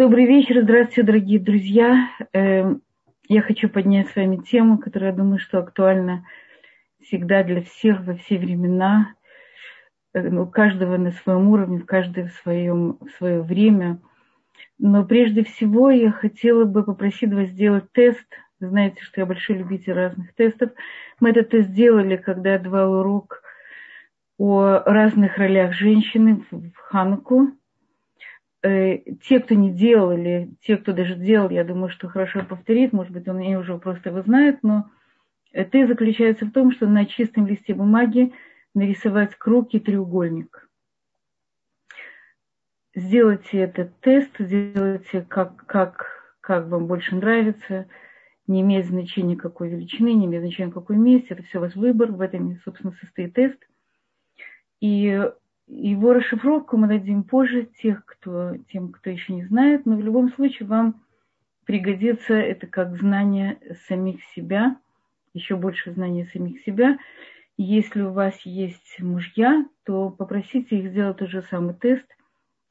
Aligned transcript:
Добрый 0.00 0.24
вечер, 0.24 0.62
здравствуйте, 0.62 1.02
дорогие 1.02 1.38
друзья. 1.38 2.08
Эм, 2.32 2.80
я 3.28 3.42
хочу 3.42 3.68
поднять 3.68 4.08
с 4.08 4.16
вами 4.16 4.38
тему, 4.38 4.78
которая, 4.78 5.10
я 5.10 5.16
думаю, 5.18 5.38
что 5.38 5.58
актуальна 5.58 6.24
всегда 7.02 7.42
для 7.42 7.60
всех 7.60 8.00
во 8.06 8.14
все 8.14 8.38
времена, 8.38 9.12
э, 10.14 10.26
у 10.26 10.46
каждого 10.46 10.96
на 10.96 11.12
своем 11.12 11.50
уровне, 11.50 11.80
в 11.80 11.84
каждое 11.84 12.28
в, 12.28 12.32
своем, 12.32 12.96
в 13.02 13.10
свое 13.18 13.42
время. 13.42 14.00
Но 14.78 15.04
прежде 15.04 15.44
всего 15.44 15.90
я 15.90 16.12
хотела 16.12 16.64
бы 16.64 16.82
попросить 16.82 17.34
вас 17.34 17.48
сделать 17.48 17.92
тест. 17.92 18.26
Вы 18.58 18.68
знаете, 18.68 19.02
что 19.02 19.20
я 19.20 19.26
большой 19.26 19.58
любитель 19.58 19.92
разных 19.92 20.34
тестов. 20.34 20.70
Мы 21.20 21.28
этот 21.28 21.50
тест 21.50 21.68
сделали, 21.68 22.16
когда 22.16 22.54
я 22.54 22.58
давала 22.58 23.00
урок 23.00 23.42
о 24.38 24.78
разных 24.86 25.36
ролях 25.36 25.74
женщины 25.74 26.42
в 26.50 26.72
Хануку 26.74 27.50
э, 28.62 28.98
те, 29.22 29.40
кто 29.40 29.54
не 29.54 29.70
делал, 29.70 30.12
или 30.12 30.50
те, 30.60 30.76
кто 30.76 30.92
даже 30.92 31.14
делал, 31.14 31.50
я 31.50 31.64
думаю, 31.64 31.90
что 31.90 32.08
хорошо 32.08 32.44
повторит, 32.44 32.92
может 32.92 33.12
быть, 33.12 33.28
он 33.28 33.40
и 33.40 33.54
уже 33.54 33.76
просто 33.78 34.10
его 34.10 34.22
знает, 34.22 34.62
но 34.62 34.90
это 35.52 35.86
заключается 35.86 36.46
в 36.46 36.52
том, 36.52 36.72
что 36.72 36.86
на 36.86 37.06
чистом 37.06 37.46
листе 37.46 37.74
бумаги 37.74 38.32
нарисовать 38.74 39.34
круг 39.34 39.74
и 39.74 39.80
треугольник. 39.80 40.68
Сделайте 42.94 43.58
этот 43.58 43.98
тест, 44.00 44.30
сделайте 44.38 45.22
как, 45.22 45.64
как, 45.66 46.36
как 46.40 46.68
вам 46.68 46.86
больше 46.86 47.14
нравится, 47.16 47.86
не 48.46 48.62
имеет 48.62 48.86
значения 48.86 49.36
какой 49.36 49.68
величины, 49.68 50.12
не 50.12 50.26
имеет 50.26 50.42
значения 50.42 50.72
какой 50.72 50.96
месте, 50.96 51.28
это 51.30 51.42
все 51.44 51.60
ваш 51.60 51.76
выбор, 51.76 52.10
в 52.10 52.20
этом, 52.20 52.58
собственно, 52.64 52.92
состоит 53.00 53.34
тест. 53.34 53.58
И 54.80 55.30
его 55.70 56.12
расшифровку 56.12 56.76
мы 56.76 56.88
дадим 56.88 57.22
позже 57.22 57.68
тех, 57.80 58.04
кто, 58.04 58.56
тем, 58.72 58.90
кто 58.90 59.08
еще 59.08 59.32
не 59.32 59.44
знает, 59.44 59.86
но 59.86 59.96
в 59.96 60.00
любом 60.00 60.32
случае 60.32 60.66
вам 60.66 61.02
пригодится 61.64 62.34
это 62.34 62.66
как 62.66 62.96
знание 62.96 63.58
самих 63.86 64.24
себя, 64.34 64.76
еще 65.32 65.54
больше 65.54 65.92
знания 65.92 66.28
самих 66.32 66.60
себя. 66.62 66.98
Если 67.56 68.02
у 68.02 68.10
вас 68.10 68.34
есть 68.44 68.98
мужья, 68.98 69.64
то 69.84 70.10
попросите 70.10 70.78
их 70.78 70.90
сделать 70.90 71.18
тот 71.18 71.28
же 71.28 71.42
самый 71.42 71.74
тест 71.74 72.06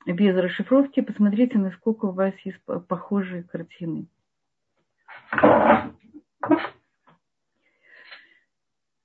без 0.05 0.35
расшифровки, 0.35 1.01
посмотрите, 1.01 1.57
насколько 1.57 2.05
у 2.05 2.11
вас 2.11 2.33
есть 2.43 2.59
похожие 2.87 3.43
картины. 3.43 4.07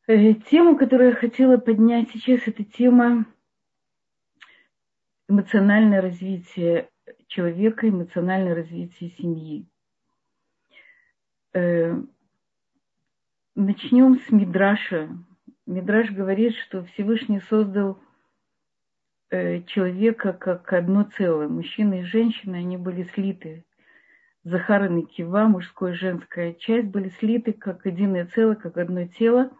Э, 0.06 0.34
тему, 0.34 0.76
которую 0.76 1.10
я 1.10 1.14
хотела 1.14 1.58
поднять 1.58 2.10
сейчас, 2.10 2.40
это 2.46 2.64
тема 2.64 3.26
эмоциональное 5.28 6.00
развитие 6.00 6.90
человека, 7.28 7.88
эмоциональное 7.88 8.54
развитие 8.54 9.10
семьи. 9.10 9.66
Э, 11.54 11.96
начнем 13.54 14.20
с 14.20 14.30
Мидраша. 14.30 15.08
Мидраш 15.66 16.10
говорит, 16.10 16.54
что 16.56 16.84
Всевышний 16.84 17.40
создал 17.40 17.98
э, 19.30 19.62
человека 19.62 20.32
как 20.32 20.72
одно 20.72 21.04
целое. 21.16 21.48
Мужчина 21.48 22.00
и 22.00 22.04
женщина, 22.04 22.58
они 22.58 22.76
были 22.76 23.04
слиты. 23.14 23.64
Захар 24.42 24.92
и 24.92 25.02
Кива, 25.06 25.46
мужская 25.46 25.92
и 25.92 25.96
женская 25.96 26.52
часть, 26.52 26.88
были 26.88 27.08
слиты 27.08 27.54
как 27.54 27.86
единое 27.86 28.26
целое, 28.26 28.56
как 28.56 28.76
одно 28.76 29.06
тело. 29.06 29.50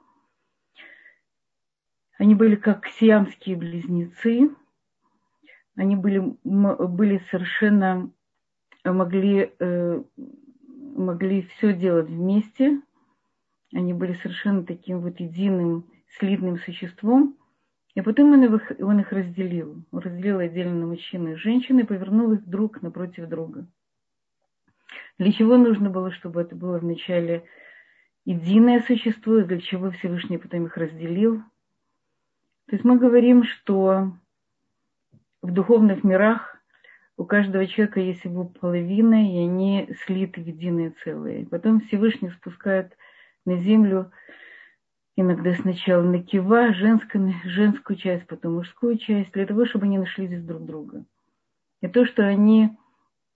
Они 2.18 2.34
были 2.34 2.54
как 2.54 2.86
сиамские 2.86 3.56
близнецы– 3.56 4.50
они 5.76 5.96
были, 5.96 6.18
были 6.44 7.20
совершенно, 7.30 8.10
могли, 8.84 9.52
э, 9.58 10.02
могли 10.96 11.42
все 11.42 11.72
делать 11.74 12.08
вместе. 12.08 12.80
Они 13.72 13.92
были 13.92 14.14
совершенно 14.14 14.64
таким 14.64 15.00
вот 15.00 15.18
единым, 15.18 15.86
слитным 16.18 16.58
существом. 16.58 17.36
И 17.94 18.00
потом 18.00 18.32
он 18.32 18.44
их, 18.44 18.72
он 18.80 19.00
их 19.00 19.12
разделил. 19.12 19.84
Он 19.90 19.98
разделил 19.98 20.38
отдельно 20.38 20.74
на 20.74 20.86
мужчин 20.86 21.28
и 21.28 21.34
женщин 21.34 21.78
и 21.80 21.84
повернул 21.84 22.32
их 22.32 22.44
друг 22.44 22.82
напротив 22.82 23.28
друга. 23.28 23.66
Для 25.18 25.32
чего 25.32 25.56
нужно 25.56 25.90
было, 25.90 26.10
чтобы 26.12 26.40
это 26.40 26.54
было 26.56 26.78
вначале 26.78 27.44
единое 28.24 28.80
существо, 28.80 29.38
и 29.38 29.44
для 29.44 29.60
чего 29.60 29.90
Всевышний 29.90 30.38
потом 30.38 30.66
их 30.66 30.76
разделил? 30.76 31.38
То 32.66 32.76
есть 32.76 32.84
мы 32.84 32.98
говорим, 32.98 33.44
что 33.44 34.12
в 35.44 35.50
духовных 35.52 36.04
мирах 36.04 36.56
у 37.18 37.24
каждого 37.26 37.66
человека 37.66 38.00
есть 38.00 38.24
его 38.24 38.46
половина, 38.46 39.30
и 39.30 39.38
они 39.40 39.90
слиты 40.06 40.40
в 40.40 40.46
единое 40.46 40.94
целое. 41.04 41.44
Потом 41.44 41.80
Всевышний 41.80 42.30
спускает 42.30 42.96
на 43.44 43.58
землю 43.58 44.10
иногда 45.16 45.52
сначала 45.54 46.02
на 46.02 46.22
кива, 46.22 46.72
женскую, 46.72 47.34
женскую 47.44 47.98
часть, 47.98 48.26
потом 48.26 48.54
мужскую 48.54 48.96
часть, 48.96 49.32
для 49.32 49.44
того, 49.44 49.66
чтобы 49.66 49.84
они 49.84 49.98
нашли 49.98 50.28
здесь 50.28 50.42
друг 50.42 50.64
друга. 50.64 51.04
И 51.82 51.88
то, 51.88 52.06
что 52.06 52.26
они 52.26 52.70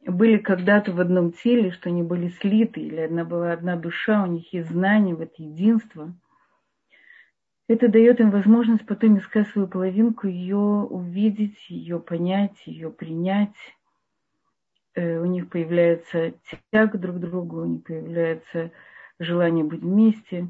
были 0.06 0.38
когда-то 0.38 0.92
в 0.92 1.00
одном 1.00 1.32
теле, 1.32 1.72
что 1.72 1.90
они 1.90 2.02
были 2.02 2.28
слиты, 2.28 2.80
или 2.80 3.00
одна 3.00 3.26
была 3.26 3.52
одна 3.52 3.76
душа, 3.76 4.22
у 4.22 4.26
них 4.26 4.50
есть 4.54 4.70
знание, 4.70 5.14
вот 5.14 5.34
единство– 5.36 6.14
это 7.68 7.88
дает 7.88 8.18
им 8.18 8.30
возможность 8.30 8.86
потом 8.86 9.18
искать 9.18 9.46
свою 9.48 9.68
половинку, 9.68 10.26
ее 10.26 10.56
увидеть, 10.56 11.68
ее 11.68 12.00
понять, 12.00 12.56
ее 12.64 12.90
принять. 12.90 13.54
Э, 14.94 15.20
у 15.20 15.26
них 15.26 15.50
появляется 15.50 16.32
тяга 16.72 16.96
друг 16.96 17.16
к 17.16 17.20
другу, 17.20 17.60
у 17.60 17.66
них 17.66 17.84
появляется 17.84 18.72
желание 19.18 19.64
быть 19.64 19.82
вместе. 19.82 20.48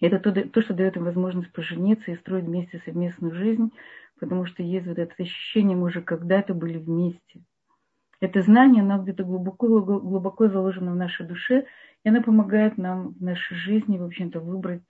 Это 0.00 0.20
то, 0.20 0.32
то, 0.32 0.62
что 0.62 0.72
дает 0.72 0.96
им 0.96 1.04
возможность 1.04 1.52
пожениться 1.52 2.12
и 2.12 2.16
строить 2.16 2.44
вместе 2.44 2.80
совместную 2.84 3.34
жизнь, 3.34 3.72
потому 4.20 4.46
что 4.46 4.62
есть 4.62 4.86
вот 4.86 4.98
это 4.98 5.12
ощущение, 5.18 5.76
мы 5.76 5.86
уже 5.86 6.00
когда-то 6.00 6.54
были 6.54 6.78
вместе. 6.78 7.40
Это 8.20 8.42
знание, 8.42 8.82
оно 8.82 9.02
где-то 9.02 9.24
глубоко, 9.24 9.80
глубоко 9.80 10.48
заложено 10.48 10.92
в 10.92 10.96
нашей 10.96 11.26
душе, 11.26 11.66
и 12.04 12.08
оно 12.08 12.22
помогает 12.22 12.76
нам 12.78 13.14
в 13.14 13.22
нашей 13.22 13.56
жизни, 13.56 13.98
в 13.98 14.04
общем-то, 14.04 14.40
выбрать 14.40 14.82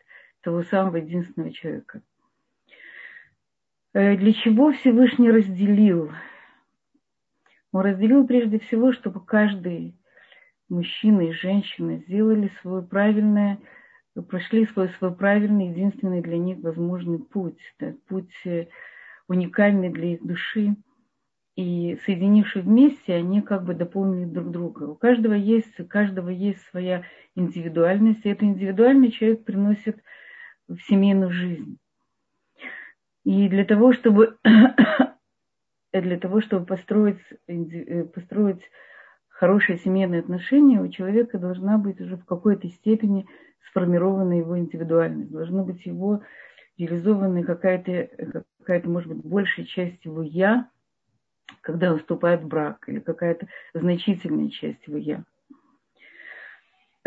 того 0.49 0.63
самого 0.63 0.97
единственного 0.97 1.53
человека. 1.53 2.01
Э, 3.93 4.17
для 4.17 4.33
чего 4.33 4.73
Всевышний 4.73 5.31
разделил? 5.31 6.11
Он 7.71 7.83
разделил 7.83 8.27
прежде 8.27 8.59
всего, 8.59 8.95
чтобы 8.95 9.23
каждый 9.23 9.95
мужчина 10.71 11.21
и 11.21 11.33
женщина 11.33 11.99
сделали 11.99 12.51
свой 12.63 12.83
правильное, 12.83 13.59
прошли 14.31 14.65
свой, 14.65 14.89
свой 14.97 15.15
правильный, 15.15 15.69
единственный 15.69 16.23
для 16.23 16.39
них 16.39 16.61
возможный 16.61 17.19
путь, 17.19 17.61
да, 17.79 17.93
путь 18.09 18.33
э, 18.47 18.69
уникальный 19.29 19.91
для 19.91 20.15
их 20.15 20.27
души. 20.27 20.77
И 21.57 21.99
соединившись 22.07 22.65
вместе, 22.65 23.13
они 23.13 23.43
как 23.43 23.65
бы 23.65 23.75
дополнили 23.75 24.25
друг 24.25 24.51
друга. 24.51 24.85
У 24.85 24.95
каждого 24.95 25.35
есть, 25.35 25.79
у 25.79 25.85
каждого 25.85 26.31
есть 26.31 26.63
своя 26.71 27.03
индивидуальность, 27.35 28.25
и 28.25 28.31
эту 28.31 28.47
индивидуальный 28.47 29.11
человек 29.11 29.45
приносит 29.45 30.01
в 30.69 30.79
семейную 30.83 31.31
жизнь. 31.31 31.79
И 33.25 33.49
для 33.49 33.65
того, 33.65 33.93
чтобы, 33.93 34.39
для 35.93 36.19
того, 36.19 36.41
чтобы 36.41 36.67
построить, 36.67 37.21
э, 37.47 38.05
построить 38.05 38.63
хорошие 39.29 39.79
семейные 39.79 40.21
отношения, 40.21 40.81
у 40.81 40.89
человека 40.89 41.39
должна 41.39 41.79
быть 41.79 42.01
уже 42.01 42.17
в 42.17 42.25
какой-то 42.25 42.69
степени 42.69 43.27
сформирована 43.71 44.35
его 44.35 44.59
индивидуальность, 44.59 45.31
должна 45.31 45.63
быть 45.63 45.85
его 45.87 46.23
реализована 46.77 47.43
какая-то, 47.45 48.45
какая-то, 48.59 48.89
может 48.89 49.09
быть, 49.09 49.25
большая 49.25 49.67
часть 49.67 50.05
его 50.05 50.23
«я», 50.23 50.71
когда 51.61 51.93
он 51.93 51.99
вступает 51.99 52.43
в 52.43 52.49
брак, 52.49 52.89
или 52.89 53.01
какая-то 53.01 53.49
значительная 53.75 54.49
часть 54.49 54.87
его 54.87 54.97
«я». 54.97 55.25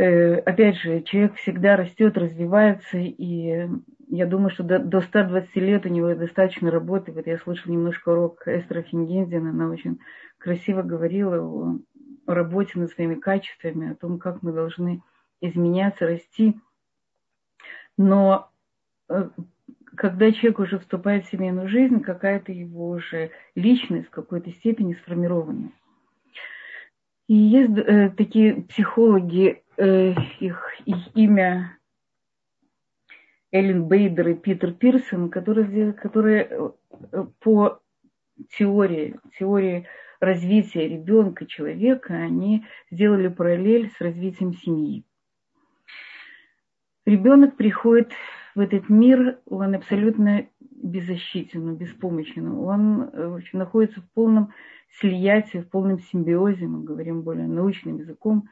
Э, 0.01 0.37
опять 0.37 0.77
же, 0.77 1.03
человек 1.03 1.35
всегда 1.35 1.75
растет, 1.75 2.17
развивается, 2.17 2.97
и 2.97 3.67
я 4.07 4.25
думаю, 4.25 4.49
что 4.49 4.63
до, 4.63 4.79
до 4.79 5.01
120 5.01 5.55
лет 5.57 5.85
у 5.85 5.89
него 5.89 6.15
достаточно 6.15 6.71
работы. 6.71 7.11
Вот 7.11 7.27
я 7.27 7.37
слышала 7.37 7.71
немножко 7.71 8.09
урок 8.09 8.47
Эстера 8.47 8.81
Фингензина, 8.81 9.51
она 9.51 9.69
очень 9.69 9.99
красиво 10.39 10.81
говорила 10.81 11.37
о, 11.37 11.79
о 12.25 12.33
работе 12.33 12.79
над 12.79 12.89
своими 12.89 13.13
качествами, 13.13 13.91
о 13.91 13.95
том, 13.95 14.17
как 14.17 14.41
мы 14.41 14.53
должны 14.53 15.03
изменяться, 15.39 16.07
расти. 16.07 16.59
Но 17.95 18.49
э, 19.07 19.29
когда 19.95 20.31
человек 20.31 20.57
уже 20.57 20.79
вступает 20.79 21.25
в 21.25 21.29
семейную 21.29 21.67
жизнь, 21.67 21.99
какая-то 21.99 22.51
его 22.51 22.89
уже 22.89 23.29
личность 23.53 24.07
в 24.07 24.11
какой-то 24.11 24.49
степени 24.49 24.95
сформирована. 24.95 25.71
И 27.27 27.35
есть 27.35 27.77
э, 27.77 28.09
такие 28.17 28.63
психологи, 28.63 29.61
э, 29.81 30.13
их, 30.39 30.81
их 30.85 30.97
имя 31.15 31.77
Эллен 33.51 33.85
Бейдер 33.87 34.29
и 34.29 34.33
Питер 34.35 34.73
Пирсон, 34.73 35.29
которые, 35.29 35.93
которые 35.93 36.47
э, 37.11 37.25
по 37.39 37.81
теории, 38.49 39.19
теории 39.37 39.87
развития 40.19 40.87
ребенка, 40.87 41.45
человека, 41.47 42.13
они 42.13 42.65
сделали 42.91 43.27
параллель 43.27 43.91
с 43.97 43.99
развитием 43.99 44.53
семьи. 44.53 45.03
Ребенок 47.05 47.57
приходит 47.57 48.11
в 48.53 48.59
этот 48.59 48.87
мир, 48.89 49.39
он 49.47 49.73
абсолютно 49.73 50.47
беззащитен, 50.59 51.75
беспомощен. 51.75 52.51
Он 52.51 53.09
в 53.09 53.35
общем, 53.35 53.59
находится 53.59 54.01
в 54.01 54.11
полном 54.11 54.53
слиятии, 54.99 55.57
в 55.57 55.69
полном 55.69 55.99
симбиозе, 55.99 56.67
мы 56.67 56.83
говорим 56.83 57.23
более 57.23 57.47
научным 57.47 57.97
языком, 57.97 58.47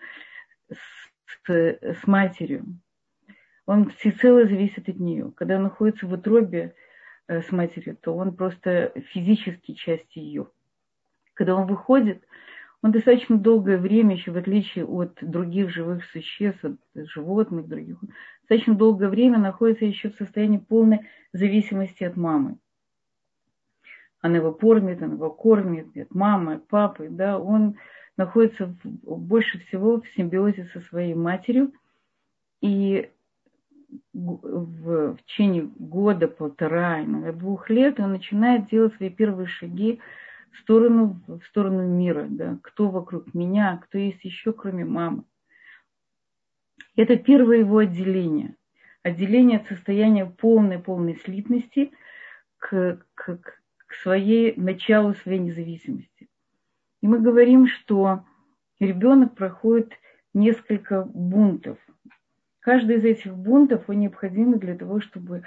с, 1.45 1.49
с 1.49 2.07
матерью. 2.07 2.65
Он 3.65 3.89
всецело 3.89 4.45
зависит 4.45 4.89
от 4.89 4.97
нее. 4.97 5.31
Когда 5.35 5.57
он 5.57 5.63
находится 5.63 6.07
в 6.07 6.13
утробе 6.13 6.73
э, 7.27 7.41
с 7.41 7.51
матерью, 7.51 7.97
то 7.97 8.15
он 8.15 8.35
просто 8.35 8.93
физически 9.11 9.73
часть 9.73 10.15
ее. 10.15 10.47
Когда 11.35 11.55
он 11.55 11.67
выходит, 11.67 12.23
он 12.81 12.91
достаточно 12.91 13.37
долгое 13.37 13.77
время, 13.77 14.15
еще 14.15 14.31
в 14.31 14.37
отличие 14.37 14.85
от 14.85 15.17
других 15.21 15.69
живых 15.69 16.05
существ, 16.05 16.63
от 16.63 16.77
животных, 16.95 17.67
других, 17.67 17.97
достаточно 18.41 18.73
долгое 18.75 19.09
время 19.09 19.37
находится 19.37 19.85
еще 19.85 20.09
в 20.09 20.15
состоянии 20.15 20.57
полной 20.57 21.01
зависимости 21.33 22.03
от 22.03 22.15
мамы. 22.15 22.57
Она 24.21 24.37
его 24.37 24.53
кормит, 24.53 25.01
она 25.01 25.13
его 25.13 25.29
кормит, 25.29 25.95
от 25.95 26.13
мамы, 26.13 26.55
от 26.55 26.67
папы, 26.67 27.07
да, 27.09 27.37
он 27.37 27.77
находится 28.19 28.75
больше 28.83 29.59
всего 29.59 30.01
в 30.01 30.07
симбиозе 30.09 30.69
со 30.73 30.81
своей 30.81 31.13
матерью, 31.13 31.71
и 32.59 33.09
в 34.11 35.17
течение 35.25 35.69
года, 35.79 36.27
полтора, 36.27 37.01
иногда 37.01 37.31
двух 37.31 37.69
лет 37.69 37.97
он 37.97 38.11
начинает 38.11 38.67
делать 38.67 38.93
свои 38.95 39.09
первые 39.09 39.47
шаги 39.47 40.01
в 40.51 40.59
сторону, 40.59 41.21
в 41.27 41.41
сторону 41.45 41.87
мира, 41.87 42.27
да, 42.29 42.59
кто 42.61 42.89
вокруг 42.89 43.33
меня, 43.33 43.77
кто 43.77 43.97
есть 43.97 44.25
еще, 44.25 44.51
кроме 44.51 44.83
мамы. 44.83 45.23
Это 46.97 47.15
первое 47.15 47.59
его 47.59 47.77
отделение. 47.77 48.57
Отделение 49.01 49.59
от 49.59 49.67
состояния 49.67 50.25
полной-полной 50.25 51.15
слитности 51.15 51.93
к, 52.57 52.99
к, 53.15 53.37
к 53.37 53.93
своей 54.03 54.59
началу 54.59 55.13
своей 55.13 55.39
независимости. 55.39 56.08
И 57.01 57.07
мы 57.07 57.19
говорим, 57.19 57.67
что 57.67 58.25
ребенок 58.79 59.35
проходит 59.35 59.93
несколько 60.33 61.03
бунтов. 61.03 61.77
Каждый 62.59 62.97
из 62.97 63.05
этих 63.05 63.35
бунтов 63.35 63.83
он 63.87 63.99
необходим 63.99 64.59
для 64.59 64.75
того, 64.75 64.99
чтобы 64.99 65.43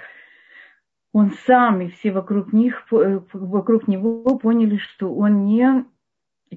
он 1.11 1.31
сам 1.45 1.81
и 1.81 1.89
все 1.89 2.11
вокруг, 2.11 2.53
них, 2.53 2.85
э, 2.91 3.21
вокруг 3.33 3.87
него 3.87 4.37
поняли, 4.39 4.77
что 4.77 5.13
он 5.13 5.45
не 5.45 5.85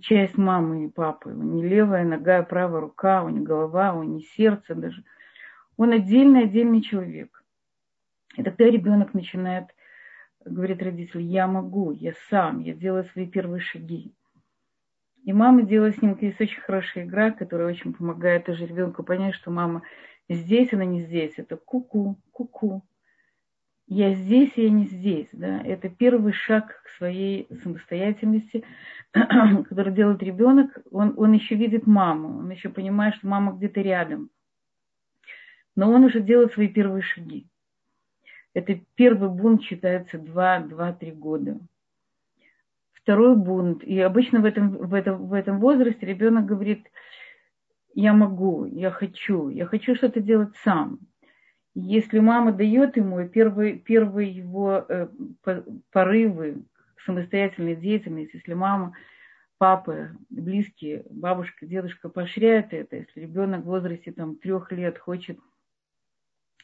часть 0.01 0.37
мамы 0.37 0.87
и 0.87 0.89
папы, 0.89 1.31
он 1.31 1.55
не 1.55 1.63
левая 1.63 2.05
нога, 2.05 2.43
правая 2.43 2.81
рука, 2.81 3.23
он 3.23 3.35
не 3.35 3.41
голова, 3.41 3.95
он 3.95 4.15
не 4.15 4.23
сердце 4.23 4.75
даже. 4.75 5.05
Он 5.77 5.93
отдельный, 5.93 6.45
отдельный 6.45 6.81
человек. 6.81 7.43
И 8.37 8.43
тогда 8.43 8.65
ребенок 8.65 9.15
начинает, 9.15 9.67
говорит 10.45 10.83
родитель, 10.83 11.23
я 11.23 11.47
могу, 11.47 11.93
я 11.93 12.13
сам, 12.31 12.61
я 12.61 12.75
делаю 12.75 13.05
свои 13.05 13.27
первые 13.27 13.61
шаги. 13.61 14.15
И 15.27 15.35
мама 15.35 15.63
делает 15.63 15.97
с 15.97 16.03
ним 16.03 16.17
есть 16.19 16.41
очень 16.41 16.61
хорошая 16.63 17.05
игра, 17.05 17.31
которая 17.31 17.69
очень 17.69 17.93
помогает 17.93 18.47
тоже 18.47 18.65
ребенку 18.65 19.03
понять, 19.03 19.35
что 19.35 19.51
мама 19.51 19.83
здесь, 20.29 20.73
она 20.73 20.87
не 20.87 21.03
здесь. 21.03 21.35
Это 21.37 21.57
ку-ку, 21.57 22.17
ку-ку 22.33 22.83
я 23.89 24.15
здесь, 24.15 24.53
я 24.57 24.71
не 24.71 24.87
здесь. 24.87 25.29
Да? 25.33 25.61
Это 25.63 25.89
первый 25.89 26.33
шаг 26.33 26.83
к 26.85 26.89
своей 26.97 27.49
самостоятельности, 27.63 28.65
который 29.13 29.93
делает 29.93 30.23
ребенок. 30.23 30.79
Он, 30.91 31.15
он 31.17 31.33
еще 31.33 31.55
видит 31.55 31.87
маму, 31.87 32.39
он 32.39 32.51
еще 32.51 32.69
понимает, 32.69 33.15
что 33.17 33.29
мама 33.29 33.53
где-то 33.53 33.81
рядом. 33.81 34.31
Но 35.77 35.91
он 35.91 36.05
уже 36.05 36.21
делает 36.21 36.53
свои 36.53 36.69
первые 36.69 37.03
шаги. 37.03 37.47
Это 38.55 38.81
первый 38.95 39.29
бунт 39.29 39.63
считается 39.63 40.17
2-3 40.17 41.13
года. 41.13 41.59
Второй 43.07 43.37
бунт, 43.37 43.85
и 43.85 44.01
обычно 44.01 44.41
в 44.41 44.45
этом, 44.45 44.71
в, 44.71 44.93
этом, 44.93 45.29
в 45.29 45.33
этом 45.33 45.61
возрасте 45.61 46.05
ребенок 46.05 46.45
говорит, 46.45 46.91
я 47.95 48.13
могу, 48.13 48.65
я 48.65 48.91
хочу, 48.91 49.49
я 49.49 49.65
хочу 49.65 49.95
что-то 49.95 50.19
делать 50.19 50.57
сам. 50.65 50.99
Если 51.77 52.19
мама 52.19 52.51
дает 52.51 52.97
ему 52.97 53.25
первые, 53.29 53.79
первые 53.79 54.33
его 54.33 54.85
э, 54.89 55.07
порывы 55.93 56.65
к 56.97 57.01
самостоятельной 57.03 57.77
деятельности, 57.77 58.39
если 58.39 58.55
мама, 58.55 58.93
папа, 59.59 60.09
близкие, 60.29 61.05
бабушка, 61.09 61.65
дедушка 61.65 62.09
поощряют 62.09 62.73
это, 62.73 62.97
если 62.97 63.21
ребенок 63.21 63.63
в 63.63 63.69
возрасте 63.69 64.13
трех 64.43 64.73
лет 64.73 64.99
хочет 64.99 65.39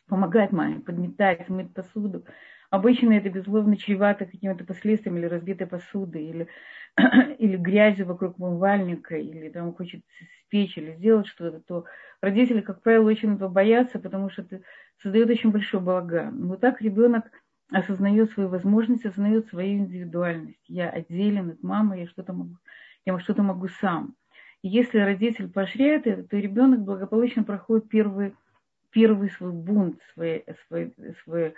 помогать 0.08 0.50
маме, 0.50 0.80
подметать, 0.80 1.48
мыть 1.48 1.72
посуду, 1.72 2.24
обычно 2.72 3.12
это, 3.12 3.28
безусловно, 3.28 3.76
чревато 3.76 4.24
какими-то 4.24 4.64
последствиями 4.64 5.18
или 5.18 5.26
разбитой 5.26 5.66
посуды, 5.66 6.22
или, 6.24 6.48
или 7.38 7.58
грязью 7.58 8.06
вокруг 8.06 8.40
умывальника, 8.40 9.14
или 9.14 9.50
там 9.50 9.74
хочет 9.74 10.02
спечь 10.40 10.78
или 10.78 10.92
сделать 10.94 11.26
что-то, 11.26 11.60
то 11.60 11.84
родители, 12.22 12.62
как 12.62 12.80
правило, 12.80 13.04
очень 13.04 13.34
этого 13.34 13.50
боятся, 13.50 13.98
потому 13.98 14.30
что 14.30 14.40
это 14.40 14.62
создает 15.02 15.28
очень 15.28 15.50
большой 15.50 15.82
балаган. 15.82 16.48
Вот 16.48 16.60
так 16.60 16.80
ребенок 16.80 17.30
осознает 17.70 18.30
свою 18.32 18.48
возможность, 18.48 19.04
осознает 19.04 19.48
свою 19.48 19.80
индивидуальность. 19.80 20.64
Я 20.66 20.88
отделен 20.88 21.50
от 21.50 21.62
мамы, 21.62 22.00
я 22.00 22.06
что-то 22.06 22.32
могу, 22.32 22.56
я 23.04 23.18
что-то 23.18 23.42
могу 23.42 23.68
сам. 23.68 24.14
И 24.62 24.68
если 24.68 24.98
родитель 24.98 25.50
поощряет 25.50 26.06
это, 26.06 26.22
то 26.22 26.38
ребенок 26.38 26.80
благополучно 26.80 27.44
проходит 27.44 27.90
первый, 27.90 28.34
первый 28.90 29.28
свой 29.28 29.52
бунт, 29.52 30.00
свой, 30.14 30.46
свой, 30.68 30.94
свой 31.24 31.54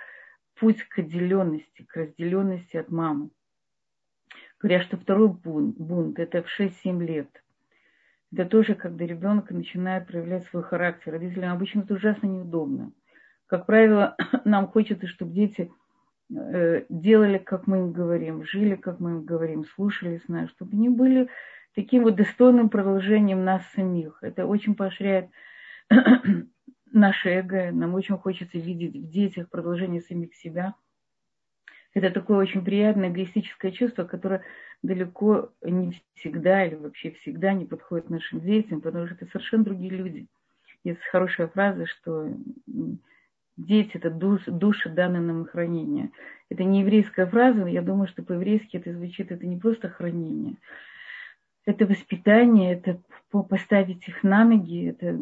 путь 0.58 0.82
к 0.82 0.98
отделенности, 0.98 1.82
к 1.82 1.96
разделенности 1.96 2.76
от 2.76 2.90
мамы. 2.90 3.30
Говорят, 4.60 4.82
что 4.84 4.96
второй 4.96 5.28
бунт, 5.28 5.76
бунт 5.76 6.18
это 6.18 6.42
в 6.42 6.60
6-7 6.60 7.04
лет. 7.04 7.28
Это 8.32 8.46
тоже, 8.46 8.74
когда 8.74 9.04
ребенок 9.04 9.50
начинает 9.50 10.06
проявлять 10.06 10.46
свой 10.46 10.62
характер. 10.62 11.12
Родителям 11.12 11.52
обычно 11.52 11.80
это 11.80 11.94
ужасно 11.94 12.26
неудобно. 12.26 12.92
Как 13.46 13.66
правило, 13.66 14.16
нам 14.44 14.66
хочется, 14.68 15.06
чтобы 15.06 15.32
дети 15.32 15.70
э, 16.34 16.84
делали, 16.88 17.38
как 17.38 17.66
мы 17.66 17.78
им 17.78 17.92
говорим, 17.92 18.44
жили, 18.44 18.74
как 18.74 19.00
мы 19.00 19.10
им 19.12 19.24
говорим, 19.24 19.64
слушались 19.64 20.26
нас, 20.28 20.50
чтобы 20.50 20.72
они 20.72 20.88
были 20.88 21.28
таким 21.74 22.04
вот 22.04 22.16
достойным 22.16 22.70
продолжением 22.70 23.44
нас 23.44 23.62
самих. 23.74 24.18
Это 24.22 24.46
очень 24.46 24.74
поощряет 24.74 25.28
наше 26.94 27.28
эго. 27.28 27.70
Нам 27.72 27.94
очень 27.94 28.16
хочется 28.16 28.58
видеть 28.58 28.94
в 28.94 29.10
детях 29.10 29.50
продолжение 29.50 30.00
самих 30.00 30.34
себя. 30.34 30.74
Это 31.92 32.10
такое 32.10 32.38
очень 32.38 32.64
приятное 32.64 33.10
эгоистическое 33.10 33.70
чувство, 33.70 34.04
которое 34.04 34.42
далеко 34.82 35.52
не 35.62 36.02
всегда 36.14 36.64
или 36.64 36.74
вообще 36.74 37.12
всегда 37.12 37.52
не 37.52 37.66
подходит 37.66 38.10
нашим 38.10 38.40
детям, 38.40 38.80
потому 38.80 39.06
что 39.06 39.14
это 39.14 39.26
совершенно 39.26 39.64
другие 39.64 39.90
люди. 39.90 40.26
Есть 40.82 41.00
хорошая 41.10 41.48
фраза, 41.48 41.86
что 41.86 42.28
дети– 43.56 43.90
это 43.94 44.10
душ, 44.10 44.42
души, 44.46 44.90
данные 44.90 45.22
нам 45.22 45.46
хранение. 45.46 46.10
Это 46.50 46.64
не 46.64 46.80
еврейская 46.80 47.26
фраза, 47.26 47.60
но 47.60 47.68
я 47.68 47.80
думаю, 47.80 48.08
что 48.08 48.22
по-еврейски 48.22 48.76
это 48.76 48.92
звучит, 48.92 49.30
это 49.30 49.46
не 49.46 49.56
просто 49.56 49.88
хранение. 49.88 50.56
Это 51.64 51.86
воспитание, 51.86 52.74
это 52.74 53.00
поставить 53.48 54.06
их 54.06 54.22
на 54.22 54.44
ноги, 54.44 54.88
это, 54.90 55.18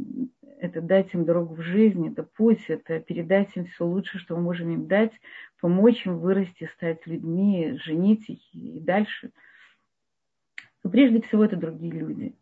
это 0.63 0.81
дать 0.81 1.13
им 1.13 1.25
дорогу 1.25 1.57
в 1.57 1.61
жизнь, 1.61 2.07
это 2.07 2.23
путь, 2.23 2.65
это 2.69 3.01
передать 3.01 3.49
им 3.57 3.67
все 3.67 3.85
лучшее, 3.85 4.21
что 4.21 4.37
мы 4.37 4.43
можем 4.43 4.71
им 4.71 4.87
дать, 4.87 5.13
помочь 5.61 6.07
им 6.07 6.21
вырасти, 6.21 6.71
стать 6.77 7.05
людьми, 7.07 7.77
женить 7.83 8.29
их 8.29 8.55
и 8.55 8.79
дальше. 8.79 9.33
Но 10.85 10.91
прежде 10.91 11.21
всего 11.23 11.45
это 11.45 11.57
другие 11.57 11.93
люди. 11.93 12.37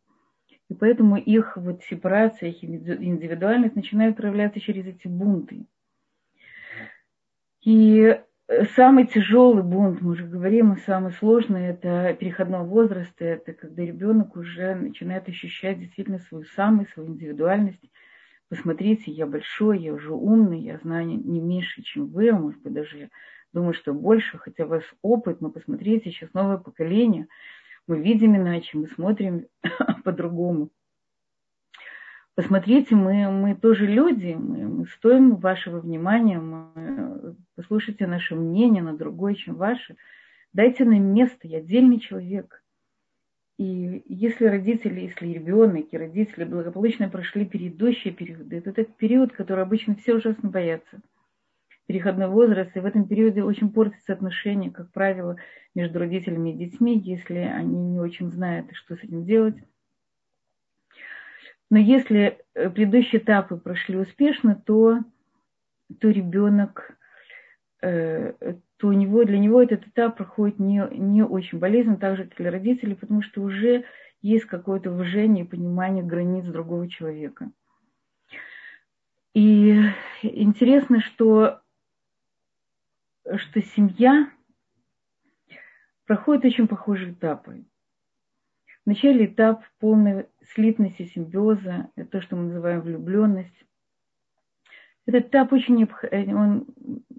И 0.69 0.75
поэтому 0.75 1.17
их 1.17 1.57
вот 1.57 1.83
сепарация, 1.85 2.51
их 2.51 2.63
индивидуальность 2.63 3.75
начинает 3.75 4.17
проявляться 4.17 4.61
через 4.61 4.87
эти 4.87 5.09
бунты. 5.09 5.65
И 7.63 8.21
э, 8.49 8.65
самый 8.77 9.07
тяжелый 9.07 9.63
бунт, 9.63 10.03
мы 10.03 10.13
уже 10.13 10.27
говорим, 10.27 10.75
и 10.75 10.81
самый 10.81 11.13
сложный, 11.13 11.69
это 11.69 12.15
переходного 12.21 12.65
возраста, 12.65 13.25
это 13.25 13.55
когда 13.55 13.83
ребенок 13.83 14.37
уже 14.37 14.75
начинает 14.75 15.27
ощущать 15.29 15.81
действительно 15.81 16.19
свою 16.19 16.45
самость, 16.45 16.91
свою 16.93 17.09
индивидуальность. 17.09 17.83
Посмотрите, 18.51 19.13
я 19.13 19.27
большой, 19.27 19.79
я 19.79 19.95
уже 19.95 20.13
умный, 20.13 20.61
я 20.61 20.79
знаю 20.79 21.07
не 21.07 21.41
меньше, 21.41 21.83
чем 21.83 22.09
вы, 22.09 22.31
а 22.31 22.37
может 22.37 22.61
быть 22.63 22.73
даже 22.73 22.99
я 22.99 23.09
думаю, 23.53 23.75
что 23.75 23.95
больше, 23.95 24.39
хотя 24.39 24.65
у 24.65 24.69
вас 24.69 24.83
опыт, 25.03 25.41
но 25.41 25.51
посмотрите, 25.51 26.11
сейчас 26.11 26.35
новое 26.35 26.59
поколение, 26.59 27.29
мы 27.87 28.03
видим 28.03 28.35
иначе, 28.35 28.77
мы 28.77 28.89
смотрим 28.89 29.47
по-другому. 30.05 30.71
Посмотрите, 32.35 32.97
мы, 32.97 33.31
мы 33.31 33.55
тоже 33.55 33.87
люди, 33.87 34.35
мы, 34.35 34.67
мы 34.67 34.87
стоим 34.87 35.37
вашего 35.37 35.79
внимания, 35.79 36.41
мы, 36.41 37.37
послушайте 37.55 38.09
наше 38.09 38.35
мнение 38.35 38.83
на 38.83 38.97
другое, 38.97 39.35
чем 39.35 39.55
ваше. 39.55 39.95
Дайте 40.53 40.85
нам 40.85 41.15
место, 41.15 41.47
я 41.47 41.59
отдельный 41.59 42.01
человек. 42.01 42.65
И 43.61 44.03
если 44.07 44.47
родители, 44.47 45.01
если 45.01 45.27
ребенок 45.27 45.89
и 45.91 45.99
родители 45.99 46.45
благополучно 46.45 47.11
прошли 47.11 47.45
предыдущие 47.45 48.11
периоды, 48.11 48.57
это 48.57 48.73
тот 48.73 48.97
период, 48.97 49.33
который 49.33 49.63
обычно 49.63 49.95
все 49.97 50.15
ужасно 50.15 50.49
боятся. 50.49 51.03
Переходной 51.85 52.29
возраст, 52.29 52.75
и 52.75 52.81
в 52.81 52.87
этом 52.87 53.07
периоде 53.07 53.43
очень 53.43 53.71
портятся 53.71 54.15
отношения, 54.15 54.71
как 54.71 54.91
правило, 54.93 55.37
между 55.75 55.99
родителями 55.99 56.55
и 56.55 56.57
детьми, 56.57 56.99
если 56.99 57.35
они 57.35 57.77
не 57.77 58.01
очень 58.01 58.31
знают, 58.31 58.69
что 58.73 58.97
с 58.97 59.05
этим 59.05 59.27
делать. 59.27 59.57
Но 61.69 61.77
если 61.77 62.39
э, 62.55 62.71
предыдущие 62.71 63.21
этапы 63.21 63.59
прошли 63.59 63.99
успешно, 63.99 64.55
то, 64.55 65.01
то 66.01 66.09
ребенок 66.09 66.97
э, 67.83 68.33
то 68.81 68.89
у 68.89 68.93
него, 68.93 69.25
для 69.25 69.39
него 69.39 69.63
этот 69.63 69.87
этап 69.87 70.17
проходит 70.17 70.59
не, 70.59 70.83
не 70.93 71.23
очень 71.23 71.59
болезненно, 71.59 71.99
так 71.99 72.17
же, 72.17 72.25
как 72.25 72.39
для 72.39 72.51
родителей, 72.51 72.95
потому 72.95 73.21
что 73.21 73.43
уже 73.43 73.85
есть 74.23 74.47
какое-то 74.47 74.91
уважение 74.91 75.45
и 75.45 75.49
понимание 75.49 76.03
границ 76.03 76.47
другого 76.47 76.89
человека. 76.89 77.51
И 79.35 79.79
интересно, 80.23 81.01
что, 81.01 81.61
что 83.37 83.61
семья 83.61 84.31
проходит 86.07 86.47
очень 86.47 86.67
похожие 86.67 87.13
этапы. 87.13 87.65
Вначале 88.87 89.27
этап 89.27 89.63
полной 89.79 90.27
слитности, 90.55 91.05
симбиоза, 91.05 91.91
это 91.97 92.11
то, 92.13 92.23
что 92.23 92.35
мы 92.35 92.45
называем 92.45 92.81
влюбленность. 92.81 93.65
Этот 95.05 95.27
этап 95.27 95.53
очень 95.53 95.77
необходим, 95.77 96.37
он 96.37 96.67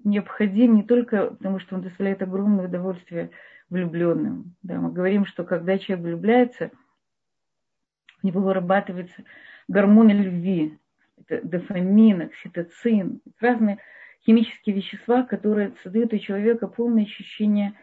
необходим 0.04 0.74
не 0.76 0.82
только 0.82 1.30
потому, 1.30 1.58
что 1.58 1.76
он 1.76 1.82
доставляет 1.82 2.22
огромное 2.22 2.66
удовольствие 2.66 3.30
влюбленным. 3.70 4.54
Да, 4.62 4.80
мы 4.80 4.92
говорим, 4.92 5.26
что 5.26 5.44
когда 5.44 5.78
человек 5.78 6.04
влюбляется, 6.04 6.70
у 8.22 8.26
него 8.26 8.40
вырабатывается 8.40 9.24
гормоны 9.68 10.12
любви, 10.12 10.78
это 11.16 11.46
дофамин, 11.46 12.22
окситоцин, 12.22 13.20
разные 13.40 13.78
химические 14.24 14.76
вещества, 14.76 15.22
которые 15.22 15.74
создают 15.82 16.12
у 16.12 16.18
человека 16.18 16.68
полное 16.68 17.04
ощущение 17.04 17.74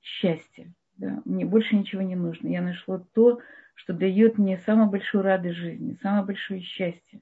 счастья. 0.00 0.72
Да, 0.96 1.22
мне 1.24 1.44
больше 1.44 1.76
ничего 1.76 2.02
не 2.02 2.16
нужно. 2.16 2.48
Я 2.48 2.60
нашла 2.60 3.04
то, 3.14 3.40
что 3.74 3.92
дает 3.92 4.36
мне 4.36 4.58
самую 4.58 4.90
большую 4.90 5.22
радость 5.22 5.56
жизни, 5.56 5.98
самое 6.02 6.24
большое 6.24 6.60
счастье 6.60 7.20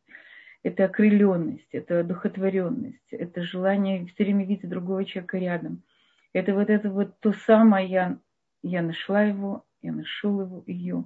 это 0.62 0.84
окрыленность, 0.84 1.68
это 1.72 2.02
духотворенность, 2.04 3.12
это 3.12 3.42
желание 3.42 4.06
все 4.06 4.24
время 4.24 4.44
видеть 4.44 4.68
другого 4.68 5.04
человека 5.04 5.38
рядом. 5.38 5.82
Это 6.32 6.54
вот 6.54 6.70
это 6.70 6.90
вот 6.90 7.18
то 7.20 7.32
самое, 7.32 7.88
я, 7.88 8.18
я 8.62 8.82
нашла 8.82 9.22
его, 9.22 9.64
я 9.82 9.92
нашел 9.92 10.40
его, 10.40 10.64
ее. 10.66 11.04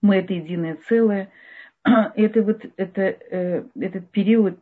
Мы 0.00 0.16
это 0.16 0.32
единое 0.34 0.78
целое. 0.88 1.30
Это 1.84 2.42
вот 2.42 2.64
это, 2.76 3.02
э, 3.02 3.64
этот 3.78 4.10
период 4.10 4.58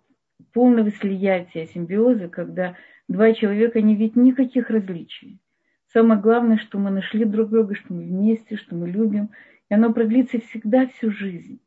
полного 0.53 0.91
слиятия, 0.91 1.67
симбиоза, 1.67 2.29
когда 2.29 2.77
два 3.09 3.33
человека 3.33 3.81
не 3.81 3.97
видят 3.97 4.17
никаких 4.17 4.71
различий. 4.71 5.41
Самое 5.93 6.21
главное, 6.21 6.59
что 6.59 6.79
мы 6.79 6.91
нашли 6.91 7.25
друг 7.25 7.51
друга, 7.51 7.75
что 7.75 7.93
мы 7.95 8.03
вместе, 8.03 8.57
что 8.57 8.75
мы 8.75 8.89
любим. 8.89 9.31
И 9.71 9.75
оно 9.75 9.93
продлится 9.93 10.41
всегда 10.41 10.87
всю 10.89 11.11
жизнь. 11.11 11.61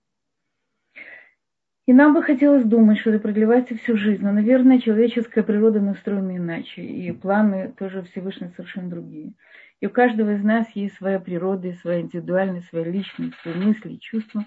И 1.90 1.94
нам 1.94 2.14
бы 2.14 2.22
хотелось 2.22 2.66
думать, 2.66 3.00
что 3.00 3.10
это 3.10 3.20
продлевается 3.20 3.76
всю 3.76 3.98
жизнь. 3.98 4.22
Но, 4.22 4.32
наверное, 4.32 4.80
человеческая 4.80 5.42
природа 5.42 5.80
настроена 5.80 6.38
иначе. 6.38 6.84
И 6.84 7.12
планы 7.12 7.74
тоже 7.80 8.04
Всевышние 8.04 8.52
совершенно 8.52 8.92
другие. 8.92 9.34
И 9.82 9.88
у 9.88 9.90
каждого 9.90 10.36
из 10.36 10.44
нас 10.44 10.68
есть 10.76 10.94
своя 10.98 11.20
природа, 11.20 11.74
своя 11.82 12.02
индивидуальность, 12.02 12.68
своя 12.68 12.86
личность, 12.86 13.34
свои 13.42 13.56
мысли 13.56 13.96
чувства. 13.96 14.46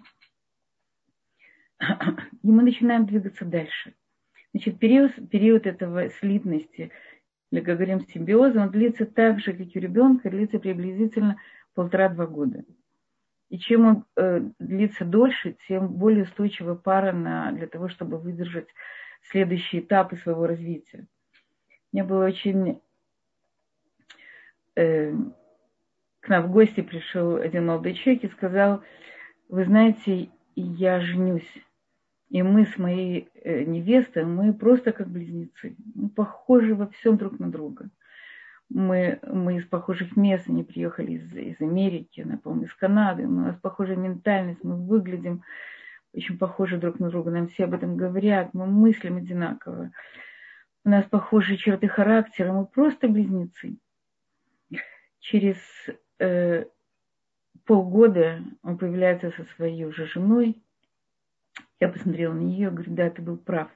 И 1.80 2.48
мы 2.48 2.62
начинаем 2.62 3.06
двигаться 3.06 3.44
дальше. 3.44 3.92
Значит, 4.54 4.78
период, 4.78 5.10
период 5.28 5.66
этого 5.66 6.10
слитности, 6.10 6.92
или, 7.50 7.58
как 7.58 7.74
говорим, 7.74 8.06
симбиоза, 8.06 8.60
он 8.60 8.70
длится 8.70 9.04
так 9.04 9.40
же, 9.40 9.52
как 9.52 9.66
и 9.66 9.78
у 9.80 9.82
ребенка, 9.82 10.30
длится 10.30 10.60
приблизительно 10.60 11.38
полтора-два 11.74 12.28
года. 12.28 12.62
И 13.52 13.58
чем 13.58 13.86
он 13.86 14.04
э, 14.16 14.40
длится 14.58 15.04
дольше, 15.04 15.56
тем 15.68 15.88
более 15.88 16.24
устойчива 16.24 16.74
пара 16.74 17.12
на, 17.12 17.52
для 17.52 17.66
того, 17.66 17.90
чтобы 17.90 18.16
выдержать 18.16 18.66
следующие 19.24 19.82
этапы 19.82 20.16
своего 20.16 20.46
развития. 20.46 21.06
Мне 21.92 22.02
было 22.02 22.24
очень... 22.24 22.80
Э, 24.74 25.12
к 26.20 26.28
нам 26.28 26.44
в 26.44 26.50
гости 26.50 26.80
пришел 26.80 27.36
один 27.36 27.66
молодой 27.66 27.92
человек 27.92 28.24
и 28.24 28.28
сказал, 28.28 28.82
вы 29.50 29.66
знаете, 29.66 30.30
я 30.56 31.00
женюсь. 31.00 31.52
И 32.30 32.42
мы 32.42 32.64
с 32.64 32.78
моей 32.78 33.28
э, 33.34 33.64
невестой, 33.64 34.24
мы 34.24 34.54
просто 34.54 34.92
как 34.92 35.08
близнецы. 35.08 35.76
Мы 35.94 36.08
похожи 36.08 36.74
во 36.74 36.86
всем 36.86 37.18
друг 37.18 37.38
на 37.38 37.50
друга 37.50 37.90
мы, 38.74 39.18
мы 39.22 39.56
из 39.56 39.66
похожих 39.66 40.16
мест, 40.16 40.48
они 40.48 40.64
приехали 40.64 41.12
из, 41.12 41.32
из 41.34 41.60
Америки, 41.60 42.22
напомню, 42.22 42.66
из 42.66 42.74
Канады, 42.74 43.26
у 43.26 43.30
нас 43.30 43.56
похожая 43.60 43.96
ментальность, 43.96 44.64
мы 44.64 44.76
выглядим 44.76 45.42
очень 46.12 46.38
похожи 46.38 46.78
друг 46.78 46.98
на 46.98 47.10
друга, 47.10 47.30
нам 47.30 47.48
все 47.48 47.64
об 47.64 47.74
этом 47.74 47.96
говорят, 47.96 48.54
мы 48.54 48.66
мыслим 48.66 49.16
одинаково, 49.16 49.92
у 50.84 50.88
нас 50.88 51.04
похожие 51.04 51.58
черты 51.58 51.88
характера, 51.88 52.52
мы 52.52 52.66
просто 52.66 53.08
близнецы. 53.08 53.76
Через 55.20 55.58
э, 56.18 56.64
полгода 57.64 58.42
он 58.62 58.78
появляется 58.78 59.30
со 59.30 59.44
своей 59.54 59.84
уже 59.84 60.06
женой, 60.06 60.62
я 61.78 61.88
посмотрела 61.88 62.32
на 62.32 62.40
нее, 62.40 62.70
говорю, 62.70 62.94
да, 62.94 63.10
ты 63.10 63.22
был 63.22 63.36
прав. 63.36 63.70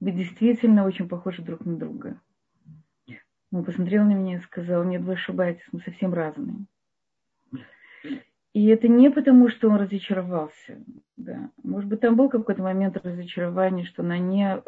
Вы 0.00 0.12
действительно 0.12 0.84
очень 0.84 1.08
похожи 1.08 1.42
друг 1.42 1.64
на 1.64 1.76
друга. 1.76 2.20
Он 3.54 3.62
посмотрел 3.62 4.02
на 4.02 4.14
меня 4.14 4.38
и 4.38 4.40
сказал, 4.40 4.82
нет, 4.82 5.02
вы 5.02 5.12
ошибаетесь, 5.12 5.62
мы 5.70 5.80
совсем 5.82 6.12
разные. 6.12 6.66
И 8.52 8.66
это 8.66 8.88
не 8.88 9.12
потому, 9.12 9.48
что 9.48 9.68
он 9.68 9.76
разочаровался. 9.76 10.84
Да. 11.16 11.50
Может 11.62 11.88
быть, 11.88 12.00
там 12.00 12.16
был 12.16 12.28
какой-то 12.28 12.62
момент 12.62 12.96
разочарования, 12.96 13.84
что 13.84 14.02
она 14.02 14.18
не 14.18 14.60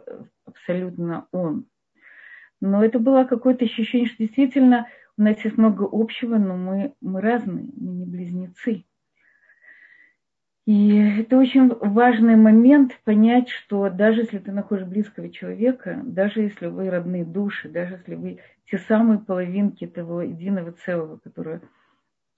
абсолютно 0.44 1.26
он. 1.32 1.66
Но 2.60 2.84
это 2.84 3.00
было 3.00 3.24
какое-то 3.24 3.64
ощущение, 3.64 4.06
что 4.06 4.18
действительно 4.18 4.86
у 5.18 5.22
нас 5.22 5.44
есть 5.44 5.58
много 5.58 5.88
общего, 5.90 6.36
но 6.36 6.56
мы, 6.56 6.94
мы 7.00 7.20
разные, 7.20 7.68
мы 7.76 7.92
не 7.92 8.06
близнецы. 8.06 8.84
И 10.64 10.96
это 11.20 11.38
очень 11.38 11.68
важный 11.74 12.36
момент 12.36 13.00
понять, 13.02 13.48
что 13.48 13.90
даже 13.90 14.20
если 14.20 14.38
ты 14.38 14.52
находишь 14.52 14.86
близкого 14.86 15.28
человека, 15.28 16.00
даже 16.04 16.42
если 16.42 16.66
вы 16.66 16.88
родные 16.88 17.24
души, 17.24 17.68
даже 17.68 17.94
если 17.94 18.14
вы 18.14 18.38
те 18.66 18.78
самые 18.78 19.18
половинки 19.18 19.86
того 19.86 20.22
единого 20.22 20.72
целого, 20.72 21.18
которые, 21.18 21.60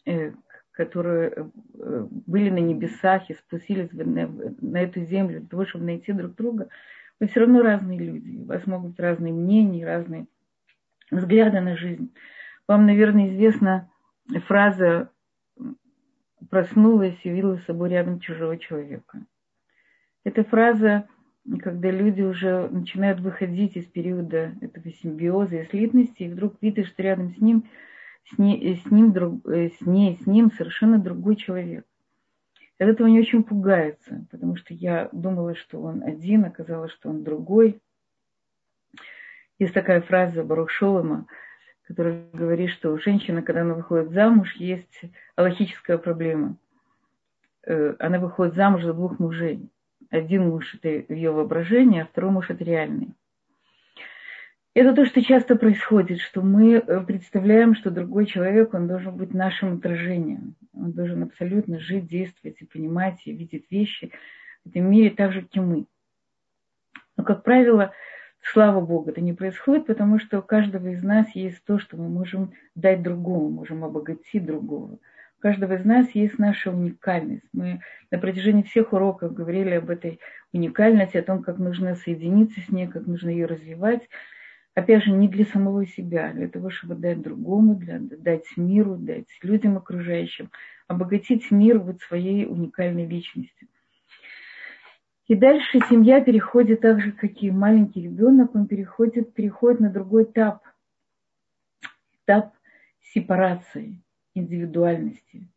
э, 0.06 0.32
которые 0.72 1.32
э, 1.34 2.06
были 2.26 2.50
на 2.50 2.58
небесах 2.58 3.30
и 3.30 3.34
спустились 3.34 3.90
на, 3.92 4.28
на 4.60 4.80
эту 4.80 5.00
землю 5.04 5.40
для 5.40 5.48
того, 5.48 5.64
чтобы 5.64 5.86
найти 5.86 6.12
друг 6.12 6.34
друга, 6.34 6.68
вы 7.20 7.26
все 7.28 7.40
равно 7.40 7.62
разные 7.62 7.98
люди. 7.98 8.36
У 8.36 8.44
вас 8.44 8.66
могут 8.66 8.90
быть 8.90 9.00
разные 9.00 9.32
мнения, 9.32 9.86
разные 9.86 10.26
взгляды 11.10 11.60
на 11.60 11.76
жизнь. 11.76 12.12
Вам, 12.66 12.86
наверное, 12.86 13.28
известна 13.28 13.90
фраза 14.46 15.10
проснулась 16.50 17.18
и 17.24 17.30
видела 17.30 17.56
с 17.56 17.64
собой 17.64 17.90
рядом 17.90 18.20
чужого 18.20 18.58
человека. 18.58 19.20
Эта 20.24 20.44
фраза, 20.44 21.08
когда 21.62 21.90
люди 21.90 22.22
уже 22.22 22.68
начинают 22.68 23.20
выходить 23.20 23.76
из 23.76 23.86
периода 23.86 24.54
этого 24.60 24.90
симбиоза 24.90 25.56
и 25.56 25.66
слитности, 25.66 26.24
и 26.24 26.28
вдруг 26.28 26.56
видишь, 26.60 26.88
что 26.88 27.02
рядом 27.02 27.30
с 27.30 27.38
ним, 27.38 27.64
с, 28.24 28.38
ней, 28.38 28.76
с, 28.76 28.90
ним, 28.90 29.12
друг, 29.12 29.46
э, 29.48 29.70
с 29.70 29.80
ней, 29.80 30.18
с 30.22 30.26
ним 30.26 30.50
совершенно 30.52 30.98
другой 30.98 31.36
человек. 31.36 31.84
От 32.78 32.88
этого 32.88 33.08
не 33.08 33.20
очень 33.20 33.42
пугается, 33.42 34.26
потому 34.30 34.56
что 34.56 34.74
я 34.74 35.08
думала, 35.12 35.54
что 35.54 35.80
он 35.80 36.02
один, 36.02 36.44
оказалось, 36.44 36.92
что 36.92 37.10
он 37.10 37.24
другой. 37.24 37.80
Есть 39.58 39.74
такая 39.74 40.00
фраза 40.00 40.44
Барух 40.44 40.70
Шолома– 40.70 41.26
который 41.88 42.28
говорит, 42.34 42.70
что 42.70 42.92
у 42.92 42.98
женщины, 42.98 43.42
когда 43.42 43.62
она 43.62 43.72
выходит 43.72 44.10
замуж, 44.10 44.54
есть 44.56 45.00
аллахическая 45.36 45.96
проблема. 45.96 46.58
Э, 47.64 47.94
она 47.98 48.18
выходит 48.18 48.54
замуж 48.54 48.84
за 48.84 48.92
двух 48.92 49.18
мужей. 49.18 49.70
Один 50.10 50.48
муж– 50.48 50.74
это 50.82 51.12
ее 51.12 51.30
воображение, 51.30 52.02
а 52.02 52.06
второй 52.06 52.30
муж– 52.30 52.46
это 52.50 52.64
реальный. 52.64 53.14
Это 54.74 54.94
то, 54.94 55.04
что 55.06 55.22
часто 55.22 55.56
происходит, 55.56 56.20
что 56.20 56.40
мы 56.40 56.74
э, 56.74 57.00
представляем, 57.00 57.74
что 57.74 57.90
другой 57.90 58.26
человек, 58.26 58.74
он 58.74 58.86
должен 58.86 59.16
быть 59.16 59.34
нашим 59.34 59.78
отражением. 59.78 60.54
Он 60.72 60.92
должен 60.92 61.24
абсолютно 61.24 61.80
жить, 61.80 62.06
действовать 62.06 62.60
и 62.60 62.66
понимать, 62.66 63.20
и 63.24 63.32
видеть 63.32 63.66
вещи 63.70 64.12
в 64.64 64.68
этом 64.68 64.90
мире 64.90 65.10
так 65.10 65.32
же, 65.32 65.42
как 65.42 65.56
и 65.56 65.60
мы. 65.60 65.86
Но, 67.16 67.24
как 67.24 67.42
правило, 67.42 67.92
Слава 68.52 68.80
Богу, 68.80 69.10
это 69.10 69.20
не 69.20 69.32
происходит, 69.32 69.86
потому 69.86 70.18
что 70.18 70.38
у 70.38 70.42
каждого 70.42 70.88
из 70.88 71.02
нас 71.02 71.34
есть 71.34 71.62
то, 71.64 71.78
что 71.78 71.96
мы 71.96 72.08
можем 72.08 72.52
дать 72.74 73.02
другому, 73.02 73.50
можем 73.50 73.84
обогатить 73.84 74.46
другого, 74.46 74.98
У 75.38 75.40
каждого 75.40 75.74
из 75.74 75.84
нас 75.84 76.10
есть 76.14 76.36
наша 76.40 76.72
уникальность. 76.72 77.46
Мы 77.52 77.80
на 78.10 78.18
протяжении 78.18 78.64
всех 78.64 78.92
уроков 78.92 79.32
говорили 79.32 79.70
об 79.70 79.88
этой 79.88 80.18
уникальности, 80.52 81.16
о 81.16 81.22
том, 81.22 81.44
как 81.44 81.58
нужно 81.58 81.94
соединиться 81.94 82.60
с 82.60 82.70
ней, 82.70 82.88
как 82.88 83.06
нужно 83.06 83.30
ее 83.30 83.46
развивать. 83.46 84.08
Опять 84.74 85.04
же, 85.04 85.12
не 85.12 85.28
для 85.28 85.44
самого 85.44 85.86
себя, 85.86 86.30
а 86.30 86.32
для 86.32 86.48
того, 86.48 86.70
чтобы 86.70 86.96
дать 86.96 87.22
другому, 87.22 87.76
для, 87.76 88.00
дать 88.00 88.46
миру, 88.56 88.96
дать 88.96 89.28
людям 89.42 89.76
окружающим, 89.76 90.50
обогатить 90.88 91.52
мир 91.52 91.78
вот 91.78 92.00
своей 92.00 92.44
уникальной 92.44 93.06
личностью. 93.06 93.68
И 95.28 95.36
дальше 95.36 95.78
семья 95.88 96.20
переходит 96.20 96.80
так 96.80 97.00
же, 97.00 97.12
как 97.12 97.42
и 97.42 97.52
маленький 97.52 98.02
ребенок, 98.02 98.56
он 98.56 98.66
переходит, 98.66 99.34
переходит 99.34 99.78
на 99.78 99.90
другой 99.90 100.24
этап. 100.24 100.64
Этап 102.24 102.54
сепарации, 103.14 104.02
индивидуальности. 104.38 105.48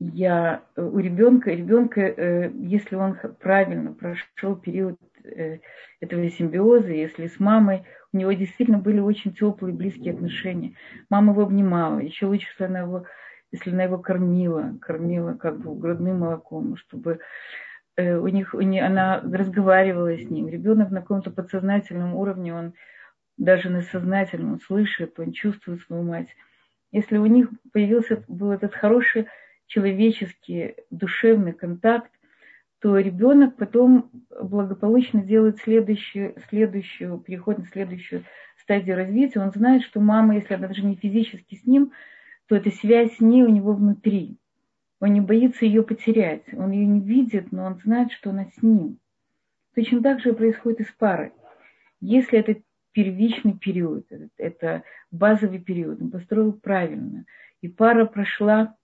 Я 0.00 0.64
э, 0.76 0.82
у 0.82 0.98
ребенка, 0.98 1.50
ребенка, 1.50 2.00
э, 2.00 2.50
если 2.54 2.96
он 2.96 3.16
правильно 3.40 3.92
прошел 3.92 4.56
период 4.56 4.98
э, 5.22 5.58
этого 6.00 6.28
симбиоза, 6.30 6.90
если 6.90 7.28
с 7.28 7.38
мамой, 7.38 7.84
у 8.12 8.18
него 8.18 8.32
действительно 8.32 8.78
были 8.78 9.00
очень 9.00 9.32
теплые, 9.34 9.74
близкие 9.74 10.14
отношения. 10.14 10.74
Мама 11.10 11.32
его 11.32 11.42
обнимала, 11.42 12.00
еще 12.00 12.26
лучше, 12.26 12.48
если 12.50 12.64
она 12.64 12.80
его, 12.80 13.06
если 13.52 13.70
она 13.70 13.84
его 13.84 13.98
кормила, 13.98 14.76
кормила 14.80 15.34
как 15.34 15.60
бы 15.60 15.74
грудным 15.74 16.20
молоком, 16.20 16.76
чтобы 16.76 17.20
у 17.96 18.26
них, 18.26 18.54
у 18.54 18.60
них, 18.60 18.82
она 18.82 19.20
разговаривала 19.20 20.16
с 20.16 20.28
ним. 20.28 20.48
Ребенок 20.48 20.90
на 20.90 21.00
каком-то 21.00 21.30
подсознательном 21.30 22.16
уровне, 22.16 22.52
он 22.52 22.74
даже 23.36 23.70
на 23.70 23.82
сознательном, 23.82 24.60
слышит, 24.60 25.18
он 25.20 25.30
чувствует 25.30 25.80
свою 25.82 26.02
мать. 26.02 26.28
Если 26.94 27.18
у 27.18 27.26
них 27.26 27.50
появился 27.72 28.22
был 28.28 28.52
этот 28.52 28.72
хороший 28.72 29.26
человеческий 29.66 30.76
душевный 30.90 31.52
контакт, 31.52 32.12
то 32.78 32.96
ребенок 32.96 33.56
потом 33.56 34.12
благополучно 34.40 35.20
делает 35.20 35.58
следующую, 35.58 36.36
следующую, 36.48 37.18
переход 37.18 37.58
на 37.58 37.66
следующую 37.66 38.22
стадию 38.58 38.94
развития. 38.94 39.40
Он 39.40 39.50
знает, 39.50 39.82
что 39.82 39.98
мама, 39.98 40.36
если 40.36 40.54
она 40.54 40.68
даже 40.68 40.84
не 40.84 40.94
физически 40.94 41.56
с 41.56 41.66
ним, 41.66 41.90
то 42.46 42.54
эта 42.54 42.70
связь 42.70 43.16
с 43.16 43.20
ней 43.20 43.42
у 43.42 43.48
него 43.48 43.72
внутри. 43.72 44.38
Он 45.00 45.12
не 45.14 45.20
боится 45.20 45.64
ее 45.64 45.82
потерять. 45.82 46.44
Он 46.52 46.70
ее 46.70 46.86
не 46.86 47.00
видит, 47.00 47.50
но 47.50 47.64
он 47.64 47.80
знает, 47.82 48.12
что 48.12 48.30
она 48.30 48.44
с 48.44 48.62
ним. 48.62 49.00
Точно 49.74 50.00
так 50.00 50.20
же 50.20 50.32
происходит 50.32 50.78
и 50.78 50.84
с 50.84 50.92
парой. 50.92 51.32
Если 52.00 52.38
это 52.38 52.62
первичный 52.94 53.58
период, 53.58 54.06
это 54.38 54.84
базовый 55.10 55.58
период, 55.58 56.00
он 56.00 56.10
построил 56.10 56.52
правильно, 56.52 57.26
и 57.60 57.68
пара 57.68 58.06
прошла 58.06 58.76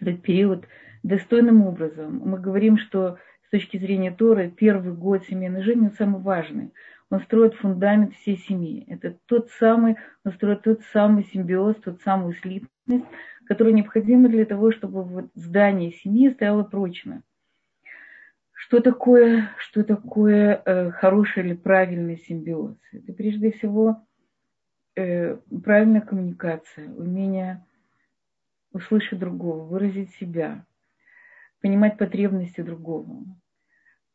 этот 0.00 0.22
период 0.22 0.66
достойным 1.02 1.66
образом. 1.66 2.22
Мы 2.24 2.38
говорим, 2.38 2.78
что 2.78 3.18
с 3.46 3.50
точки 3.50 3.76
зрения 3.76 4.12
Торы 4.12 4.50
первый 4.50 4.92
год 4.92 5.24
семейной 5.24 5.62
жизни 5.62 5.86
он 5.86 5.92
самый 5.92 6.20
важный. 6.20 6.72
Он 7.10 7.20
строит 7.20 7.54
фундамент 7.54 8.14
всей 8.14 8.36
семьи. 8.36 8.84
Это 8.86 9.18
тот 9.26 9.50
самый, 9.50 9.96
он 10.24 10.32
строит 10.32 10.62
тот 10.62 10.82
самый 10.92 11.24
симбиоз, 11.24 11.76
тот 11.76 12.02
самую 12.02 12.34
слитность, 12.34 13.06
которые 13.46 13.74
необходимы 13.74 14.28
для 14.28 14.44
того, 14.44 14.70
чтобы 14.70 15.02
вот 15.02 15.30
здание 15.34 15.92
семьи 15.92 16.30
стояло 16.30 16.64
прочно. 16.64 17.22
Что 18.60 18.80
такое, 18.80 19.50
что 19.58 19.84
такое 19.84 20.60
э, 20.64 20.90
хороший 20.90 21.44
или 21.44 21.54
правильный 21.54 22.18
симбиоз? 22.18 22.76
Это 22.92 23.12
прежде 23.12 23.52
всего 23.52 24.04
э, 24.96 25.36
правильная 25.64 26.00
коммуникация, 26.00 26.88
умение 26.88 27.64
услышать 28.72 29.18
другого, 29.18 29.64
выразить 29.64 30.10
себя, 30.16 30.66
понимать 31.60 31.96
потребности 31.96 32.60
другого. 32.60 33.24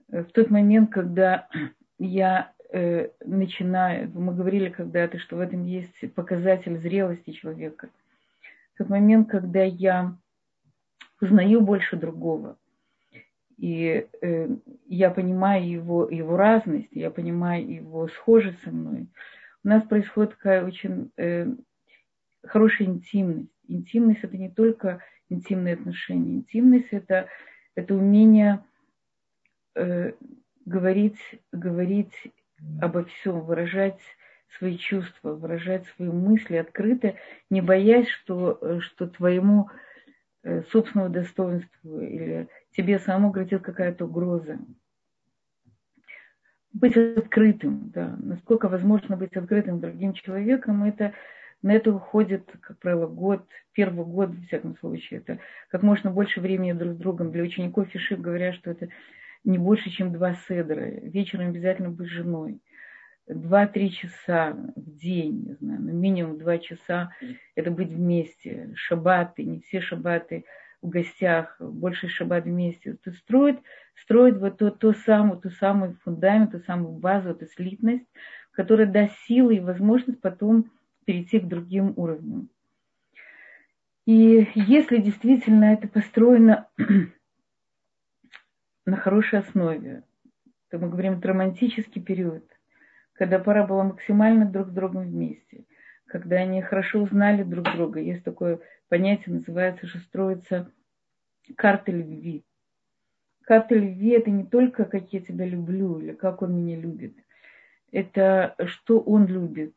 В 0.09 0.25
тот 0.25 0.49
момент, 0.49 0.91
когда 0.91 1.47
я 1.97 2.53
э, 2.71 3.09
начинаю, 3.25 4.11
мы 4.13 4.35
говорили 4.35 4.69
когда-то, 4.69 5.19
что 5.19 5.37
в 5.37 5.39
этом 5.39 5.63
есть 5.63 6.13
показатель 6.13 6.77
зрелости 6.77 7.31
человека– 7.31 7.89
тот 8.77 8.89
момент, 8.89 9.29
когда 9.29 9.63
я 9.63 10.17
узнаю 11.21 11.61
больше 11.61 11.95
другого, 11.95 12.57
и 13.57 14.07
э, 14.21 14.47
я 14.87 15.09
понимаю 15.09 15.69
его, 15.69 16.09
его 16.09 16.37
разность, 16.37 16.89
я 16.91 17.11
понимаю 17.11 17.69
его 17.69 18.07
схожесть 18.07 18.61
со 18.63 18.71
мной, 18.71 19.07
у 19.63 19.67
нас 19.67 19.83
происходит 19.83 20.31
такая 20.31 20.65
очень 20.65 21.11
э, 21.17 21.47
хорошая 22.45 22.87
интимность. 22.87 23.49
Интимность 23.67 24.23
это 24.23 24.37
не 24.37 24.49
только 24.49 25.01
интимные 25.29 25.75
отношения, 25.75 26.35
интимность 26.35 26.89
это, 26.91 27.29
это 27.75 27.95
умение 27.95 28.63
э, 29.75 30.11
говорить, 30.65 31.19
говорить 31.51 32.13
обо 32.81 33.05
всем, 33.05 33.41
выражать 33.41 33.99
свои 34.57 34.77
чувства, 34.77 35.33
выражать 35.33 35.85
свои 35.95 36.09
мысли 36.09 36.57
открыто, 36.57 37.15
не 37.49 37.61
боясь, 37.61 38.07
что, 38.07 38.57
э, 38.61 38.79
что 38.81 39.07
твоему 39.07 39.69
э, 40.43 40.63
собственному 40.71 41.11
достоинству 41.11 42.01
или 42.01 42.47
тебе 42.75 42.99
самому 42.99 43.31
грозит 43.31 43.61
какая-то 43.61 44.05
угроза. 44.05 44.59
Быть 46.73 46.97
открытым, 46.97 47.91
да, 47.91 48.15
насколько 48.19 48.67
возможно 48.67 49.15
быть 49.15 49.35
открытым 49.35 49.79
другим 49.79 50.13
человеком, 50.13 50.83
это 50.83 51.13
на 51.61 51.71
это 51.71 51.93
уходит, 51.93 52.49
как 52.61 52.77
правило, 52.79 53.07
год, 53.07 53.47
первый 53.71 54.05
год, 54.05 54.31
в 54.31 54.47
всяком 54.47 54.75
случае. 54.77 55.21
Это 55.21 55.39
как 55.69 55.81
можно 55.81 56.11
больше 56.11 56.41
времени 56.41 56.73
друг 56.73 56.93
с 56.93 56.97
другом. 56.97 57.31
Для 57.31 57.43
учеников 57.43 57.87
фиши 57.87 58.17
говорят, 58.17 58.55
что 58.55 58.71
это 58.71 58.89
не 59.45 59.57
больше, 59.57 59.89
чем 59.89 60.11
два 60.11 60.33
седра. 60.33 60.81
Вечером 60.81 61.49
обязательно 61.49 61.89
быть 61.89 62.09
женой. 62.09 62.59
2-3 63.29 63.89
часа 63.89 64.57
в 64.75 64.97
день, 64.97 65.45
не 65.45 65.53
знаю, 65.53 65.81
ну, 65.81 65.93
минимум 65.93 66.37
2 66.37 66.57
часа 66.57 67.13
это 67.55 67.71
быть 67.71 67.89
вместе. 67.89 68.71
Шабаты, 68.75 69.45
не 69.45 69.61
все 69.61 69.79
шабаты 69.79 70.43
в 70.83 70.89
гостях, 70.89 71.55
больше 71.59 72.09
шаббат 72.09 72.43
вместе. 72.43 72.97
То 73.03 73.13
строить, 73.13 73.57
строить 73.95 74.35
вот 74.35 74.57
то, 74.57 74.69
то 74.69 74.93
самое, 74.93 75.39
ту 75.39 75.49
самую 75.49 75.97
фундамент, 76.03 76.51
ту 76.51 76.59
самую 76.59 76.99
базу, 76.99 77.29
эту 77.29 77.47
слитность, 77.47 78.05
которая 78.51 78.85
даст 78.85 79.13
силы 79.25 79.55
и 79.55 79.61
возможность 79.61 80.19
потом 80.19 80.69
перейти 81.05 81.39
к 81.39 81.47
другим 81.47 81.93
уровням. 81.95 82.49
И 84.05 84.49
если 84.55 84.97
действительно 84.97 85.73
это 85.73 85.87
построено 85.87 86.67
на 88.85 88.97
хорошей 88.97 89.39
основе, 89.39 90.03
то 90.69 90.77
мы 90.77 90.89
говорим 90.89 91.19
это 91.19 91.29
романтический 91.29 92.01
период, 92.01 92.43
когда 93.13 93.39
пара 93.39 93.65
была 93.65 93.85
максимально 93.85 94.45
друг 94.45 94.67
с 94.67 94.71
другом 94.71 95.03
вместе, 95.03 95.63
когда 96.13 96.35
они 96.35 96.61
хорошо 96.61 97.01
узнали 97.01 97.41
друг 97.41 97.65
друга. 97.73 97.99
Есть 97.99 98.23
такое 98.23 98.59
понятие, 98.87 99.37
называется, 99.37 99.87
что 99.87 99.97
строится 99.97 100.71
карта 101.57 101.91
любви. 101.91 102.45
Карта 103.41 103.73
любви– 103.73 104.09
это 104.11 104.29
не 104.29 104.45
только, 104.45 104.85
как 104.85 105.11
я 105.11 105.21
тебя 105.21 105.43
люблю 105.47 105.99
или 105.99 106.11
как 106.11 106.43
он 106.43 106.55
меня 106.55 106.79
любит. 106.79 107.15
Это 107.91 108.53
что 108.67 108.99
он 108.99 109.25
любит, 109.25 109.73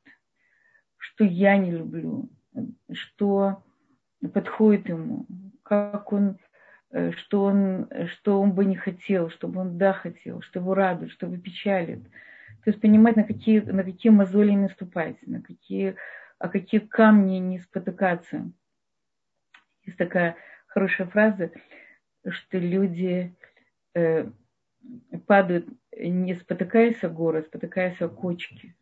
что 0.99 1.25
я 1.25 1.57
не 1.57 1.70
люблю, 1.70 2.29
что 2.92 3.62
подходит 4.35 4.90
ему, 4.90 5.25
как 5.62 6.12
он, 6.12 6.37
э, 6.90 7.12
что 7.12 7.44
он, 7.44 7.88
что 8.09 8.42
он 8.42 8.53
бы 8.53 8.66
не 8.66 8.77
хотел, 8.77 9.31
чтобы 9.31 9.62
он 9.62 9.79
да 9.79 9.94
хотел, 9.94 10.42
что 10.42 10.61
его 10.61 10.75
радует, 10.75 11.12
что 11.12 11.29
его 11.29 11.38
печалит– 11.38 12.03
то 12.66 12.70
есть 12.70 12.81
понимать, 12.81 13.14
на 13.14 13.22
какие, 13.22 13.61
на 13.61 13.85
какие 13.85 14.11
мозоли 14.11 14.51
не 14.51 14.68
ступать, 14.68 15.16
на 15.25 15.40
какие, 15.40 15.94
о 16.38 16.49
какие 16.49 16.81
камни 16.81 17.38
не 17.38 17.59
спотыкаться. 17.59 18.51
Есть 19.85 19.99
такая 19.99 20.37
хорошая 20.66 21.07
фраза, 21.07 21.51
что 22.29 22.59
люди 22.59 23.35
э, 23.94 24.29
падают, 25.27 25.66
не 25.96 26.35
спотыкаясь 26.35 27.03
о 27.05 27.09
горы, 27.09 27.40
а 27.40 27.42
спотыкаясь 27.42 28.01
о 28.01 28.09
кочки. 28.09 28.75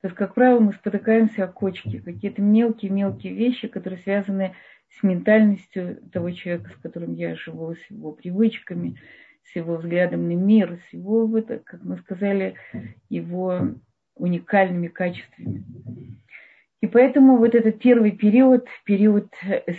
То 0.00 0.06
есть, 0.06 0.16
как 0.16 0.34
правило, 0.34 0.60
мы 0.60 0.72
спотыкаемся 0.72 1.44
о 1.44 1.48
кочки, 1.48 1.98
какие-то 1.98 2.40
мелкие-мелкие 2.40 3.34
вещи, 3.34 3.68
которые 3.68 4.00
связаны 4.00 4.54
с 4.90 5.02
ментальностью 5.02 5.96
того 6.12 6.30
человека, 6.30 6.70
с 6.70 6.76
которым 6.76 7.14
я 7.14 7.34
живу, 7.34 7.74
с 7.74 7.90
его 7.90 8.12
привычками, 8.12 9.00
с 9.44 9.56
его 9.56 9.76
взглядом 9.76 10.28
на 10.28 10.34
мир, 10.34 10.78
с 10.88 10.92
его, 10.92 11.28
как 11.42 11.82
мы 11.82 11.98
сказали, 11.98 12.54
его 13.08 13.74
уникальными 14.18 14.88
качествами. 14.88 15.64
И 16.80 16.86
поэтому 16.86 17.38
вот 17.38 17.54
этот 17.54 17.80
первый 17.80 18.12
период, 18.12 18.68
период 18.84 19.32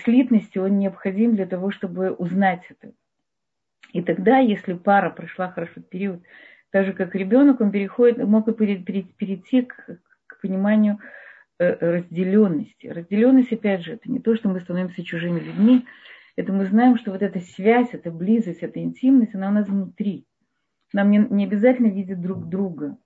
слитности, 0.03 0.57
он 0.57 0.79
необходим 0.79 1.35
для 1.35 1.45
того, 1.45 1.71
чтобы 1.71 2.11
узнать 2.11 2.63
это. 2.69 2.93
И 3.93 4.01
тогда, 4.01 4.39
если 4.39 4.73
пара 4.73 5.09
прошла 5.09 5.49
хорошо 5.49 5.81
период, 5.81 6.21
так 6.71 6.85
же 6.85 6.93
как 6.93 7.15
ребенок, 7.15 7.61
он 7.61 7.71
переходит, 7.71 8.17
мог 8.27 8.45
перейти 8.55 9.61
к, 9.63 9.99
к 10.27 10.41
пониманию 10.41 10.99
э, 11.57 11.73
разделенности. 11.79 12.87
Разделенность, 12.87 13.51
опять 13.51 13.83
же, 13.83 13.93
это 13.93 14.11
не 14.11 14.19
то, 14.19 14.35
что 14.35 14.49
мы 14.49 14.59
становимся 14.59 15.03
чужими 15.03 15.39
людьми, 15.39 15.85
это 16.35 16.53
мы 16.53 16.65
знаем, 16.65 16.97
что 16.97 17.11
вот 17.11 17.21
эта 17.21 17.39
связь, 17.39 17.89
эта 17.93 18.11
близость, 18.11 18.61
эта 18.61 18.79
интимность, 18.79 19.35
она 19.35 19.49
у 19.49 19.51
нас 19.51 19.67
внутри. 19.67 20.25
Нам 20.93 21.11
не, 21.11 21.17
не 21.17 21.45
обязательно 21.45 21.87
видеть 21.87 22.21
друг 22.21 22.47
друга. 22.47 22.97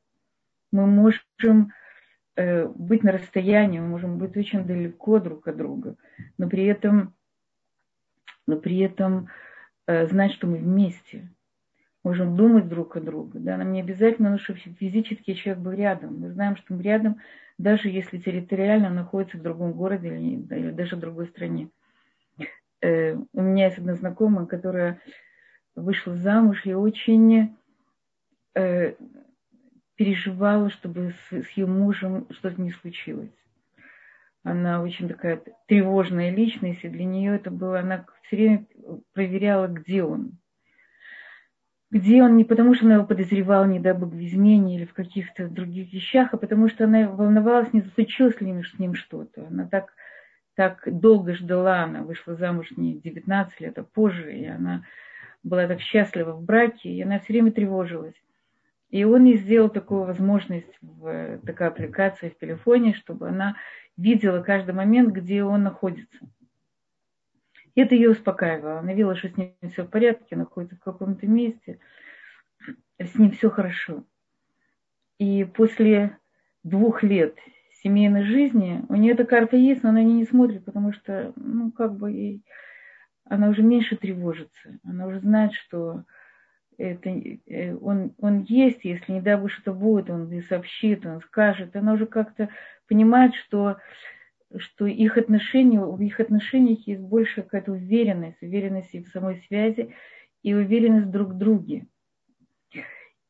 Мы 0.73 0.87
можем 0.87 1.71
э, 2.35 2.65
быть 2.67 3.03
на 3.03 3.11
расстоянии, 3.11 3.79
мы 3.79 3.89
можем 3.89 4.17
быть 4.17 4.35
очень 4.35 4.65
далеко 4.65 5.19
друг 5.19 5.47
от 5.47 5.55
друга, 5.55 5.95
но 6.39 6.49
при 6.49 6.65
этом, 6.65 7.13
но 8.47 8.57
при 8.57 8.79
этом 8.79 9.27
э, 9.85 10.07
знать, 10.07 10.33
что 10.33 10.47
мы 10.47 10.57
вместе. 10.57 11.29
Можем 12.03 12.35
думать 12.35 12.67
друг 12.67 12.97
о 12.97 13.01
друге. 13.01 13.39
Да? 13.39 13.55
Нам 13.55 13.71
не 13.71 13.81
обязательно, 13.81 14.31
ну, 14.31 14.39
чтобы 14.39 14.59
физически 14.59 15.35
человек 15.35 15.63
был 15.63 15.71
рядом. 15.73 16.19
Мы 16.19 16.31
знаем, 16.31 16.57
что 16.57 16.73
мы 16.73 16.81
рядом, 16.81 17.19
даже 17.59 17.87
если 17.87 18.17
территориально 18.17 18.89
находится 18.89 19.37
в 19.37 19.43
другом 19.43 19.73
городе 19.73 20.07
или, 20.07 20.41
или 20.55 20.71
даже 20.71 20.95
в 20.95 20.99
другой 20.99 21.27
стране. 21.27 21.69
Э, 22.81 23.13
у 23.13 23.41
меня 23.41 23.67
есть 23.67 23.77
одна 23.77 23.93
знакомая, 23.93 24.47
которая 24.47 24.99
вышла 25.75 26.15
замуж 26.15 26.65
и 26.65 26.73
очень 26.73 27.55
переживала, 29.95 30.69
чтобы 30.69 31.13
с, 31.29 31.33
с 31.33 31.49
ее 31.51 31.65
мужем 31.67 32.27
что-то 32.31 32.61
не 32.61 32.71
случилось. 32.71 33.33
Она 34.43 34.81
очень 34.81 35.07
такая 35.07 35.41
тревожная 35.67 36.29
личность, 36.29 36.83
и 36.83 36.89
для 36.89 37.05
нее 37.05 37.35
это 37.35 37.49
было, 37.49 37.79
она 37.79 38.05
все 38.23 38.35
время 38.35 38.65
проверяла, 39.13 39.67
где 39.67 40.03
он. 40.03 40.37
Где 41.91 42.23
он 42.23 42.35
не 42.35 42.43
потому, 42.43 42.73
что 42.73 42.85
она 42.85 42.95
его 42.95 43.05
подозревала, 43.05 43.65
не 43.65 43.79
дай 43.79 43.93
бог, 43.93 44.11
в 44.11 44.19
измене 44.19 44.77
или 44.77 44.85
в 44.85 44.93
каких-то 44.93 45.47
других 45.47 45.93
вещах, 45.93 46.33
а 46.33 46.37
потому 46.37 46.67
что 46.67 46.85
она 46.85 47.07
волновалась, 47.07 47.71
не 47.71 47.81
случилось 47.81 48.41
ли 48.41 48.63
с 48.63 48.79
ним 48.79 48.95
что-то. 48.95 49.47
Она 49.47 49.67
так 49.67 49.93
так 50.55 50.83
долго 50.85 51.33
ждала, 51.33 51.83
она 51.83 52.03
вышла 52.03 52.35
замуж 52.35 52.71
не 52.77 52.99
19 52.99 53.59
лет, 53.59 53.77
а 53.77 53.83
позже, 53.83 54.33
и 54.33 54.45
она 54.45 54.83
была 55.41 55.67
так 55.67 55.81
счастлива 55.81 56.33
в 56.33 56.43
браке, 56.43 56.89
и 56.89 57.01
она 57.01 57.19
все 57.19 57.33
время 57.33 57.51
тревожилась. 57.51 58.15
И 58.93 59.05
он 59.05 59.25
ей 59.25 59.37
сделал 59.37 59.69
такую 59.69 60.03
возможность, 60.03 60.77
в, 60.79 61.39
такая 61.39 61.69
аппликация 61.69 62.29
в 62.29 62.37
телефоне, 62.37 62.93
чтобы 62.93 63.27
она 63.27 63.55
видела 63.97 64.43
каждый 64.43 64.75
момент, 64.75 65.15
где 65.15 65.43
он 65.43 65.63
находится. 65.63 66.19
И 67.73 67.81
это 67.81 67.95
ее 67.95 68.11
успокаивало. 68.11 68.81
Она 68.81 68.93
видела, 68.93 69.15
что 69.15 69.29
с 69.29 69.35
ним 69.35 69.55
все 69.71 69.81
в 69.81 69.89
порядке, 69.89 70.35
находится 70.35 70.75
в 70.75 70.83
каком-то 70.83 71.25
месте, 71.25 71.79
с 72.99 73.15
ним 73.15 73.31
все 73.31 73.49
хорошо. 73.49 74.03
И 75.17 75.43
после 75.43 76.19
двух 76.61 77.01
лет 77.01 77.35
семейной 77.81 78.25
жизни, 78.25 78.85
у 78.89 78.93
нее 78.93 79.13
эта 79.13 79.25
карта 79.25 79.57
есть, 79.57 79.81
но 79.81 79.89
она 79.89 80.03
не 80.03 80.23
смотрит, 80.23 80.65
потому 80.65 80.93
что, 80.93 81.33
ну, 81.35 81.71
как 81.71 81.97
бы 81.97 82.11
ей, 82.11 82.43
она 83.25 83.49
уже 83.49 83.63
меньше 83.63 83.95
тревожится. 83.95 84.77
Она 84.83 85.07
уже 85.07 85.19
знает, 85.19 85.53
что 85.53 86.03
это, 86.77 87.09
э, 87.09 87.75
он, 87.75 88.13
он 88.19 88.43
есть, 88.43 88.83
если 88.83 89.13
не 89.13 89.21
дай 89.21 89.37
бог 89.37 89.51
что-то 89.51 89.73
будет, 89.73 90.09
он 90.09 90.29
ей 90.29 90.43
сообщит, 90.43 91.05
он 91.05 91.21
скажет. 91.21 91.75
Она 91.75 91.93
уже 91.93 92.05
как-то 92.05 92.49
понимает, 92.87 93.35
что, 93.35 93.77
что 94.57 94.85
их 94.85 95.17
отношения, 95.17 95.79
в 95.79 96.01
их 96.01 96.19
отношениях 96.19 96.87
есть 96.87 97.01
больше 97.01 97.43
какая-то 97.43 97.71
уверенность, 97.71 98.41
уверенность 98.41 98.93
и 98.93 99.03
в 99.03 99.09
самой 99.09 99.43
связи, 99.47 99.93
и 100.41 100.53
уверенность 100.53 101.09
друг 101.09 101.29
в 101.29 101.37
друге. 101.37 101.87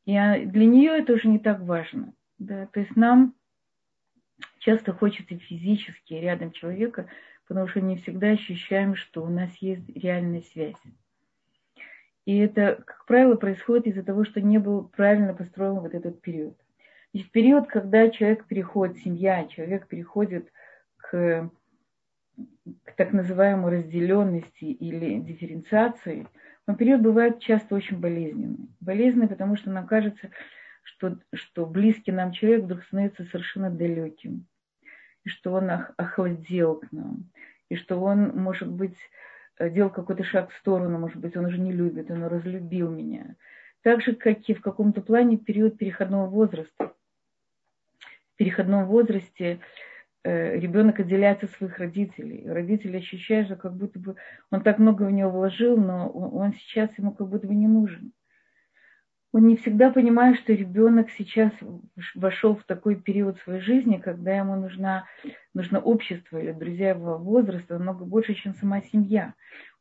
И 0.05 0.11
для 0.11 0.65
нее 0.65 0.97
это 0.97 1.13
уже 1.13 1.27
не 1.27 1.39
так 1.39 1.61
важно. 1.61 2.13
Да? 2.37 2.67
То 2.67 2.79
есть 2.79 2.95
нам 2.95 3.35
часто 4.59 4.93
хочется 4.93 5.37
физически 5.37 6.13
рядом 6.13 6.51
человека, 6.51 7.07
потому 7.47 7.67
что 7.67 7.81
не 7.81 7.97
всегда 7.97 8.29
ощущаем, 8.29 8.95
что 8.95 9.23
у 9.23 9.29
нас 9.29 9.55
есть 9.57 9.87
реальная 9.95 10.41
связь. 10.41 10.75
И 12.25 12.37
это, 12.37 12.81
как 12.85 13.05
правило, 13.05 13.35
происходит 13.35 13.87
из-за 13.87 14.03
того, 14.03 14.23
что 14.23 14.41
не 14.41 14.57
был 14.57 14.85
правильно 14.87 15.33
построен 15.33 15.79
вот 15.79 15.93
этот 15.93 16.21
период. 16.21 16.57
Значит, 17.13 17.31
период, 17.31 17.67
когда 17.67 18.09
человек 18.09 18.45
переходит, 18.45 18.97
семья, 18.97 19.45
человек 19.45 19.87
переходит 19.87 20.51
к, 20.97 21.49
к 22.85 22.91
так 22.95 23.11
называемой 23.11 23.79
разделенности 23.79 24.65
или 24.65 25.19
дифференциации, 25.19 26.27
но 26.65 26.75
период 26.75 27.01
бывает 27.01 27.39
часто 27.39 27.75
очень 27.75 27.99
болезненный. 27.99 28.69
Болезненный, 28.79 29.27
потому 29.27 29.57
что 29.57 29.69
нам 29.69 29.85
кажется, 29.85 30.29
что, 30.81 31.17
что 31.33 31.65
близкий 31.65 32.11
нам 32.11 32.31
человек 32.31 32.63
вдруг 32.63 32.83
становится 32.83 33.25
совершенно 33.25 33.69
далеким 33.69 34.45
и 35.23 35.29
что 35.29 35.53
он 35.53 35.69
охладел 35.69 36.75
к 36.75 36.91
нам, 36.91 37.29
и 37.69 37.75
что 37.75 37.99
он, 38.01 38.29
может 38.35 38.69
быть, 38.69 38.97
делал 39.59 39.89
какой-то 39.89 40.23
шаг 40.23 40.49
в 40.49 40.57
сторону, 40.57 40.99
может 40.99 41.17
быть, 41.17 41.35
он 41.35 41.45
уже 41.45 41.59
не 41.59 41.71
любит, 41.71 42.09
он 42.11 42.23
разлюбил 42.25 42.89
меня. 42.89 43.35
Так 43.81 44.01
же, 44.01 44.15
как 44.15 44.47
и 44.49 44.53
в 44.53 44.61
каком-то 44.61 45.01
плане 45.01 45.37
период 45.37 45.77
переходного 45.77 46.27
возраста. 46.27 46.93
В 48.33 48.37
переходном 48.37 48.85
возрасте 48.85 49.59
э, 50.23 50.57
ребенок 50.57 50.99
отделяется 50.99 51.45
от 51.45 51.51
своих 51.51 51.77
родителей. 51.77 52.49
Родители 52.49 52.97
ощущают, 52.97 53.47
что 53.47 53.55
как 53.55 53.75
будто 53.75 53.99
бы 53.99 54.15
он 54.51 54.61
так 54.61 54.79
много 54.79 55.03
в 55.03 55.11
него 55.11 55.29
вложил, 55.29 55.77
но 55.77 56.09
он 56.09 56.53
сейчас 56.53 56.89
ему 56.97 57.13
как 57.13 57.27
будто 57.27 57.47
бы 57.47 57.55
не 57.55 57.67
нужен 57.67 58.13
он 59.33 59.47
не 59.47 59.57
всегда 59.57 59.89
понимает, 59.89 60.37
что 60.37 60.53
ребенок 60.53 61.09
сейчас 61.09 61.51
вошел 62.13 62.55
в 62.55 62.63
такой 62.65 62.95
период 62.95 63.39
своей 63.39 63.61
жизни, 63.61 63.97
когда 63.97 64.37
ему 64.37 64.55
нужна, 64.55 65.05
нужно 65.55 65.79
общество 65.79 66.37
или 66.37 66.51
друзья 66.51 66.91
его 66.91 67.17
возраста 67.17 67.73
намного 67.73 68.05
больше, 68.05 68.35
чем 68.35 68.53
сама 68.53 68.81
семья. 68.81 69.33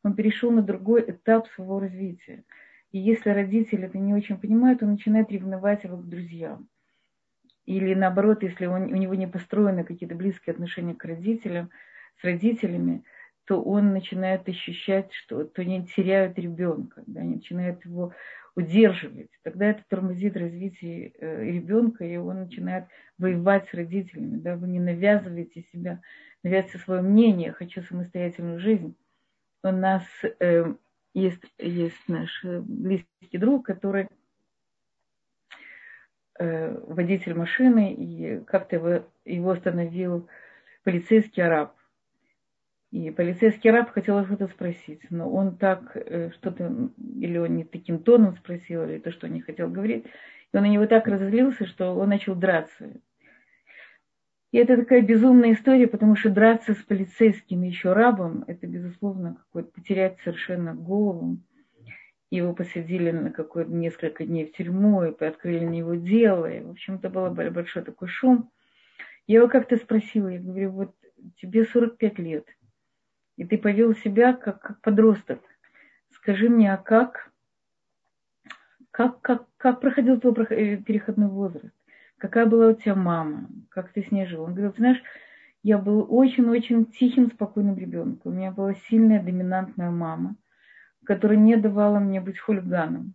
Он 0.03 0.15
перешел 0.15 0.49
на 0.49 0.63
другой 0.63 1.05
этап 1.07 1.47
своего 1.49 1.79
развития. 1.79 2.43
И 2.91 2.97
если 2.97 3.29
родители 3.29 3.85
это 3.85 3.99
не 3.99 4.15
очень 4.15 4.37
понимают, 4.37 4.81
он 4.81 4.91
начинает 4.91 5.31
ревновать 5.31 5.83
его 5.83 5.97
к 5.97 6.09
друзьям. 6.09 6.67
Или 7.65 7.93
наоборот, 7.93 8.41
если 8.41 8.65
он, 8.65 8.91
у 8.91 8.95
него 8.95 9.13
не 9.13 9.27
построены 9.27 9.83
какие-то 9.83 10.15
близкие 10.15 10.53
отношения 10.53 10.95
к 10.95 11.05
родителям, 11.05 11.69
с 12.19 12.23
родителями, 12.23 13.03
то 13.45 13.61
он 13.61 13.93
начинает 13.93 14.49
ощущать, 14.49 15.13
что 15.13 15.43
то 15.43 15.61
они 15.61 15.85
теряют 15.85 16.39
ребенка, 16.39 17.03
да, 17.05 17.21
они 17.21 17.35
начинают 17.35 17.85
его 17.85 18.13
удерживать. 18.55 19.29
Тогда 19.43 19.67
это 19.67 19.83
тормозит 19.87 20.37
развитие 20.37 21.13
э, 21.17 21.43
ребенка, 21.43 22.05
и 22.05 22.17
он 22.17 22.41
начинает 22.41 22.85
воевать 23.17 23.67
с 23.69 23.73
родителями. 23.73 24.37
Да? 24.37 24.55
Вы 24.55 24.67
не 24.67 24.79
навязываете 24.79 25.65
себя, 25.73 26.01
навязываете 26.43 26.79
свое 26.79 27.01
мнение, 27.01 27.51
хочу 27.51 27.81
самостоятельную 27.81 28.59
жизнь. 28.59 28.95
У 29.63 29.71
нас 29.71 30.03
э, 30.39 30.73
есть, 31.13 31.43
есть 31.57 32.07
наш 32.07 32.43
э, 32.43 32.59
близкий 32.61 33.37
друг, 33.37 33.65
который 33.65 34.07
э, 36.37 36.77
водитель 36.87 37.33
машины, 37.33 37.93
и 37.93 38.39
как-то 38.45 38.75
его, 38.75 39.07
его 39.25 39.51
остановил 39.51 40.27
полицейский 40.83 41.43
араб. 41.43 41.75
И 42.93 43.09
полицейский 43.09 43.71
раб 43.71 43.89
хотел 43.89 44.23
что-то 44.23 44.47
спросить, 44.49 45.01
но 45.09 45.27
он 45.27 45.57
так 45.57 45.93
э, 45.95 46.29
что-то, 46.33 46.91
или 47.19 47.39
он 47.39 47.55
не 47.55 47.63
таким 47.63 47.97
тоном 47.97 48.35
спросил, 48.35 48.83
или 48.83 48.99
то, 48.99 49.11
что 49.11 49.25
он 49.25 49.33
не 49.33 49.41
хотел 49.41 49.67
говорить, 49.67 50.05
и 50.05 50.57
он 50.57 50.61
на 50.61 50.67
него 50.67 50.85
так 50.85 51.07
разозлился, 51.07 51.65
что 51.65 51.95
он 51.95 52.09
начал 52.09 52.35
драться. 52.35 52.91
И 54.51 54.57
это 54.59 54.77
такая 54.77 55.01
безумная 55.01 55.53
история, 55.53 55.87
потому 55.87 56.15
что 56.15 56.29
драться 56.29 56.75
с 56.75 56.83
полицейским 56.83 57.63
еще 57.63 57.93
рабом, 57.93 58.43
это, 58.45 58.67
безусловно, 58.67 59.37
какой-то 59.37 59.71
потерять 59.71 60.19
совершенно 60.23 60.75
голову. 60.75 61.39
Его 62.29 62.53
посадили 62.53 63.09
на 63.09 63.31
какое-то 63.31 63.71
несколько 63.71 64.23
дней 64.23 64.45
в 64.45 64.51
тюрьму, 64.51 65.03
и 65.03 65.25
открыли 65.25 65.65
на 65.65 65.71
него 65.71 65.95
дело. 65.95 66.45
И, 66.45 66.63
в 66.63 66.69
общем, 66.69 66.97
это 66.97 67.09
был 67.09 67.27
большой 67.31 67.81
такой 67.81 68.07
шум. 68.07 68.51
Я 69.25 69.39
его 69.39 69.47
как-то 69.47 69.77
спросила, 69.77 70.27
я 70.27 70.37
говорю, 70.37 70.69
вот 70.69 70.95
тебе 71.37 71.65
45 71.65 72.19
лет– 72.19 72.45
и 73.37 73.45
ты 73.45 73.57
повел 73.57 73.95
себя 73.95 74.33
как, 74.33 74.61
как 74.61 74.81
подросток. 74.81 75.41
Скажи 76.11 76.49
мне, 76.49 76.73
а 76.73 76.77
как, 76.77 77.31
как, 78.91 79.21
как, 79.21 79.45
как 79.57 79.81
проходил 79.81 80.19
твой 80.19 80.33
э, 80.49 80.77
переходной 80.77 81.27
возраст? 81.27 81.75
Какая 82.17 82.45
была 82.45 82.67
у 82.69 82.73
тебя 82.73 82.95
мама? 82.95 83.49
Как 83.69 83.91
ты 83.91 84.03
с 84.03 84.11
ней 84.11 84.25
жил? 84.25 84.43
Он 84.43 84.53
говорит, 84.53 84.77
знаешь, 84.77 85.01
я 85.63 85.77
был 85.77 86.05
очень-очень 86.09 86.85
тихим, 86.85 87.31
спокойным 87.31 87.77
ребенком. 87.77 88.31
У 88.31 88.35
меня 88.35 88.51
была 88.51 88.75
сильная, 88.89 89.21
доминантная 89.21 89.89
мама, 89.89 90.35
которая 91.05 91.37
не 91.37 91.55
давала 91.57 91.99
мне 91.99 92.21
быть 92.21 92.39
хулиганом. 92.39 93.13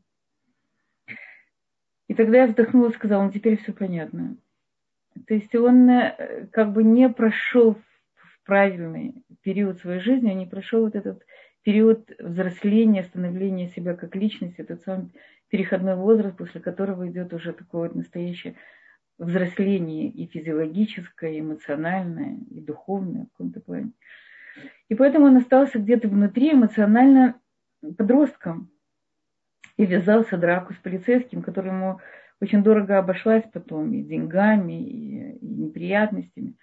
И 2.08 2.14
тогда 2.14 2.38
я 2.38 2.46
вздохнула 2.46 2.90
и 2.90 2.94
сказала, 2.94 3.22
ну 3.22 3.30
теперь 3.30 3.58
все 3.58 3.72
понятно. 3.72 4.36
То 5.26 5.34
есть 5.34 5.54
он 5.54 5.88
э, 5.90 6.46
как 6.52 6.72
бы 6.72 6.82
не 6.82 7.08
прошел 7.08 7.76
правильный 8.48 9.22
период 9.42 9.78
своей 9.78 10.00
жизни, 10.00 10.30
он 10.30 10.38
не 10.38 10.46
прошел 10.46 10.84
вот 10.84 10.96
этот 10.96 11.22
период 11.62 12.10
взросления, 12.18 13.04
становления 13.04 13.68
себя 13.68 13.94
как 13.94 14.16
личности, 14.16 14.62
этот 14.62 14.82
самый 14.84 15.12
переходной 15.50 15.96
возраст, 15.96 16.34
после 16.34 16.58
которого 16.62 17.06
идет 17.08 17.34
уже 17.34 17.52
такое 17.52 17.88
вот 17.88 17.94
настоящее 17.94 18.54
взросление 19.18 20.08
и 20.08 20.26
физиологическое, 20.26 21.32
и 21.32 21.40
эмоциональное, 21.40 22.38
и 22.50 22.62
духовное 22.62 23.26
в 23.26 23.30
каком-то 23.32 23.60
плане. 23.60 23.92
И 24.88 24.94
поэтому 24.94 25.26
он 25.26 25.36
остался 25.36 25.78
где-то 25.78 26.08
внутри 26.08 26.52
эмоционально 26.52 27.38
подростком 27.98 28.70
и 29.76 29.84
ввязался 29.84 30.38
в 30.38 30.40
драку 30.40 30.72
с 30.72 30.76
полицейским, 30.76 31.42
который 31.42 31.70
ему 31.70 32.00
очень 32.40 32.62
дорого 32.62 32.96
обошлась 32.96 33.44
потом 33.52 33.92
и 33.92 34.02
деньгами, 34.02 34.82
и, 34.88 35.36
и 35.36 35.46
неприятностями. 35.46 36.54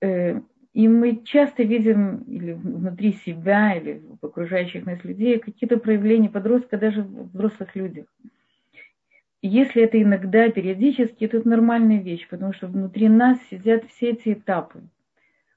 Э, 0.00 0.40
и 0.72 0.88
мы 0.88 1.22
часто 1.24 1.62
видим 1.62 2.18
или 2.22 2.52
внутри 2.52 3.12
себя, 3.12 3.74
или 3.74 4.02
в 4.20 4.24
окружающих 4.24 4.86
нас 4.86 5.02
людей 5.04 5.38
какие-то 5.38 5.78
проявления 5.78 6.28
подростка 6.28 6.78
даже 6.78 7.02
в 7.02 7.30
взрослых 7.32 7.74
людях. 7.74 8.06
Если 9.42 9.82
это 9.82 10.00
иногда, 10.00 10.50
периодически, 10.50 11.24
это 11.24 11.46
нормальная 11.48 12.00
вещь, 12.00 12.28
потому 12.28 12.52
что 12.52 12.66
внутри 12.66 13.08
нас 13.08 13.38
сидят 13.50 13.84
все 13.86 14.10
эти 14.10 14.34
этапы. 14.34 14.82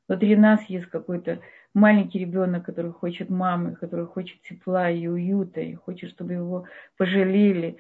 Внутри 0.07 0.35
нас 0.35 0.63
есть 0.69 0.85
какой-то 0.87 1.39
маленький 1.73 2.19
ребенок, 2.19 2.65
который 2.65 2.91
хочет 2.91 3.29
мамы, 3.29 3.75
который 3.75 4.05
хочет 4.05 4.41
тепла 4.41 4.89
и 4.89 5.07
уюта, 5.07 5.61
и 5.61 5.75
хочет, 5.75 6.11
чтобы 6.11 6.33
его 6.33 6.65
пожалели. 6.97 7.77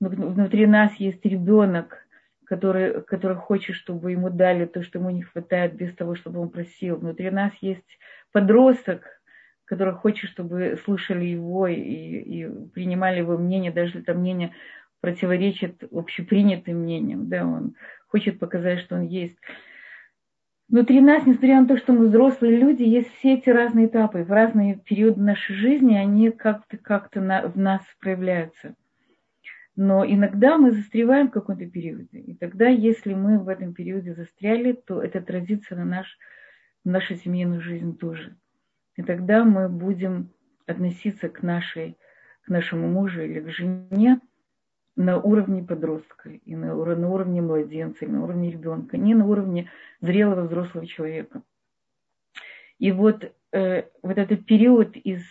Внутри 0.00 0.66
нас 0.66 0.94
есть 0.96 1.24
ребенок, 1.24 2.06
который, 2.44 3.02
который 3.02 3.36
хочет, 3.36 3.76
чтобы 3.76 4.12
ему 4.12 4.30
дали 4.30 4.66
то, 4.66 4.82
что 4.82 4.98
ему 4.98 5.10
не 5.10 5.22
хватает, 5.22 5.74
без 5.74 5.94
того, 5.94 6.14
чтобы 6.14 6.40
он 6.40 6.50
просил. 6.50 6.96
Внутри 6.96 7.30
нас 7.30 7.52
есть 7.60 7.98
подросток, 8.32 9.04
который 9.64 9.94
хочет, 9.94 10.30
чтобы 10.30 10.78
слушали 10.84 11.24
его 11.24 11.66
и, 11.66 11.74
и 11.76 12.48
принимали 12.74 13.18
его 13.18 13.38
мнение, 13.38 13.72
даже 13.72 13.88
если 13.88 14.02
это 14.02 14.14
мнение 14.14 14.52
противоречит 15.00 15.82
общепринятым 15.90 16.78
мнениям. 16.78 17.28
Да, 17.28 17.46
он 17.46 17.74
хочет 18.08 18.38
показать, 18.38 18.80
что 18.80 18.96
он 18.96 19.02
есть. 19.02 19.38
Внутри 20.68 21.00
нас, 21.00 21.26
несмотря 21.26 21.60
на 21.60 21.66
то, 21.66 21.76
что 21.76 21.92
мы 21.92 22.08
взрослые 22.08 22.56
люди, 22.56 22.82
есть 22.82 23.12
все 23.16 23.34
эти 23.34 23.50
разные 23.50 23.86
этапы. 23.86 24.24
В 24.24 24.30
разные 24.30 24.76
периоды 24.76 25.20
нашей 25.20 25.54
жизни 25.54 25.94
они 25.94 26.30
как-то 26.30 26.78
как 26.78 27.14
на, 27.14 27.42
в 27.48 27.58
нас 27.58 27.82
проявляются. 28.00 28.74
Но 29.74 30.04
иногда 30.04 30.58
мы 30.58 30.72
застреваем 30.72 31.28
в 31.28 31.32
каком-то 31.32 31.66
периоде. 31.66 32.18
И 32.18 32.34
тогда, 32.34 32.68
если 32.68 33.14
мы 33.14 33.38
в 33.38 33.48
этом 33.48 33.72
периоде 33.72 34.14
застряли, 34.14 34.72
то 34.72 35.02
это 35.02 35.18
отразится 35.18 35.74
на 35.76 35.84
наш, 35.84 36.18
нашу 36.84 37.14
семейную 37.14 37.62
жизнь 37.62 37.96
тоже. 37.96 38.36
И 38.96 39.02
тогда 39.02 39.44
мы 39.44 39.70
будем 39.70 40.30
относиться 40.66 41.28
к, 41.30 41.42
нашей, 41.42 41.96
к 42.42 42.48
нашему 42.48 42.88
мужу 42.88 43.22
или 43.22 43.40
к 43.40 43.48
жене 43.48 44.20
на 44.94 45.18
уровне 45.18 45.64
подростка, 45.64 46.28
и 46.28 46.54
на, 46.54 46.74
на 46.74 47.08
уровне 47.08 47.40
младенца, 47.40 48.04
и 48.04 48.08
на 48.08 48.22
уровне 48.22 48.50
ребенка, 48.50 48.98
не 48.98 49.14
на 49.14 49.26
уровне 49.26 49.70
зрелого 50.02 50.42
взрослого 50.42 50.86
человека. 50.86 51.42
И 52.78 52.92
вот, 52.92 53.32
э, 53.52 53.84
вот 54.02 54.18
этот 54.18 54.44
период 54.44 54.96
из, 54.96 55.22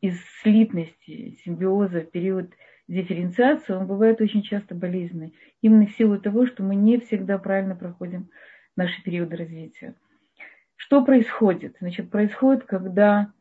из 0.00 0.20
слитности, 0.42 1.36
симбиоза, 1.44 2.02
период 2.02 2.52
дифференциации, 2.88 3.74
он 3.74 3.86
бывает 3.86 4.20
очень 4.20 4.42
часто 4.42 4.74
болезненный. 4.74 5.34
Именно 5.60 5.86
в 5.86 5.92
силу 5.92 6.18
того, 6.18 6.46
что 6.46 6.62
мы 6.62 6.74
не 6.74 6.98
всегда 6.98 7.38
правильно 7.38 7.76
проходим 7.76 8.30
наши 8.76 9.02
периоды 9.02 9.36
развития. 9.36 9.94
Что 10.76 11.04
происходит? 11.04 11.76
Значит, 11.80 12.10
происходит, 12.10 12.64
когда 12.64 13.32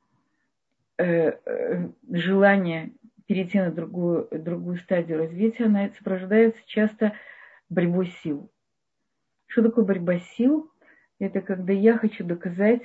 э, 0.97 1.31
э, 1.45 1.89
желание 2.11 2.91
перейти 3.25 3.59
на 3.59 3.71
другую, 3.71 4.27
другую 4.31 4.77
стадию 4.77 5.19
развития, 5.19 5.65
она 5.65 5.89
сопровождается 5.89 6.61
часто 6.65 7.13
борьбой 7.69 8.07
сил. 8.23 8.51
Что 9.45 9.63
такое 9.63 9.85
борьба 9.85 10.19
сил? 10.19 10.71
Это 11.19 11.41
когда 11.41 11.73
я 11.73 11.97
хочу 11.97 12.23
доказать, 12.25 12.83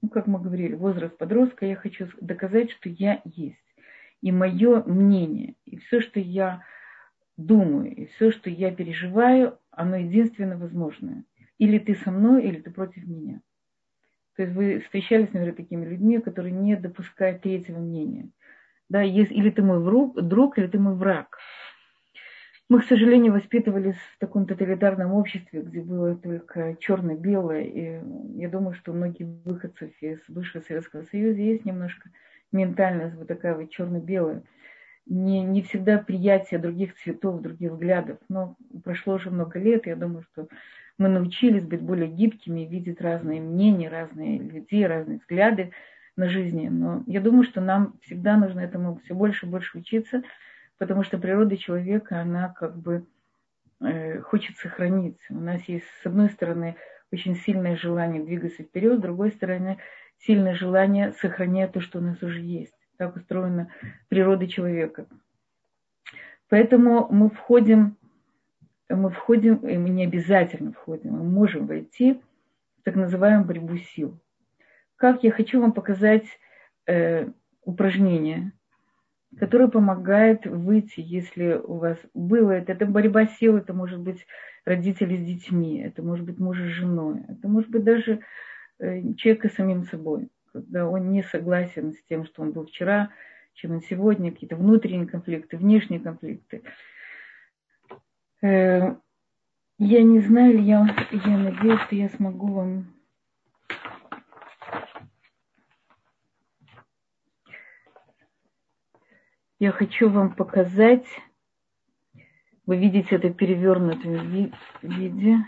ну, 0.00 0.08
как 0.08 0.26
мы 0.26 0.40
говорили, 0.40 0.74
возраст 0.74 1.16
подростка, 1.16 1.66
я 1.66 1.76
хочу 1.76 2.08
доказать, 2.20 2.70
что 2.70 2.88
я 2.88 3.22
есть. 3.24 3.71
И 4.22 4.32
мое 4.32 4.82
мнение, 4.84 5.56
и 5.64 5.76
все, 5.78 6.00
что 6.00 6.20
я 6.20 6.64
думаю, 7.36 7.94
и 7.94 8.06
все, 8.06 8.30
что 8.30 8.48
я 8.48 8.70
переживаю, 8.70 9.58
оно 9.70 9.96
единственно 9.96 10.56
возможное. 10.56 11.24
Или 11.58 11.78
ты 11.78 11.94
со 11.96 12.10
мной, 12.10 12.44
или 12.44 12.60
ты 12.60 12.70
против 12.70 13.06
меня. 13.06 13.40
То 14.36 14.42
есть 14.42 14.54
вы 14.54 14.80
встречались, 14.80 15.32
наверное, 15.32 15.56
такими 15.56 15.84
людьми, 15.84 16.18
которые 16.18 16.52
не 16.52 16.76
допускают 16.76 17.42
третьего 17.42 17.78
мнения– 17.78 18.30
да, 18.92 19.00
есть, 19.00 19.32
или 19.32 19.48
ты 19.48 19.62
мой 19.62 19.78
враг, 19.78 20.20
друг, 20.20 20.58
или 20.58 20.66
ты 20.66 20.78
мой 20.78 20.94
враг. 20.94 21.38
Мы, 22.68 22.80
к 22.80 22.84
сожалению, 22.84 23.32
воспитывались 23.32 23.96
в 23.96 24.18
таком 24.18 24.46
тоталитарном 24.46 25.14
обществе, 25.14 25.62
где 25.62 25.80
было 25.80 26.14
только 26.14 26.76
черно-белое. 26.78 27.62
И 27.62 28.00
я 28.38 28.50
думаю, 28.50 28.74
что 28.74 28.92
многие 28.92 29.24
выходцы 29.46 29.94
из 30.00 30.18
бывшего 30.28 30.62
Советского 30.62 31.04
Союза 31.04 31.40
есть 31.40 31.64
немножко 31.64 32.10
ментальность 32.52 33.16
вот 33.16 33.28
такая 33.28 33.54
вот 33.54 33.70
черно-белая. 33.70 34.42
Не, 35.06 35.42
не 35.42 35.62
всегда 35.62 35.98
приятие 35.98 36.60
других 36.60 36.94
цветов, 36.94 37.42
других 37.42 37.72
взглядов. 37.72 38.18
Но 38.28 38.56
прошло 38.84 39.14
уже 39.14 39.30
много 39.30 39.58
лет, 39.58 39.86
я 39.86 39.96
думаю, 39.96 40.22
что 40.32 40.48
мы 40.98 41.08
научились 41.08 41.64
быть 41.64 41.80
более 41.80 42.08
гибкими, 42.08 42.60
видеть 42.60 43.00
разные 43.00 43.40
мнения, 43.40 43.88
разные 43.88 44.38
людей, 44.38 44.86
разные 44.86 45.18
взгляды 45.18 45.72
на 46.16 46.28
жизни. 46.28 46.68
Но 46.68 47.02
я 47.06 47.20
думаю, 47.20 47.44
что 47.44 47.60
нам 47.60 47.98
всегда 48.02 48.36
нужно 48.36 48.60
этому 48.60 49.00
все 49.04 49.14
больше 49.14 49.46
и 49.46 49.48
больше 49.48 49.78
учиться, 49.78 50.22
потому 50.78 51.02
что 51.02 51.18
природа 51.18 51.56
человека, 51.56 52.20
она 52.20 52.48
как 52.50 52.76
бы 52.76 53.06
э, 53.80 54.20
хочет 54.20 54.56
сохраниться. 54.58 55.24
У 55.30 55.40
нас 55.40 55.62
есть, 55.64 55.86
с 56.02 56.06
одной 56.06 56.28
стороны, 56.28 56.76
очень 57.10 57.36
сильное 57.36 57.76
желание 57.76 58.22
двигаться 58.22 58.62
вперед, 58.62 58.98
с 58.98 59.02
другой 59.02 59.32
стороны, 59.32 59.78
сильное 60.24 60.54
желание 60.54 61.12
сохранять 61.12 61.72
то, 61.72 61.80
что 61.80 61.98
у 61.98 62.02
нас 62.02 62.22
уже 62.22 62.40
есть. 62.40 62.74
Так 62.96 63.16
устроена 63.16 63.70
природа 64.08 64.46
человека. 64.46 65.06
Поэтому 66.48 67.08
мы 67.10 67.30
входим, 67.30 67.96
мы 68.88 69.10
входим, 69.10 69.56
и 69.56 69.78
мы 69.78 69.88
не 69.88 70.04
обязательно 70.04 70.72
входим, 70.72 71.12
мы 71.12 71.24
можем 71.24 71.66
войти 71.66 72.20
в 72.80 72.82
так 72.84 72.94
называемую 72.94 73.46
борьбу 73.46 73.76
сил 73.78 74.18
как 75.02 75.24
я 75.24 75.32
хочу 75.32 75.60
вам 75.60 75.72
показать 75.72 76.26
э, 76.86 77.26
упражнение, 77.64 78.52
которое 79.36 79.66
помогает 79.66 80.46
выйти, 80.46 81.00
если 81.00 81.54
у 81.54 81.78
вас 81.78 81.98
было 82.14 82.52
это. 82.52 82.70
Это 82.70 82.86
борьба 82.86 83.26
сил, 83.26 83.56
это 83.56 83.74
может 83.74 83.98
быть 83.98 84.24
родители 84.64 85.16
с 85.16 85.26
детьми, 85.26 85.80
это 85.80 86.04
может 86.04 86.24
быть 86.24 86.38
муж 86.38 86.56
с 86.56 86.66
женой, 86.78 87.24
это 87.28 87.48
может 87.48 87.68
быть 87.68 87.82
даже 87.82 88.20
э, 88.82 89.14
человек 89.14 89.44
с 89.46 89.54
самим 89.54 89.84
собой, 89.84 90.28
когда 90.52 90.86
он 90.86 91.10
не 91.10 91.22
согласен 91.22 91.94
с 91.94 92.02
тем, 92.08 92.26
что 92.26 92.42
он 92.42 92.52
был 92.52 92.66
вчера, 92.66 93.10
чем 93.54 93.72
он 93.72 93.82
сегодня, 93.82 94.32
какие-то 94.32 94.56
внутренние 94.56 95.06
конфликты, 95.06 95.56
внешние 95.56 96.00
конфликты. 96.00 96.62
Э, 98.42 98.96
я 99.78 100.02
не 100.02 100.20
знаю, 100.20 100.62
я, 100.62 100.86
я 101.10 101.38
надеюсь, 101.38 101.80
что 101.80 101.94
я 101.96 102.08
смогу 102.08 102.52
вам 102.52 102.86
я 109.62 109.70
хочу 109.70 110.10
вам 110.10 110.34
показать, 110.34 111.06
вы 112.66 112.78
видите 112.78 113.14
это 113.14 113.30
перевернутом 113.30 114.50
виде. 114.82 115.38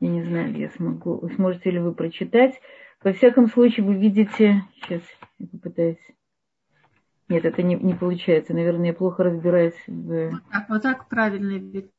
Я 0.00 0.08
не 0.08 0.22
знаю, 0.22 0.56
я 0.56 0.70
смогу, 0.70 1.28
сможете 1.36 1.70
ли 1.70 1.78
вы 1.78 1.94
прочитать. 1.94 2.60
Во 3.02 3.12
всяком 3.12 3.48
случае, 3.48 3.86
вы 3.86 3.94
видите, 3.94 4.62
сейчас 4.76 5.02
я 5.38 5.46
попытаюсь. 5.46 5.98
Нет, 7.28 7.44
это 7.44 7.62
не, 7.62 7.74
не 7.74 7.94
получается. 7.94 8.54
Наверное, 8.54 8.88
я 8.88 8.94
плохо 8.94 9.24
разбираюсь 9.24 9.74
в... 9.86 10.30
Вот 10.30 10.42
так, 10.50 10.68
вот 10.68 10.82
так 10.82 11.08
правильный 11.08 11.58
вид. 11.58 11.90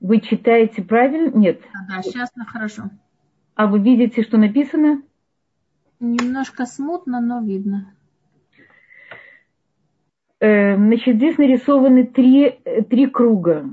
Вы 0.00 0.20
читаете 0.20 0.82
правильно? 0.82 1.36
Нет. 1.36 1.60
Да, 1.72 1.96
да, 1.96 2.02
сейчас 2.02 2.34
на 2.34 2.44
хорошо. 2.44 2.90
А 3.54 3.66
вы 3.66 3.80
видите, 3.80 4.22
что 4.22 4.36
написано? 4.36 5.02
Немножко 6.00 6.66
смутно, 6.66 7.20
но 7.20 7.40
видно. 7.40 7.94
Э, 10.40 10.76
значит, 10.76 11.16
здесь 11.16 11.38
нарисованы 11.38 12.04
три, 12.04 12.60
три 12.90 13.06
круга. 13.06 13.70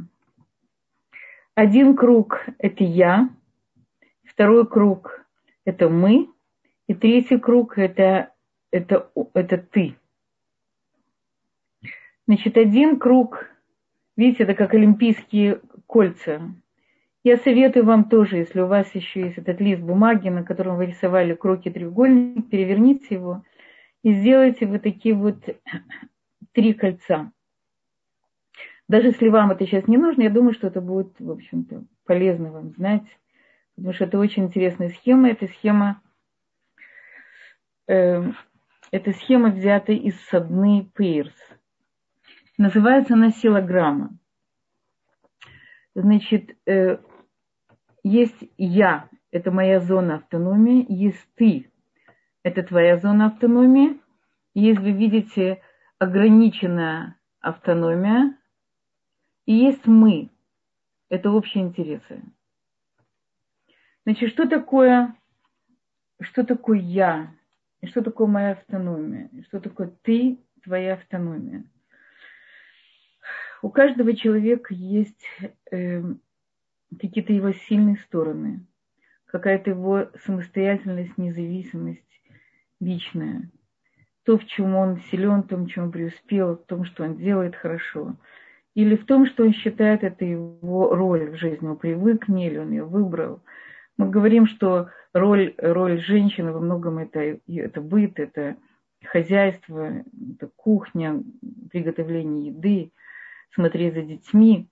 Один 1.55 1.95
круг– 1.95 2.45
это 2.57 2.83
я, 2.83 3.29
второй 4.23 4.67
круг– 4.67 5.23
это 5.65 5.87
мы, 5.87 6.29
и 6.87 6.95
третий 6.95 7.37
круг– 7.37 7.77
это, 7.77 8.33
это, 8.71 9.11
это 9.35 9.57
ты. 9.59 9.95
Значит, 12.25 12.57
один 12.57 12.97
круг, 12.97 13.45
видите, 14.17 14.43
это 14.43 14.55
как 14.55 14.73
олимпийские 14.73 15.61
кольца. 15.85 16.41
Я 17.23 17.37
советую 17.37 17.85
вам 17.85 18.09
тоже, 18.09 18.37
если 18.37 18.61
у 18.61 18.67
вас 18.67 18.93
еще 18.95 19.21
есть 19.21 19.37
этот 19.37 19.61
лист 19.61 19.81
бумаги, 19.81 20.29
на 20.29 20.43
котором 20.43 20.77
вы 20.77 20.87
рисовали 20.87 21.35
круг 21.35 21.67
и 21.67 21.69
треугольник, 21.69 22.49
переверните 22.49 23.13
его 23.15 23.43
и 24.01 24.13
сделайте 24.13 24.65
вот 24.65 24.81
такие 24.81 25.13
вот 25.13 25.37
три 26.51 26.73
кольца. 26.73 27.31
Даже 28.87 29.07
если 29.07 29.29
вам 29.29 29.51
это 29.51 29.65
сейчас 29.65 29.87
не 29.87 29.97
нужно, 29.97 30.23
я 30.23 30.29
думаю, 30.29 30.53
что 30.53 30.67
это 30.67 30.81
будет, 30.81 31.19
в 31.19 31.31
общем-то, 31.31 31.85
полезно 32.05 32.51
вам 32.51 32.71
знать, 32.71 33.05
потому 33.75 33.93
что 33.93 34.05
это 34.05 34.19
очень 34.19 34.45
интересная 34.45 34.89
схема. 34.89 35.29
Эта 35.29 35.47
схема, 35.47 36.01
э, 37.87 38.23
эта 38.91 39.11
схема 39.13 39.49
взята 39.49 39.93
из 39.93 40.19
Садны 40.25 40.89
Пейрс. 40.93 41.33
Называется 42.57 43.13
она 43.13 43.31
силограмма. 43.31 44.17
Значит, 45.95 46.57
э, 46.65 46.97
есть 48.03 48.49
я, 48.57 49.09
это 49.31 49.51
моя 49.51 49.79
зона 49.79 50.15
автономии, 50.15 50.85
есть 50.89 51.27
ты, 51.35 51.71
это 52.43 52.61
твоя 52.61 52.97
зона 52.97 53.27
автономии. 53.27 53.99
Есть, 54.53 54.81
вы 54.81 54.91
видите, 54.91 55.61
ограниченная 55.97 57.17
автономия, 57.39 58.37
и 59.45 59.53
есть 59.53 59.85
мы. 59.85 60.29
Это 61.09 61.31
общие 61.31 61.63
интересы. 61.63 62.21
Значит, 64.05 64.31
что 64.31 64.47
такое, 64.47 65.15
что 66.21 66.43
такое 66.43 66.79
я? 66.79 67.33
И 67.81 67.87
что 67.87 68.01
такое 68.01 68.27
моя 68.27 68.51
автономия? 68.51 69.29
И 69.33 69.43
что 69.43 69.59
такое 69.59 69.93
ты, 70.01 70.39
твоя 70.63 70.93
автономия? 70.93 71.65
У 73.61 73.69
каждого 73.69 74.15
человека 74.15 74.73
есть 74.73 75.25
э, 75.71 76.01
какие-то 76.99 77.31
его 77.31 77.51
сильные 77.53 77.97
стороны, 77.97 78.65
какая-то 79.25 79.69
его 79.69 80.09
самостоятельность, 80.25 81.17
независимость 81.17 82.21
личная. 82.79 83.49
То, 84.23 84.37
в 84.37 84.45
чем 84.45 84.75
он 84.75 84.99
силен, 85.11 85.43
в 85.43 85.47
том, 85.47 85.65
в 85.65 85.69
чем 85.69 85.85
он 85.85 85.91
преуспел, 85.91 86.55
в 86.55 86.65
том, 86.65 86.85
что 86.85 87.03
он 87.03 87.17
делает 87.17 87.55
хорошо– 87.55 88.15
или 88.75 88.95
в 88.95 89.05
том, 89.05 89.25
что 89.25 89.43
он 89.43 89.53
считает 89.53 90.03
это 90.03 90.25
его 90.25 90.95
роль 90.95 91.31
в 91.31 91.35
жизни, 91.35 91.67
он 91.67 91.77
привык 91.77 92.25
к 92.25 92.29
или 92.29 92.57
он 92.57 92.71
ее 92.71 92.85
выбрал. 92.85 93.41
Мы 93.97 94.09
говорим, 94.09 94.47
что 94.47 94.89
роль, 95.13 95.53
роль 95.57 96.01
женщины 96.01 96.51
во 96.51 96.59
многом 96.59 96.97
это, 96.97 97.37
это 97.47 97.81
быт, 97.81 98.19
это 98.19 98.55
хозяйство, 99.03 100.03
это 100.35 100.49
кухня, 100.55 101.21
приготовление 101.71 102.47
еды, 102.47 102.91
смотреть 103.53 103.93
за 103.93 104.01
детьми. 104.01 104.67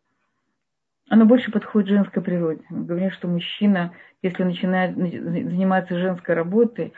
Оно 1.10 1.26
больше 1.26 1.52
подходит 1.52 1.90
женской 1.90 2.24
природе. 2.24 2.64
Мы 2.70 2.86
говорим, 2.86 3.12
что 3.12 3.28
мужчина, 3.28 3.94
если 4.24 4.44
начинает 4.44 4.96
заниматься 4.96 6.00
женской 6.00 6.34
работой, 6.34 6.94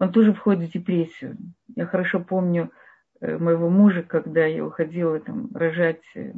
он 0.00 0.10
тоже 0.10 0.32
входит 0.32 0.70
в 0.70 0.72
депрессию. 0.72 1.36
Я 1.76 1.86
хорошо 1.86 2.18
помню, 2.18 2.72
моего 3.22 3.68
мужа, 3.68 4.02
когда 4.02 4.44
я 4.46 4.64
уходила 4.64 5.20
там, 5.20 5.48
рожать, 5.54 6.02
э, 6.14 6.32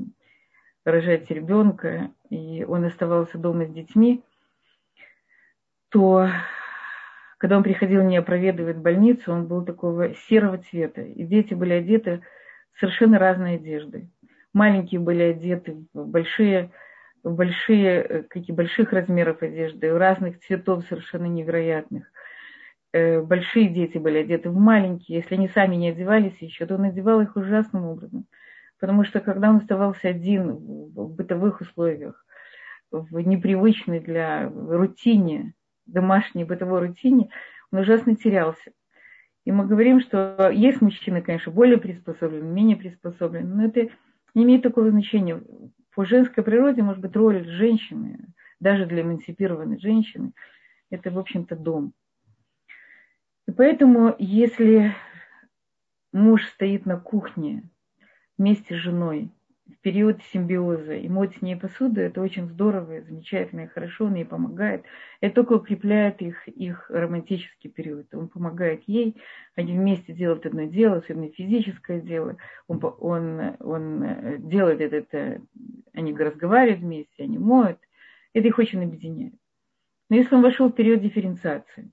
рожать 0.85 1.31
ребенка, 1.31 2.11
и 2.31 2.65
он 2.65 2.85
оставался 2.85 3.39
дома 3.39 3.65
с 3.65 3.71
детьми, 3.71 4.23
то 5.89 6.29
когда 7.39 7.57
он 7.57 7.63
приходил 7.63 8.03
меня 8.03 8.23
проведывать 8.23 8.77
больницу, 8.77 9.33
он 9.33 9.47
был 9.47 9.65
такого 9.65 10.15
серого 10.15 10.59
цвета. 10.59 11.03
И 11.03 11.25
дети 11.25 11.55
были 11.55 11.75
одеты 11.75 12.23
в 12.73 12.81
совершенно 12.81 13.19
разные 13.19 13.57
одежды. 13.57 14.09
Маленькие 14.53 15.01
были 15.01 15.23
одеты 15.23 15.85
в 15.93 16.07
большие, 16.07 16.71
в 17.23 17.35
большие, 17.35 18.03
э, 18.03 18.23
какие 18.23 18.55
больших 18.55 18.93
размеров 18.93 19.43
одежды, 19.43 19.93
разных 19.97 20.41
цветов 20.41 20.85
совершенно 20.87 21.27
невероятных. 21.27 22.07
Э, 22.95 23.21
большие 23.21 23.71
дети 23.71 23.99
были 23.99 24.19
одеты 24.19 24.51
в 24.51 24.57
маленькие, 24.57 25.19
если 25.19 25.35
они 25.35 25.49
сами 25.49 25.75
не 25.75 25.89
одевались 25.89 26.39
еще, 26.39 26.65
то 26.65 26.77
он 26.77 26.85
одевал 26.85 27.21
их 27.21 27.35
ужасным 27.35 27.87
образом. 27.87 28.27
Потому 28.79 29.03
что 29.03 29.19
когда 29.19 29.51
он 29.51 29.57
оставался 29.57 30.09
один 30.09 30.53
в 30.53 31.13
бытовых 31.13 31.61
условиях, 31.61 32.25
в 32.93 33.19
непривычной 33.19 33.99
для 33.99 34.49
рутине, 34.49 35.55
домашней 35.87 36.45
бытовой 36.45 36.87
рутине, 36.87 37.31
он 37.73 37.81
ужасно 37.81 38.15
терялся. 38.15 38.71
И 39.45 39.51
мы 39.51 39.67
говорим, 39.67 39.99
что 40.01 40.51
есть 40.53 40.81
мужчины, 40.81 41.21
конечно, 41.21 41.51
более 41.51 41.79
приспособлены, 41.79 42.45
менее 42.45 42.77
приспособлены, 42.77 43.53
но 43.57 43.65
это 43.65 43.89
не 44.35 44.45
имеет 44.45 44.63
такого 44.63 44.91
значения. 44.91 45.43
По 45.97 46.05
женской 46.05 46.45
природе, 46.45 46.83
может 46.83 47.01
быть, 47.01 47.17
роль 47.17 47.45
женщины, 47.45 48.21
даже 48.61 48.87
для 48.87 49.03
эмансипированной 49.03 49.81
женщины, 49.81 50.31
это, 50.91 51.11
в 51.11 51.19
общем-то, 51.19 51.57
дом– 51.57 51.93
и 53.47 53.53
поэтому, 53.53 54.15
если 54.19 54.95
муж 56.13 56.47
стоит 56.47 56.87
на 56.87 56.99
кухне 56.99 57.69
вместе 58.39 58.75
с 58.75 58.79
женой 58.79 59.31
в 59.67 59.81
период 59.81 60.23
симбиоза 60.33 60.95
и 60.95 61.09
моет 61.09 61.37
с 61.37 61.43
ней 61.43 61.57
посуду, 61.57 62.01
это 62.01 62.21
очень 62.21 62.49
здорово, 62.49 63.03
замечательно 63.03 63.63
и 63.63 63.67
хорошо, 63.67 64.07
он 64.07 64.15
ей 64.15 64.25
помогает. 64.25 64.85
Это 65.21 65.37
только 65.37 65.55
укрепляет 65.55 66.21
их, 66.23 66.47
их 66.49 66.91
романтический 66.91 67.71
период. 67.71 68.15
Он 68.15 68.29
помогает 68.29 68.83
ей, 68.87 69.17
они 69.57 69.73
вместе 69.73 70.13
делают 70.13 70.47
одно 70.47 70.65
дело, 70.65 70.99
особенно 70.99 71.31
физическое 71.31 72.01
дело. 72.01 72.37
Он, 72.67 72.81
он, 73.01 73.57
он 73.61 74.49
делает 74.49 74.81
это, 74.81 75.41
они 75.93 76.15
разговаривают 76.15 76.81
вместе, 76.81 77.25
они 77.25 77.39
моют. 77.39 77.79
Это 78.33 78.49
их 78.49 78.59
очень 78.59 78.83
объединяет. 78.83 79.35
Но 80.11 80.17
если 80.17 80.35
он 80.35 80.43
вошел 80.43 80.69
в 80.69 80.75
период 80.75 81.01
дифференциации, 81.01 81.91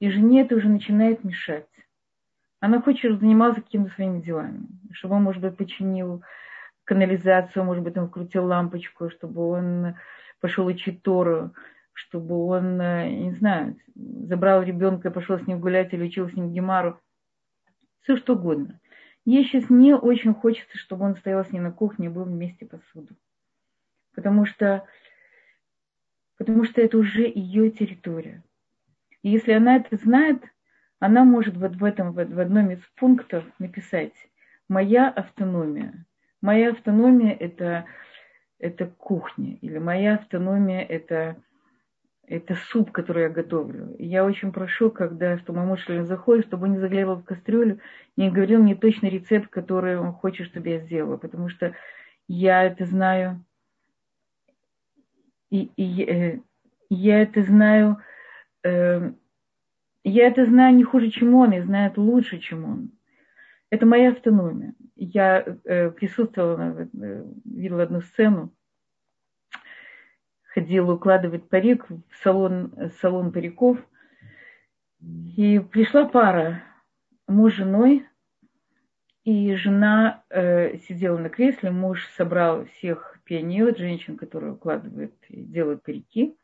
и 0.00 0.10
жене 0.10 0.42
это 0.42 0.56
уже 0.56 0.68
начинает 0.68 1.24
мешать. 1.24 1.66
Она 2.60 2.80
хочет 2.80 3.20
заниматься 3.20 3.62
какими-то 3.62 3.94
своими 3.94 4.20
делами, 4.20 4.66
чтобы 4.92 5.16
он, 5.16 5.22
может 5.22 5.42
быть, 5.42 5.56
починил 5.56 6.22
канализацию, 6.84 7.64
может 7.64 7.82
быть, 7.82 7.96
он 7.96 8.08
вкрутил 8.08 8.46
лампочку, 8.46 9.10
чтобы 9.10 9.48
он 9.48 9.94
пошел 10.40 10.66
учить 10.66 11.02
Тору, 11.02 11.52
чтобы 11.92 12.46
он, 12.46 12.80
э, 12.80 13.10
не 13.10 13.32
знаю, 13.32 13.76
забрал 13.94 14.62
ребенка 14.62 15.08
и 15.08 15.12
пошел 15.12 15.38
с 15.38 15.46
ним 15.46 15.60
гулять 15.60 15.92
или 15.92 16.04
учил 16.04 16.28
с 16.28 16.34
ним 16.34 16.52
гемару. 16.52 17.00
Все 18.02 18.16
что 18.16 18.34
угодно. 18.34 18.78
Ей 19.24 19.44
сейчас 19.44 19.68
не 19.70 19.94
очень 19.94 20.34
хочется, 20.34 20.78
чтобы 20.78 21.04
он 21.04 21.16
стоял 21.16 21.44
с 21.44 21.50
ней 21.50 21.58
на 21.58 21.72
кухне 21.72 22.06
и 22.06 22.10
был 22.10 22.24
вместе 22.24 22.64
посуду. 22.64 23.16
Потому 24.14 24.46
что, 24.46 24.86
потому 26.38 26.64
что 26.64 26.80
это 26.80 26.96
уже 26.96 27.22
ее 27.22 27.70
территория. 27.70 28.44
И 29.26 29.30
если 29.30 29.54
она 29.54 29.74
это 29.74 29.96
знает, 29.96 30.40
она 31.00 31.24
может 31.24 31.56
вот 31.56 31.74
в 31.74 31.82
этом, 31.82 32.12
в 32.12 32.20
одном 32.20 32.70
из 32.70 32.78
пунктов 32.94 33.42
написать 33.58 34.12
«Моя 34.68 35.08
автономия». 35.08 36.06
Моя 36.40 36.70
автономия– 36.70 37.32
это, 37.40 37.86
это 38.60 38.86
кухня, 38.86 39.58
или 39.62 39.78
моя 39.78 40.14
автономия– 40.14 40.80
это, 40.88 41.42
это 42.28 42.54
суп, 42.70 42.92
который 42.92 43.24
я 43.24 43.28
готовлю. 43.28 43.96
И 43.96 44.06
я 44.06 44.24
очень 44.24 44.52
прошу, 44.52 44.92
когда, 44.92 45.38
что 45.38 45.52
мой 45.52 45.64
муж 45.64 45.84
заходит, 46.06 46.46
чтобы 46.46 46.68
он 46.68 46.74
не 46.74 46.78
заглядывал 46.78 47.16
в 47.16 47.24
кастрюлю, 47.24 47.80
не 48.16 48.30
говорил 48.30 48.62
мне 48.62 48.76
точно 48.76 49.08
рецепт, 49.08 49.48
который 49.48 49.98
он 49.98 50.12
хочет, 50.12 50.46
чтобы 50.46 50.68
я 50.68 50.78
сделала, 50.78 51.16
потому 51.16 51.48
что 51.48 51.74
я 52.28 52.62
это 52.62 52.86
знаю, 52.86 53.44
и, 55.50 55.64
и 55.76 56.04
э, 56.04 56.38
я 56.90 57.22
это 57.22 57.42
знаю– 57.42 58.00
я 60.04 60.26
это 60.28 60.46
знаю 60.46 60.74
не 60.76 60.84
хуже, 60.84 61.10
чем 61.10 61.34
он, 61.34 61.52
и 61.52 61.60
знает 61.60 61.98
лучше, 61.98 62.38
чем 62.38 62.64
он. 62.64 62.90
Это 63.70 63.86
моя 63.86 64.12
автономия. 64.12 64.74
Я 64.94 65.44
э, 65.64 65.90
присутствовала, 65.90 66.88
э, 66.92 67.24
видела 67.44 67.82
одну 67.82 68.00
сцену, 68.00 68.54
ходила 70.44 70.94
укладывать 70.94 71.48
парик 71.48 71.86
в 71.90 72.16
салон, 72.22 72.72
салон 73.00 73.32
париков, 73.32 73.78
и 75.00 75.58
пришла 75.58 76.06
пара, 76.06 76.62
муж 77.26 77.54
с 77.54 77.56
женой, 77.56 78.06
и 79.24 79.56
жена 79.56 80.22
э, 80.30 80.78
сидела 80.78 81.18
на 81.18 81.28
кресле, 81.28 81.72
муж 81.72 82.06
собрал 82.16 82.64
всех 82.66 83.20
пионеров, 83.24 83.76
женщин, 83.76 84.16
которые 84.16 84.52
укладывают 84.52 85.14
и 85.28 85.42
делают 85.42 85.82
парики. 85.82 86.36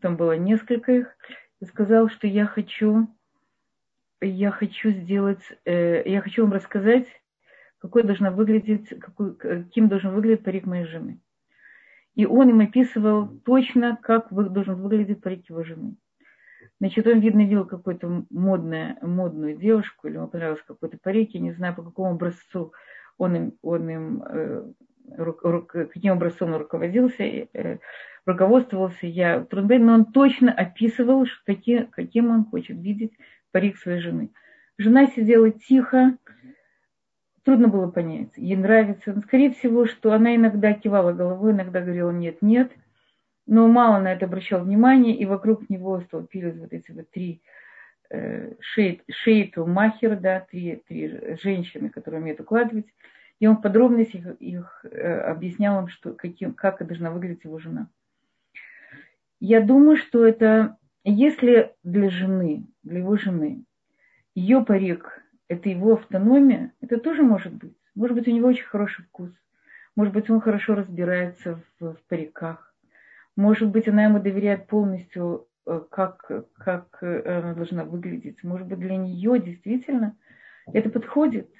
Там 0.00 0.16
было 0.16 0.32
несколько 0.32 0.92
их 0.92 1.16
сказал, 1.62 2.08
что 2.08 2.26
я 2.26 2.46
хочу, 2.46 3.08
я 4.20 4.50
хочу 4.50 4.90
сделать, 4.90 5.42
э, 5.64 6.02
я 6.08 6.20
хочу 6.20 6.42
вам 6.42 6.52
рассказать, 6.52 7.06
какой 7.78 8.02
должна 8.02 8.30
выглядеть, 8.30 8.88
какой, 9.00 9.36
каким 9.36 9.88
должен 9.88 10.14
выглядеть 10.14 10.44
парик 10.44 10.66
моей 10.66 10.86
жены. 10.86 11.20
И 12.14 12.26
он 12.26 12.48
им 12.48 12.60
описывал 12.60 13.28
точно, 13.44 13.98
как 14.00 14.32
должен 14.32 14.76
выглядеть 14.80 15.20
парик 15.20 15.48
его 15.48 15.64
жены. 15.64 15.96
Значит, 16.80 17.06
он, 17.06 17.20
видно, 17.20 17.40
видел 17.40 17.66
какую-то 17.66 18.24
модную, 18.30 18.96
модную 19.02 19.56
девушку, 19.56 20.06
или 20.06 20.16
ему 20.16 20.28
понравился 20.28 20.64
какой-то 20.66 20.98
парик, 21.02 21.30
я 21.34 21.40
не 21.40 21.52
знаю, 21.52 21.74
по 21.74 21.82
какому 21.82 22.10
образцу 22.10 22.72
он 23.16 23.36
им, 23.36 23.58
он 23.62 23.88
им 23.90 24.22
э, 24.22 24.72
рук, 25.16 25.40
рук, 25.44 25.72
каким 25.72 26.12
образцом 26.12 26.52
он 26.52 26.60
руководился. 26.60 27.22
Э, 27.22 27.78
руководствовался 28.26 29.06
я 29.06 29.44
Трунбейн, 29.44 29.84
но 29.84 29.94
он 29.94 30.04
точно 30.06 30.52
описывал, 30.52 31.26
что 31.26 31.40
какие, 31.44 31.84
каким 31.84 32.30
он 32.30 32.44
хочет 32.46 32.78
видеть 32.78 33.12
парик 33.52 33.76
своей 33.76 34.00
жены. 34.00 34.30
Жена 34.78 35.06
сидела 35.06 35.50
тихо, 35.50 36.16
трудно 37.44 37.68
было 37.68 37.90
понять. 37.90 38.30
Ей 38.36 38.56
нравится. 38.56 39.20
Скорее 39.20 39.52
всего, 39.52 39.86
что 39.86 40.12
она 40.12 40.34
иногда 40.34 40.72
кивала 40.72 41.12
головой, 41.12 41.52
иногда 41.52 41.80
говорила 41.80 42.10
нет, 42.10 42.42
нет. 42.42 42.72
Но 43.46 43.68
мало 43.68 44.00
на 44.00 44.12
это 44.12 44.24
обращал 44.24 44.64
внимание, 44.64 45.14
и 45.14 45.26
вокруг 45.26 45.68
него 45.68 46.00
столпились 46.00 46.56
вот 46.56 46.72
эти 46.72 46.90
вот 46.92 47.10
три 47.10 47.42
э, 48.10 48.54
шейт, 48.60 49.02
шейту 49.10 49.66
махер, 49.66 50.18
да, 50.18 50.40
три, 50.40 50.82
три 50.88 51.36
женщины, 51.42 51.90
которые 51.90 52.22
умеют 52.22 52.40
укладывать. 52.40 52.86
И 53.40 53.46
он 53.46 53.56
в 53.56 53.60
подробностях 53.60 54.26
их, 54.26 54.36
их 54.40 54.86
э, 54.90 55.20
объяснял 55.20 55.82
им, 55.82 55.88
что, 55.88 56.14
каким, 56.14 56.54
как 56.54 56.84
должна 56.86 57.10
выглядеть 57.10 57.44
его 57.44 57.58
жена. 57.58 57.88
Я 59.40 59.60
думаю, 59.60 59.96
что 59.96 60.24
это, 60.24 60.76
если 61.04 61.74
для 61.82 62.10
жены, 62.10 62.66
для 62.82 62.98
его 62.98 63.16
жены, 63.16 63.64
ее 64.34 64.64
парик– 64.64 65.22
это 65.48 65.68
его 65.68 65.94
автономия, 65.94 66.72
это 66.80 66.98
тоже 66.98 67.22
может 67.22 67.52
быть. 67.52 67.76
Может 67.94 68.16
быть, 68.16 68.28
у 68.28 68.30
него 68.32 68.48
очень 68.48 68.64
хороший 68.64 69.04
вкус. 69.04 69.30
Может 69.96 70.12
быть, 70.14 70.28
он 70.30 70.40
хорошо 70.40 70.74
разбирается 70.74 71.60
в, 71.78 71.94
в 71.94 72.02
париках. 72.08 72.74
Может 73.36 73.68
быть, 73.68 73.88
она 73.88 74.04
ему 74.04 74.18
доверяет 74.18 74.66
полностью, 74.66 75.46
э, 75.66 75.80
как, 75.90 76.30
как 76.54 76.98
э, 77.02 77.38
она 77.38 77.54
должна 77.54 77.84
выглядеть. 77.84 78.42
Может 78.42 78.66
быть, 78.66 78.78
для 78.78 78.96
нее 78.96 79.38
действительно 79.38 80.16
это 80.72 80.90
подходит. 80.90 81.50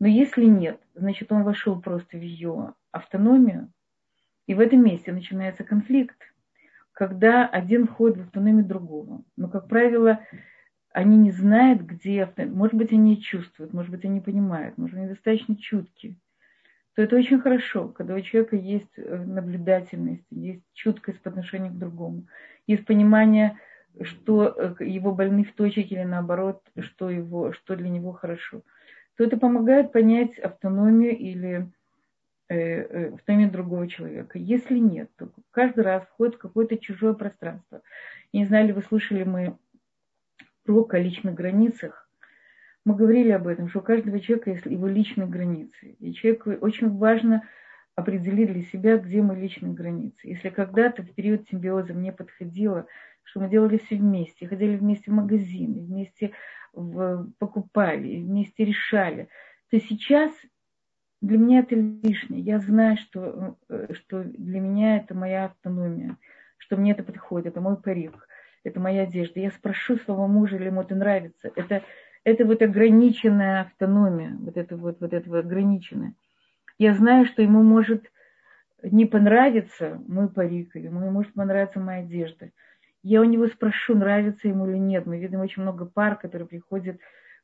Но 0.00 0.06
если 0.06 0.44
нет, 0.44 0.80
значит, 0.94 1.32
он 1.32 1.42
вошел 1.44 1.80
просто 1.80 2.18
в 2.18 2.22
ее 2.22 2.74
автономию, 2.92 3.72
и 4.46 4.54
в 4.54 4.60
этом 4.60 4.84
месте 4.84 5.12
начинается 5.12 5.64
конфликт, 5.64 6.16
когда 6.98 7.46
один 7.46 7.86
входит 7.86 8.16
в 8.18 8.22
автономию 8.22 8.64
другого. 8.64 9.22
Но, 9.36 9.48
как 9.48 9.68
правило, 9.68 10.18
они 10.90 11.16
не 11.16 11.30
знают, 11.30 11.82
где 11.82 12.24
автономия. 12.24 12.58
Может 12.58 12.74
быть, 12.74 12.92
они 12.92 13.22
чувствуют, 13.22 13.72
может 13.72 13.92
быть, 13.92 14.04
они 14.04 14.20
понимают, 14.20 14.76
может, 14.76 14.96
они 14.96 15.06
достаточно 15.06 15.54
чутки. 15.54 16.18
То 16.96 17.02
это 17.02 17.14
очень 17.14 17.38
хорошо, 17.38 17.86
когда 17.86 18.16
у 18.16 18.20
человека 18.20 18.56
есть 18.56 18.90
э, 18.96 19.24
наблюдательность, 19.24 20.26
есть 20.32 20.64
чуткость 20.72 21.22
по 21.22 21.30
отношению 21.30 21.70
к 21.70 21.78
другому, 21.78 22.26
есть 22.66 22.84
понимание, 22.84 23.60
что 24.00 24.48
э, 24.48 24.84
его 24.84 25.14
больных 25.14 25.54
точек 25.54 25.92
или 25.92 26.02
наоборот, 26.02 26.64
что, 26.80 27.10
его, 27.10 27.52
что 27.52 27.76
для 27.76 27.90
него 27.90 28.10
хорошо– 28.10 28.62
то 29.18 29.24
это 29.24 29.36
помогает 29.36 29.90
понять 29.90 30.38
автономию 30.38 31.18
или 31.18 31.68
э, 32.48 32.56
э, 32.56 33.14
автономию 33.14 33.50
другого 33.50 33.88
человека. 33.88 34.38
Если 34.38 34.78
нет, 34.78 35.10
то 35.16 35.30
каждый 35.50 35.84
раз 35.84 36.04
входит 36.04 36.36
в 36.36 36.38
какое-то 36.38 36.76
чужое 36.78 37.14
пространство. 37.14 37.82
Не 38.32 38.44
знаю, 38.46 38.68
ли 38.68 38.72
вы 38.72 38.82
слышали 38.82 39.24
мы 39.24 39.58
про 40.64 40.86
о 40.90 40.98
личных 40.98 41.34
границах. 41.34 42.08
Мы 42.84 42.94
говорили 42.94 43.30
об 43.30 43.46
этом, 43.46 43.68
что 43.68 43.80
у 43.80 43.82
каждого 43.82 44.20
человека 44.20 44.50
есть 44.50 44.66
его 44.66 44.86
личные 44.86 45.26
границы. 45.26 45.96
И 45.98 46.12
человеку 46.14 46.52
очень 46.52 46.90
важно 46.96 47.42
определить 47.94 48.52
для 48.52 48.62
себя, 48.62 48.96
где 48.96 49.20
мои 49.22 49.40
личные 49.40 49.72
границы. 49.72 50.28
Если 50.28 50.50
когда-то 50.50 51.02
в 51.02 51.12
период 51.14 51.48
симбиоза 51.48 51.94
мне 51.94 52.12
подходило, 52.12 52.86
что 53.24 53.40
мы 53.40 53.48
делали 53.48 53.76
все 53.78 53.96
вместе, 53.96 54.46
ходили 54.46 54.76
вместе 54.76 55.10
в 55.10 55.14
магазины, 55.14 55.84
вместе 55.84 56.32
в, 56.72 57.26
покупали, 57.38 58.20
вместе 58.20 58.64
решали, 58.64 59.28
то 59.70 59.80
сейчас 59.80 60.32
для 61.20 61.38
меня 61.38 61.60
это 61.60 61.74
лишнее. 61.74 62.40
Я 62.40 62.60
знаю, 62.60 62.96
что, 62.96 63.56
э, 63.68 63.94
что 63.94 64.22
для 64.22 64.60
меня 64.60 64.98
это 64.98 65.14
моя 65.14 65.46
автономия, 65.46 66.16
что 66.58 66.76
мне 66.76 66.92
это 66.92 67.02
подходит, 67.02 67.48
это 67.48 67.60
мой 67.60 67.76
парик, 67.76 68.28
это 68.64 68.80
моя 68.80 69.02
одежда. 69.02 69.40
Я 69.40 69.50
спрошу 69.50 69.96
своего 69.96 70.26
мужа, 70.26 70.56
или 70.56 70.66
ему 70.66 70.82
это 70.82 70.94
нравится. 70.94 71.50
Это, 71.56 71.82
это 72.24 72.44
вот 72.44 72.62
ограниченная 72.62 73.62
автономия, 73.62 74.36
вот 74.38 74.56
это 74.56 74.76
вот, 74.76 75.00
вот 75.00 75.12
это 75.12 75.28
вот 75.28 75.44
ограниченное. 75.44 76.14
Я 76.78 76.94
знаю, 76.94 77.26
что 77.26 77.42
ему 77.42 77.62
может 77.62 78.10
не 78.82 79.06
понравиться 79.06 80.00
мой 80.06 80.28
парик, 80.28 80.76
или 80.76 80.86
ему 80.86 81.10
может 81.10 81.34
понравиться 81.34 81.80
моя 81.80 82.00
одежда. 82.00 82.50
Я 83.02 83.20
у 83.20 83.24
него 83.24 83.46
спрошу, 83.48 83.96
нравится 83.96 84.48
ему 84.48 84.68
или 84.68 84.76
нет. 84.76 85.06
Мы 85.06 85.18
видим 85.18 85.40
очень 85.40 85.62
много 85.62 85.84
пар, 85.86 86.16
которые 86.16 86.46
приходят, 86.46 86.98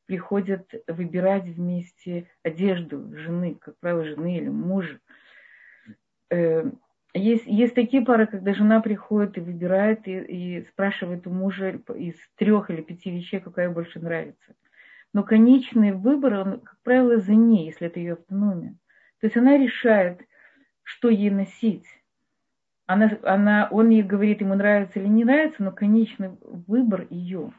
приходят 0.06 0.70
выбирать 0.86 1.44
вместе 1.44 2.30
одежду 2.42 3.16
жены, 3.16 3.56
как 3.60 3.78
правило, 3.78 4.04
жены 4.04 4.38
или 4.38 4.48
мужа. 4.48 4.98
Э, 6.30 6.70
есть, 7.14 7.46
есть 7.46 7.74
такие 7.74 8.04
пары, 8.04 8.26
когда 8.26 8.54
жена 8.54 8.80
приходит 8.80 9.38
и 9.38 9.40
выбирает, 9.40 10.06
и, 10.08 10.18
и 10.18 10.64
спрашивает 10.64 11.26
у 11.26 11.30
мужа 11.30 11.80
из 11.94 12.16
трех 12.36 12.70
или 12.70 12.82
пяти 12.82 13.10
вещей, 13.10 13.40
какая 13.40 13.70
больше 13.70 14.00
нравится. 14.00 14.54
Но 15.12 15.22
конечный 15.22 15.92
выбор, 15.92 16.34
он, 16.34 16.60
как 16.60 16.76
правило, 16.82 17.18
за 17.18 17.34
ней, 17.34 17.66
если 17.66 17.86
это 17.86 18.00
ее 18.00 18.14
автономия. 18.14 18.74
То 19.20 19.26
есть 19.26 19.36
она 19.36 19.56
решает, 19.56 20.20
что 20.82 21.08
ей 21.08 21.30
носить 21.30 21.86
она, 22.86 23.18
она, 23.22 23.68
он 23.70 23.90
ей 23.90 24.02
говорит, 24.02 24.40
ему 24.40 24.54
нравится 24.54 24.98
или 24.98 25.06
не 25.06 25.24
нравится, 25.24 25.62
но 25.62 25.72
конечный 25.72 26.36
выбор 26.42 27.06
ее. 27.10 27.52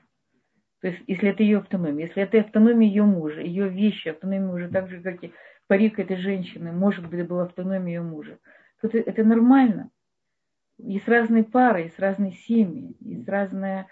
То 0.85 0.89
есть, 0.91 1.03
если 1.07 1.29
это 1.29 1.41
ее 1.41 1.57
автономия, 1.57 2.05
если 2.05 2.21
это 2.21 2.39
автономия 2.41 2.87
ее 2.87 3.05
мужа, 3.05 3.41
ее 3.41 3.69
вещи, 3.69 4.09
автономия 4.09 4.45
мужа, 4.45 4.69
так 4.71 4.87
же, 4.87 5.01
как 5.01 5.23
и 5.23 5.33
парик 5.65 5.97
этой 5.97 6.15
женщины, 6.15 6.71
может 6.71 7.09
быть, 7.09 7.27
была 7.27 7.45
автономия 7.45 7.95
ее 7.95 8.01
мужа, 8.03 8.37
то 8.79 8.87
это, 8.89 8.99
это 8.99 9.23
нормально. 9.23 9.89
Есть 10.77 11.07
разные 11.07 11.43
пары, 11.43 11.85
есть 11.85 11.97
разные 11.97 12.33
семьи, 12.33 12.95
есть 12.99 13.27
разные 13.27 13.87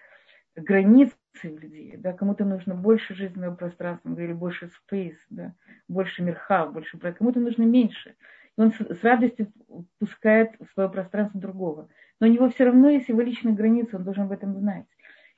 границы 0.55 1.15
людей. 1.41 1.97
Да? 1.97 2.13
Кому-то 2.13 2.45
нужно 2.45 2.75
больше 2.75 3.15
жизненного 3.15 3.55
пространства, 3.55 4.13
или 4.13 4.33
больше 4.33 4.69
space, 4.69 5.17
да? 5.31 5.55
больше 5.87 6.21
мирха, 6.21 6.67
больше 6.67 6.99
кому-то 6.99 7.39
нужно 7.39 7.63
меньше 7.63 8.13
и 8.55 8.61
он 8.61 8.71
с 8.71 9.03
радостью 9.03 9.51
пускает 9.99 10.51
в 10.59 10.71
свое 10.73 10.89
пространство 10.89 11.39
другого. 11.39 11.89
Но 12.19 12.27
у 12.27 12.29
него 12.29 12.49
все 12.49 12.65
равно 12.65 12.89
есть 12.89 13.09
его 13.09 13.21
личные 13.21 13.55
границы, 13.55 13.95
он 13.95 14.03
должен 14.03 14.25
об 14.25 14.31
этом 14.31 14.55
знать. 14.55 14.85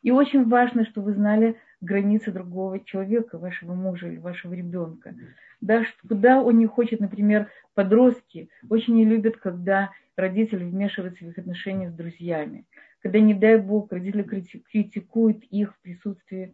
И 0.06 0.12
очень 0.12 0.48
важно, 0.48 0.86
что 0.86 1.02
вы 1.02 1.14
знали 1.14 1.58
границы 1.82 2.32
другого 2.32 2.80
человека, 2.80 3.40
вашего 3.40 3.74
мужа 3.74 4.08
или 4.08 4.18
вашего 4.18 4.54
ребенка. 4.54 5.16
Да, 5.62 5.84
куда 6.08 6.44
он 6.44 6.60
не 6.60 6.68
хочет, 6.68 7.00
например, 7.00 7.50
подростки 7.74 8.50
очень 8.70 8.94
не 8.94 9.04
любят, 9.04 9.38
когда 9.38 9.90
родители 10.16 10.64
вмешиваются 10.64 11.26
в 11.26 11.30
их 11.30 11.40
отношения 11.40 11.90
с 11.90 11.94
друзьями. 11.94 12.66
Когда, 13.00 13.20
не 13.20 13.34
дай 13.34 13.58
бог, 13.58 13.92
родители 13.92 14.22
критикуют 14.22 15.44
их 15.46 15.74
в 15.74 15.80
присутствии, 15.82 16.54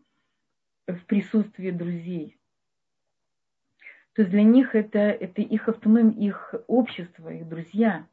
в 0.87 1.05
присутствии 1.05 1.71
друзей 1.71 2.37
то 4.13 4.23
есть 4.23 4.31
для 4.31 4.43
них 4.43 4.75
это, 4.75 4.99
это 4.99 5.41
их 5.41 5.69
автономия, 5.69 6.27
их 6.27 6.53
общество, 6.67 7.29
их 7.29 7.47
друзья. 7.47 8.05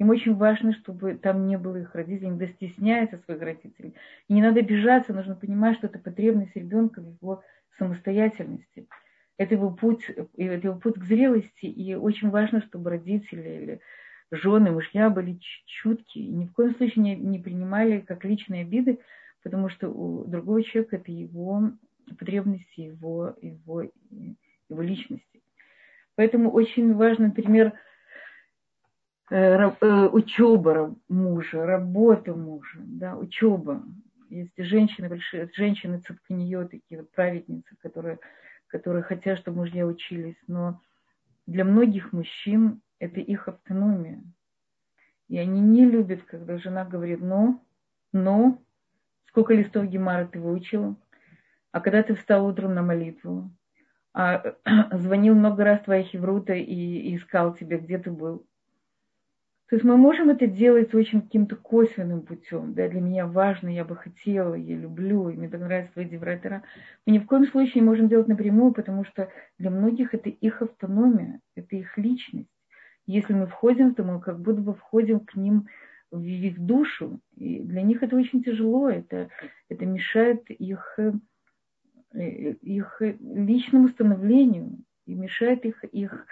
Им 0.00 0.08
очень 0.08 0.34
важно, 0.34 0.72
чтобы 0.72 1.14
там 1.14 1.46
не 1.46 1.58
было 1.58 1.76
их 1.76 1.94
родителей, 1.94 2.28
иногда 2.28 2.46
стесняются 2.48 3.18
своих 3.18 3.42
родителей. 3.42 3.94
И 4.28 4.32
не 4.32 4.40
надо 4.40 4.60
обижаться, 4.60 5.12
нужно 5.12 5.36
понимать, 5.36 5.76
что 5.76 5.88
это 5.88 5.98
потребность 5.98 6.56
ребенка 6.56 7.02
в 7.02 7.06
его 7.20 7.42
самостоятельности. 7.76 8.88
Это 9.36 9.56
его 9.56 9.70
путь, 9.70 10.02
это 10.08 10.66
его 10.66 10.76
путь 10.76 10.94
к 10.94 11.04
зрелости, 11.04 11.66
и 11.66 11.94
очень 11.94 12.30
важно, 12.30 12.62
чтобы 12.62 12.88
родители 12.88 13.42
или 13.42 13.80
жены, 14.30 14.70
мужья 14.70 15.10
были 15.10 15.38
чуткие, 15.66 16.24
и 16.24 16.32
ни 16.32 16.46
в 16.46 16.54
коем 16.54 16.74
случае 16.76 17.04
не, 17.04 17.16
не 17.16 17.38
принимали 17.38 18.00
как 18.00 18.24
личные 18.24 18.62
обиды, 18.62 19.00
потому 19.42 19.68
что 19.68 19.90
у 19.90 20.24
другого 20.24 20.62
человека 20.62 20.96
это 20.96 21.12
его 21.12 21.72
потребности, 22.08 22.80
его, 22.80 23.34
его, 23.42 23.82
его 23.82 24.82
личности. 24.82 25.42
Поэтому 26.14 26.50
очень 26.50 26.90
э, 26.92 26.94
э, 26.94 27.72
учеба 29.30 30.94
мужа, 31.08 31.66
работа 31.66 32.34
мужа, 32.34 32.78
да, 32.78 33.16
учеба. 33.16 33.82
Есть 34.28 34.52
женщины 34.56 35.08
большие, 35.08 35.50
женщины 35.56 36.00
цепканье, 36.00 36.68
такие 36.68 37.00
вот 37.00 37.10
праведницы, 37.12 37.76
которые, 37.80 38.18
которые 38.66 39.02
хотят, 39.02 39.38
чтобы 39.38 39.58
мужья 39.58 39.86
учились, 39.86 40.36
но 40.46 40.80
для 41.46 41.64
многих 41.64 42.12
мужчин 42.12 42.80
это 42.98 43.20
их 43.20 43.48
автономия. 43.48 44.22
И 45.28 45.38
они 45.38 45.60
не 45.60 45.84
любят, 45.84 46.22
когда 46.24 46.58
жена 46.58 46.84
говорит, 46.84 47.20
ну, 47.20 47.64
ну, 48.12 48.64
сколько 49.28 49.54
листов 49.54 49.86
Гемара 49.86 50.26
ты 50.26 50.40
выучила, 50.40 50.96
а 51.72 51.80
когда 51.80 52.02
ты 52.02 52.14
встал 52.14 52.46
утром 52.46 52.74
на 52.74 52.82
молитву, 52.82 53.50
а, 54.12 54.54
звонил 54.92 55.34
много 55.34 55.64
раз 55.64 55.80
твоя 55.82 56.02
хеврута 56.02 56.52
и, 56.54 56.64
и 56.64 57.16
искал 57.16 57.54
тебя, 57.54 57.78
где 57.78 57.98
ты 57.98 58.10
был. 58.10 58.46
То 59.70 59.76
есть 59.76 59.84
мы 59.84 59.96
можем 59.96 60.30
это 60.30 60.46
делать 60.46 60.92
очень 60.94 61.22
каким-то 61.22 61.56
косвенным 61.56 62.22
путем. 62.22 62.74
Да, 62.74 62.88
для 62.88 63.00
меня 63.00 63.26
важно, 63.26 63.68
я 63.68 63.84
бы 63.84 63.96
хотела, 63.96 64.54
я 64.54 64.76
люблю, 64.76 65.30
и 65.30 65.36
мне 65.36 65.48
так 65.48 65.60
нравится 65.60 65.92
твои 65.92 66.04
девратора. 66.04 66.64
Мы 67.06 67.14
ни 67.14 67.18
в 67.18 67.26
коем 67.26 67.46
случае 67.46 67.80
не 67.80 67.86
можем 67.88 68.08
делать 68.08 68.28
напрямую, 68.28 68.72
потому 68.72 69.04
что 69.04 69.30
для 69.58 69.70
многих 69.70 70.12
это 70.12 70.28
их 70.28 70.60
автономия, 70.60 71.40
это 71.54 71.76
их 71.76 71.96
личность. 71.96 72.50
Если 73.06 73.32
мы 73.32 73.46
входим, 73.46 73.94
то 73.94 74.04
мы 74.04 74.20
как 74.20 74.40
будто 74.40 74.60
бы 74.60 74.74
входим 74.74 75.20
к 75.20 75.34
ним 75.36 75.68
в 76.10 76.20
их 76.20 76.58
душу. 76.58 77.20
И 77.36 77.60
для 77.60 77.82
них 77.82 78.02
это 78.02 78.16
очень 78.16 78.42
тяжело, 78.42 78.90
это, 78.90 79.28
это 79.68 79.86
мешает 79.86 80.50
их 80.50 80.98
Э, 82.12 82.54
их 82.54 83.00
личному 83.20 83.88
становлению, 83.88 84.78
и 85.06 85.14
мешает 85.14 85.64
их, 85.64 85.84
их 85.84 86.26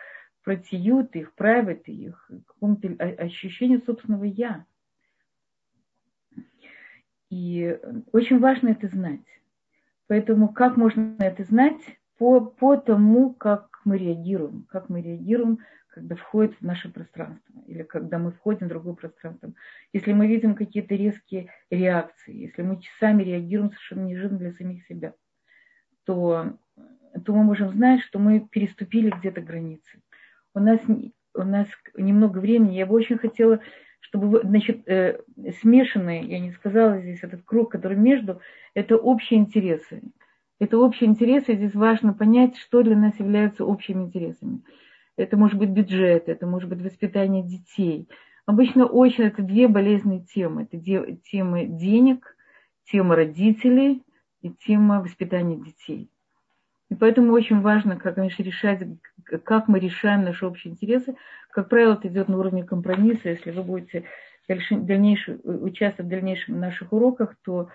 протиют, 0.48 1.14
их 1.14 1.34
правят, 1.34 1.88
их 1.88 2.30
какому-то 2.46 2.88
ощущению 3.22 3.82
собственного 3.82 4.24
«я». 4.24 4.64
И 7.28 7.78
очень 8.12 8.38
важно 8.38 8.68
это 8.68 8.88
знать. 8.88 9.26
Поэтому 10.06 10.48
как 10.48 10.78
можно 10.78 11.16
это 11.18 11.44
знать? 11.44 11.82
По, 12.16 12.40
по 12.40 12.78
тому, 12.78 13.34
как 13.34 13.78
мы 13.84 13.98
реагируем, 13.98 14.66
как 14.70 14.88
мы 14.88 15.02
реагируем, 15.02 15.58
когда 15.88 16.16
входит 16.16 16.54
в 16.54 16.62
наше 16.62 16.90
пространство 16.90 17.52
или 17.66 17.82
когда 17.82 18.18
мы 18.18 18.32
входим 18.32 18.68
в 18.68 18.70
другое 18.70 18.94
пространство. 18.94 19.52
Если 19.92 20.14
мы 20.14 20.28
видим 20.28 20.54
какие-то 20.54 20.94
резкие 20.94 21.52
реакции, 21.68 22.34
если 22.34 22.62
мы 22.62 22.80
часами 22.80 23.22
реагируем 23.22 23.68
совершенно 23.72 24.06
неожиданно 24.06 24.38
для 24.38 24.54
самих 24.54 24.86
себя, 24.86 25.12
то, 26.04 26.56
то 27.22 27.34
мы 27.34 27.44
можем 27.44 27.68
знать, 27.68 28.00
что 28.00 28.18
мы 28.18 28.40
переступили 28.40 29.10
где-то 29.10 29.42
границы. 29.42 30.00
У 30.58 30.60
нас, 30.60 30.80
у 31.34 31.42
нас 31.42 31.68
немного 31.96 32.38
времени, 32.38 32.74
я 32.74 32.86
бы 32.86 32.94
очень 32.94 33.16
хотела 33.16 33.60
чтобы, 34.00 34.40
значит, 34.42 34.88
э, 34.88 35.20
смешанные, 35.60 36.24
я 36.24 36.38
не 36.38 36.52
сказала 36.52 36.98
здесь, 36.98 37.22
этот 37.22 37.42
круг, 37.42 37.70
который 37.72 37.96
между, 37.96 38.40
это 38.72 38.96
общие 38.96 39.38
интересы. 39.38 40.02
Это 40.58 40.78
общие 40.78 41.08
интересы, 41.08 41.54
здесь 41.54 41.74
важно 41.74 42.14
понять, 42.14 42.56
что 42.56 42.82
для 42.82 42.96
нас 42.96 43.18
является 43.18 43.64
общими 43.64 44.04
интересами. 44.04 44.62
Это 45.16 45.36
может 45.36 45.58
быть 45.58 45.70
бюджет, 45.70 46.28
это 46.28 46.46
может 46.46 46.68
быть 46.70 46.80
воспитание 46.80 47.42
детей. 47.42 48.08
Обычно 48.46 48.86
очень 48.86 49.24
это 49.24 49.42
две 49.42 49.68
болезненные 49.68 50.24
темы. 50.24 50.62
Это 50.62 50.78
темы 50.78 51.66
денег, 51.66 52.34
тема 52.84 53.14
родителей 53.14 54.02
и 54.40 54.50
тема 54.50 55.02
воспитания 55.02 55.56
детей. 55.56 56.08
И 56.90 56.94
поэтому 56.94 57.32
очень 57.32 57.60
важно, 57.60 57.96
как, 57.96 58.14
конечно, 58.14 58.42
решать, 58.42 58.80
как 59.44 59.68
мы 59.68 59.78
решаем 59.78 60.24
наши 60.24 60.46
общие 60.46 60.72
интересы. 60.72 61.16
Как 61.50 61.68
правило, 61.68 61.94
это 61.94 62.08
идет 62.08 62.28
на 62.28 62.38
уровне 62.38 62.64
компромисса. 62.64 63.28
Если 63.28 63.50
вы 63.50 63.62
будете 63.62 64.04
дальнейшем, 64.70 65.40
участвовать 65.44 66.08
в 66.08 66.14
дальнейшем 66.14 66.58
наших 66.58 66.92
уроках, 66.92 67.36
то 67.44 67.68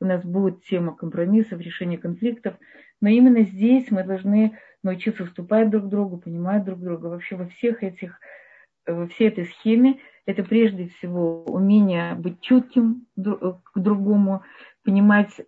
у 0.00 0.04
нас 0.04 0.24
будет 0.24 0.62
тема 0.64 0.94
компромиссов, 0.94 1.60
решения 1.60 1.98
конфликтов. 1.98 2.54
Но 3.00 3.08
именно 3.08 3.42
здесь 3.42 3.90
мы 3.90 4.04
должны 4.04 4.56
научиться 4.84 5.24
уступать 5.24 5.68
друг 5.68 5.88
другу, 5.88 6.18
понимать 6.18 6.64
друг 6.64 6.80
друга. 6.80 7.06
Вообще 7.06 7.34
во 7.34 7.46
всех 7.48 7.82
этих, 7.82 8.20
во 8.86 9.08
всей 9.08 9.28
этой 9.28 9.46
схеме 9.46 9.98
это 10.26 10.44
прежде 10.44 10.88
всего 10.88 11.44
умение 11.44 12.14
быть 12.14 12.40
чутким 12.40 13.06
к 13.16 13.78
другому, 13.78 14.44
понимать 14.84 15.40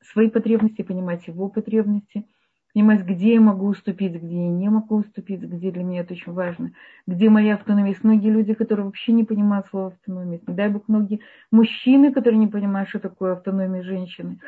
свои 0.00 0.30
потребности, 0.30 0.82
понимать 0.82 1.26
его 1.26 1.48
потребности– 1.48 2.24
понимать, 2.78 3.04
где 3.04 3.34
я 3.34 3.40
могу 3.40 3.66
уступить, 3.66 4.12
где 4.12 4.44
я 4.44 4.50
не 4.50 4.68
могу 4.68 4.98
уступить, 4.98 5.40
где 5.40 5.72
для 5.72 5.82
меня 5.82 6.02
это 6.02 6.14
очень 6.14 6.32
важно, 6.32 6.70
где 7.08 7.28
моя 7.28 7.54
автономия. 7.54 7.90
Есть 7.90 8.04
многие 8.04 8.30
люди, 8.30 8.54
которые 8.54 8.86
вообще 8.86 9.10
не 9.10 9.24
понимают 9.24 9.66
слово 9.66 9.88
автономия. 9.88 10.38
Не 10.46 10.54
дай 10.54 10.68
бог, 10.68 10.84
многие 10.86 11.18
мужчины, 11.50 12.12
которые 12.12 12.38
не 12.38 12.46
понимают, 12.46 12.88
что 12.88 13.00
такое 13.00 13.32
автономия 13.32 13.82
женщины. 13.82 14.38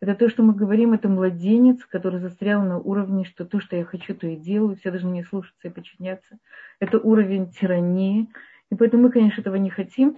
Это 0.00 0.14
то, 0.14 0.28
что 0.28 0.42
мы 0.42 0.52
говорим, 0.52 0.92
это 0.92 1.08
младенец, 1.08 1.82
который 1.86 2.20
застрял 2.20 2.62
на 2.62 2.78
уровне, 2.78 3.24
что 3.24 3.46
то, 3.46 3.58
что 3.58 3.74
я 3.74 3.86
хочу, 3.86 4.14
то 4.14 4.26
и 4.26 4.36
делаю, 4.36 4.76
все 4.76 4.90
должны 4.90 5.08
мне 5.08 5.24
слушаться 5.24 5.68
и 5.68 5.70
подчиняться. 5.70 6.38
Это 6.80 6.98
уровень 6.98 7.50
тирании. 7.50 8.28
И 8.70 8.74
поэтому 8.74 9.04
мы, 9.04 9.10
конечно, 9.10 9.40
этого 9.40 9.56
не 9.56 9.70
хотим. 9.70 10.14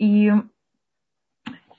И 0.00 0.32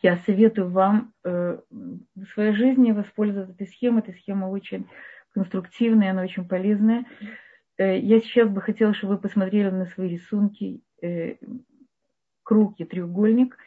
я 0.01 0.17
советую 0.25 0.69
вам 0.69 1.11
э, 1.25 1.59
в 1.69 2.25
своей 2.33 2.53
жизни 2.53 2.93
воспользоваться 2.93 3.53
этой 3.53 3.67
схемой. 3.67 3.99
Эта 3.99 4.13
схема 4.13 4.45
очень 4.45 4.87
конструктивная, 5.35 6.11
она 6.11 6.23
очень 6.23 6.47
полезная. 6.47 7.05
Э, 7.77 7.99
я 7.99 8.19
сейчас 8.21 8.49
бы 8.49 8.61
хотела, 8.61 8.93
чтобы 8.93 9.15
вы 9.15 9.19
посмотрели 9.19 9.69
на 9.69 9.85
свои 9.87 10.09
рисунки 10.09 10.81
э, 11.01 11.35
круг 12.43 12.79
и 12.79 12.85
треугольник. 12.85 13.57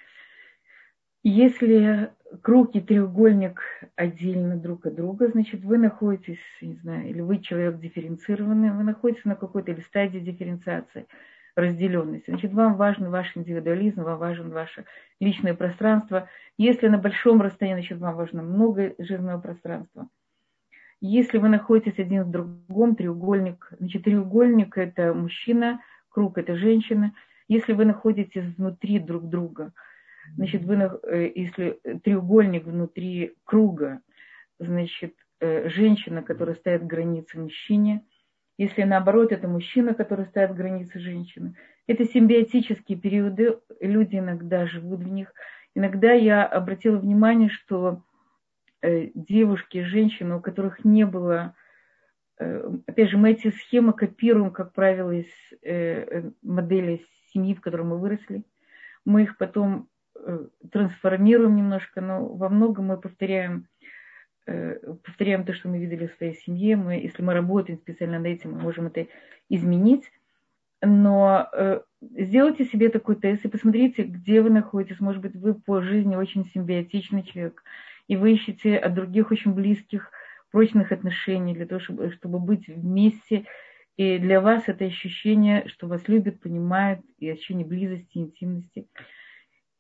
Если 1.23 2.11
круг 2.43 2.75
и 2.75 2.81
треугольник 2.81 3.61
отдельно 3.97 4.57
друг 4.57 4.87
от 4.87 4.95
друга, 4.95 5.29
значит, 5.29 5.63
вы 5.63 5.77
находитесь, 5.77 6.41
не 6.63 6.77
знаю, 6.77 7.09
или 7.09 7.21
вы 7.21 7.39
человек 7.39 7.79
дифференцированный, 7.81 8.73
вы 8.73 8.83
находитесь 8.83 9.27
на 9.27 9.37
какой-то 9.37 9.73
или 9.73 9.81
стадии 9.81 10.21
дифференциации, 10.21 11.07
разделенности. 11.55 12.31
Значит, 12.31 12.53
вам 12.55 12.77
важен 12.77 13.11
ваш 13.11 13.37
индивидуализм, 13.37 14.05
вам 14.05 14.19
важен 14.19 14.51
ваше 14.51 14.87
личное 15.21 15.55
пространство. 15.55 16.29
Если 16.57 16.89
на 16.89 16.99
большом 16.99 17.43
расстоянии, 17.43 17.83
значит, 17.83 17.99
вам 17.99 18.17
важно 18.17 18.43
много 18.43 18.95
жизненного 18.99 19.41
пространства. 19.41 20.09
Если 21.01 21.39
вы 21.39 21.49
находитесь 21.49 21.99
один 21.99 22.25
в 22.25 22.31
другом, 22.31 22.97
треугольник, 22.97 23.73
значит, 23.79 24.05
треугольник– 24.05 24.77
это 24.79 25.15
мужчина, 25.15 25.81
круг– 26.09 26.39
это 26.39 26.57
женщина. 26.57 27.15
Если 27.47 27.73
вы 27.73 27.85
находитесь 27.85 28.45
внутри 28.57 28.99
друг 28.99 29.29
друга, 29.29 29.73
значит, 30.35 30.65
вы, 30.65 30.75
э, 30.75 31.33
если 31.35 31.81
треугольник 32.03 32.65
внутри 32.65 33.37
круга, 33.45 34.01
значит, 34.59 35.15
э, 35.41 35.69
женщина, 35.69 36.23
которая 36.23 36.57
ставит 36.57 36.85
границы 36.85 37.39
мужчине, 37.39 38.05
если 38.59 38.83
наоборот, 38.83 39.31
это 39.31 39.47
мужчина, 39.47 39.95
который 39.95 40.27
ставит 40.27 40.57
границы 40.57 40.99
женщины. 40.99 41.55
Это 41.87 42.05
симбиотические 42.05 42.99
периоды, 42.99 43.61
люди 43.81 44.17
иногда 44.17 44.67
живут 44.67 45.01
в 45.01 45.09
них. 45.09 45.33
Иногда 45.77 46.13
я 46.13 46.45
обратила 46.45 46.99
внимание, 46.99 47.49
что 47.51 48.03
девушки, 48.83 49.83
женщины, 49.83 50.37
у 50.37 50.41
которых 50.41 50.85
не 50.85 51.05
было, 51.05 51.55
э, 52.39 52.71
опять 52.87 53.11
же, 53.11 53.17
мы 53.17 53.33
эти 53.33 53.51
схемы 53.51 53.93
копируем, 53.93 54.51
как 54.51 54.73
правило, 54.73 55.11
из 55.11 55.27
э, 55.63 56.31
модели 56.43 57.05
семьи, 57.33 57.55
в 57.55 57.61
которой 57.61 57.83
мы 57.83 57.99
выросли. 57.99 58.45
Мы 59.05 59.25
их 59.25 59.37
потом 59.37 59.89
трансформируем 60.73 61.55
немножко, 61.55 62.01
но 62.01 62.27
во 62.27 62.49
многом 62.49 62.87
мы 62.87 62.99
повторяем, 62.99 63.69
повторяем 64.45 65.45
то, 65.45 65.53
что 65.55 65.69
мы 65.69 65.79
видели 65.79 66.09
в 66.09 66.15
своей 66.17 66.35
семье. 66.35 66.75
Мы, 66.77 66.95
если 66.95 67.23
мы 67.23 67.35
работаем 67.35 67.79
специально 67.79 68.19
над 68.19 68.27
этим, 68.27 68.53
мы 68.53 68.61
можем 68.61 68.89
это 68.89 69.07
изменить. 69.49 70.11
Но 70.83 71.49
сделайте 72.01 72.65
себе 72.65 72.89
такой 72.89 73.15
тест 73.15 73.45
и 73.45 73.49
посмотрите, 73.49 74.03
где 74.03 74.43
вы 74.43 74.51
находитесь. 74.51 74.99
Может 74.99 75.23
быть, 75.23 75.37
вы 75.37 75.55
по 75.55 75.81
жизни 75.83 76.17
очень 76.17 76.47
симбиотичный 76.47 77.23
человек 77.23 77.63
и 78.09 78.17
вы 78.17 78.33
ищете 78.33 78.77
от 78.77 78.95
других 78.95 79.31
очень 79.31 79.53
близких 79.53 80.11
прочных 80.51 80.93
отношений 80.93 81.55
для 81.55 81.67
того, 81.67 81.81
чтобы, 81.81 82.11
чтобы 82.11 82.41
быть 82.41 82.67
вместе. 82.67 83.45
И 83.97 84.19
для 84.19 84.41
вас 84.41 84.65
это 84.67 84.87
ощущение, 84.87 85.69
что 85.69 85.87
вас 85.87 86.09
любят, 86.09 86.41
понимают, 86.41 87.01
и 87.19 87.29
ощущение 87.29 87.67
близости, 87.67 88.19
интимности. 88.19 88.89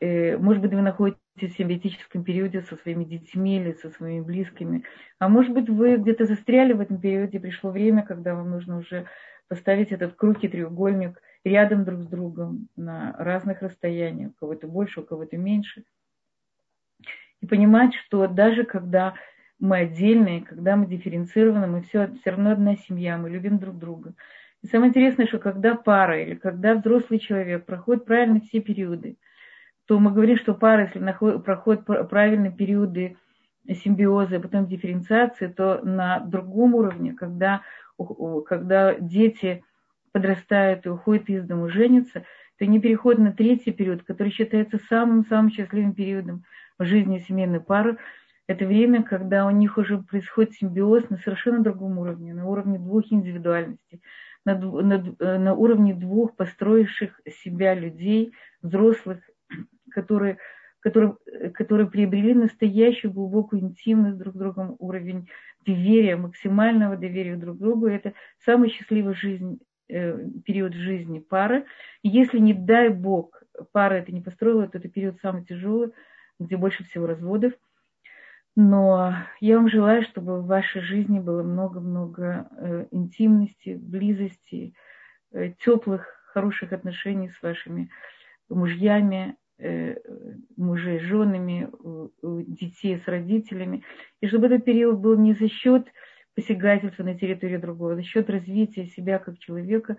Э, 0.01 0.37
может 0.37 0.61
быть, 0.61 0.72
вы 0.72 0.83
находитесь 0.83 1.20
в 1.41 1.57
симбиотическом 1.57 2.22
периоде 2.22 2.61
со 2.62 2.76
своими 2.76 3.05
детьми 3.05 3.59
или 3.59 3.72
со 3.72 3.91
своими 3.91 4.20
близкими. 4.20 4.85
А 5.18 5.29
может 5.29 5.53
быть, 5.53 5.68
вы 5.68 5.97
где-то 5.97 6.26
застряли 6.26 6.74
в 6.74 6.81
этом 6.81 7.01
периоде, 7.01 7.41
пришло 7.41 7.70
время, 7.70 8.03
когда 8.03 8.35
вам 8.35 8.51
нужно 8.51 8.79
уже 8.79 9.07
поставить 9.49 9.93
этот 9.93 10.14
круг 10.14 10.45
и 10.45 10.49
треугольник 10.49 11.22
рядом 11.45 11.85
друг 11.85 12.03
с 12.03 12.07
другом 12.07 12.68
на 12.76 13.14
разных 13.16 13.62
расстояниях, 13.62 14.33
у 14.33 14.35
кого-то 14.35 14.66
больше, 14.66 15.01
у 15.01 15.05
кого-то 15.05 15.39
меньше– 15.39 15.85
и 17.41 17.47
понимать, 17.47 17.95
что 17.95 18.26
даже 18.26 18.64
когда 18.64 19.14
мы 19.59 19.78
отдельные, 19.78 20.43
когда 20.43 20.76
мы 20.76 20.86
дифференцированы, 20.86 21.66
мы 21.66 21.82
все, 21.82 22.12
все 22.20 22.30
равно 22.30 22.53
одна 22.53 22.76
семья, 22.76 23.18
мы 23.18 23.30
любим 23.30 23.59
друг 23.59 23.78
друга. 23.78 24.14
И 24.62 24.66
самое 24.66 24.91
интересное, 24.91 25.26
что 25.26 25.39
когда 25.39 25.74
пара 25.74 26.20
или 26.20 26.34
когда 26.34 26.74
взрослый 26.74 27.18
человек 27.18 27.64
проходит 27.64 28.05
правильно 28.05 28.41
все 28.41 28.61
периоды, 28.61 29.16
то 29.86 29.99
мы 29.99 30.12
говорим, 30.12 30.36
что 30.36 30.55
пара, 30.55 30.82
если 30.82 31.39
проходит 31.39 31.84
правильные 31.84 32.53
периоды 32.53 33.16
симбиоза, 33.68 34.36
а 34.36 34.41
потом 34.41 34.66
дифференциации, 34.66 35.47
то 35.47 35.80
на 35.82 36.20
другом 36.20 36.74
уровне, 36.74 37.12
когда, 37.12 37.62
когда 38.47 38.95
дети 38.95 39.62
подрастают 40.12 40.86
и 40.86 40.89
уходят 40.89 41.28
из 41.28 41.45
дома, 41.45 41.68
женятся, 41.68 42.24
то 42.59 42.64
они 42.64 42.80
переходят 42.80 43.20
на 43.20 43.32
третий 43.32 43.72
период, 43.72 44.03
который 44.03 44.32
считается 44.32 44.78
самым-самым 44.89 45.51
счастливым 45.51 45.95
периодом– 45.95 46.45
в 46.79 46.85
жизни 46.85 47.18
семейной 47.18 47.61
пары, 47.61 47.99
это 48.47 48.64
время, 48.64 49.03
когда 49.03 49.47
у 49.47 49.51
них 49.51 49.76
уже 49.76 49.99
происходит 49.99 50.55
симбиоз 50.55 51.11
на 51.11 51.18
совершенно 51.18 51.62
другом 51.62 51.99
уровне, 51.99 52.33
на 52.33 52.47
уровне 52.47 52.79
двух 52.79 53.12
индивидуальностей, 53.12 54.01
на, 54.47 54.55
на, 54.57 55.14
э, 55.18 55.39
на 55.39 55.55
уровне 55.55 55.95
двух 55.95 56.35
построивших 56.35 57.20
себя 57.43 57.74
людей, 57.74 58.33
взрослых, 58.62 59.20
которые, 59.91 60.39
которые, 60.81 61.16
которые 61.53 61.91
приобрели 61.91 62.33
настоящую 62.33 63.12
глубокую 63.12 63.61
интимность 63.61 64.16
друг 64.16 64.35
с 64.35 64.39
другом, 64.39 64.76
уровень 64.79 65.29
доверия, 65.66 66.16
максимального 66.16 66.97
доверия 66.97 67.37
друг 67.37 67.59
к 67.59 67.61
другу. 67.61 67.87
Это 67.87 68.14
самый 68.39 68.70
счастливый 68.70 69.14
жизнь, 69.14 69.59
э, 69.91 70.26
период 70.47 70.72
жизни 70.72 71.18
пары. 71.18 71.66
Если, 72.03 72.39
не 72.39 72.55
дай 72.55 72.89
Бог, 72.89 73.43
пара 73.72 73.97
это 73.97 74.11
не 74.11 74.22
построила, 74.22 74.66
то 74.68 74.79
это 74.79 74.89
период 74.89 75.20
самый 75.20 75.45
тяжелый, 75.45 75.93
где 76.39 76.57
больше 76.57 76.84
всего 76.84 77.07
разводов. 77.07 77.53
Но 78.57 79.14
я 79.41 79.57
вам 79.57 79.68
желаю, 79.68 80.03
чтобы 80.03 80.41
в 80.41 80.47
вашей 80.47 80.80
жизни 80.80 81.20
было 81.20 81.43
много-много 81.43 82.49
э, 82.51 82.86
интимности, 82.91 83.78
близости, 83.80 84.74
э, 85.32 85.53
теплых, 85.64 86.07
хороших 86.32 86.72
отношений 86.72 87.28
с 87.28 87.41
вашими 87.41 87.91
мужьями, 88.49 89.36
э, 89.59 89.97
мужей 90.57 90.99
женами, 90.99 91.70
детей 92.22 93.01
с 93.05 93.07
родителями. 93.07 93.84
И 94.20 94.26
чтобы 94.26 94.47
этот 94.47 94.64
период 94.64 94.99
был 94.99 95.16
не 95.16 95.34
за 95.34 95.49
счет 95.49 95.86
посягательства 96.34 97.05
на 97.05 97.18
территорию 97.18 97.61
другого, 97.61 97.93
а 97.93 97.97
за 97.97 98.03
счет 98.03 98.28
развития 98.30 98.86
себя 98.86 99.18
как 99.18 99.39
человека 99.39 99.97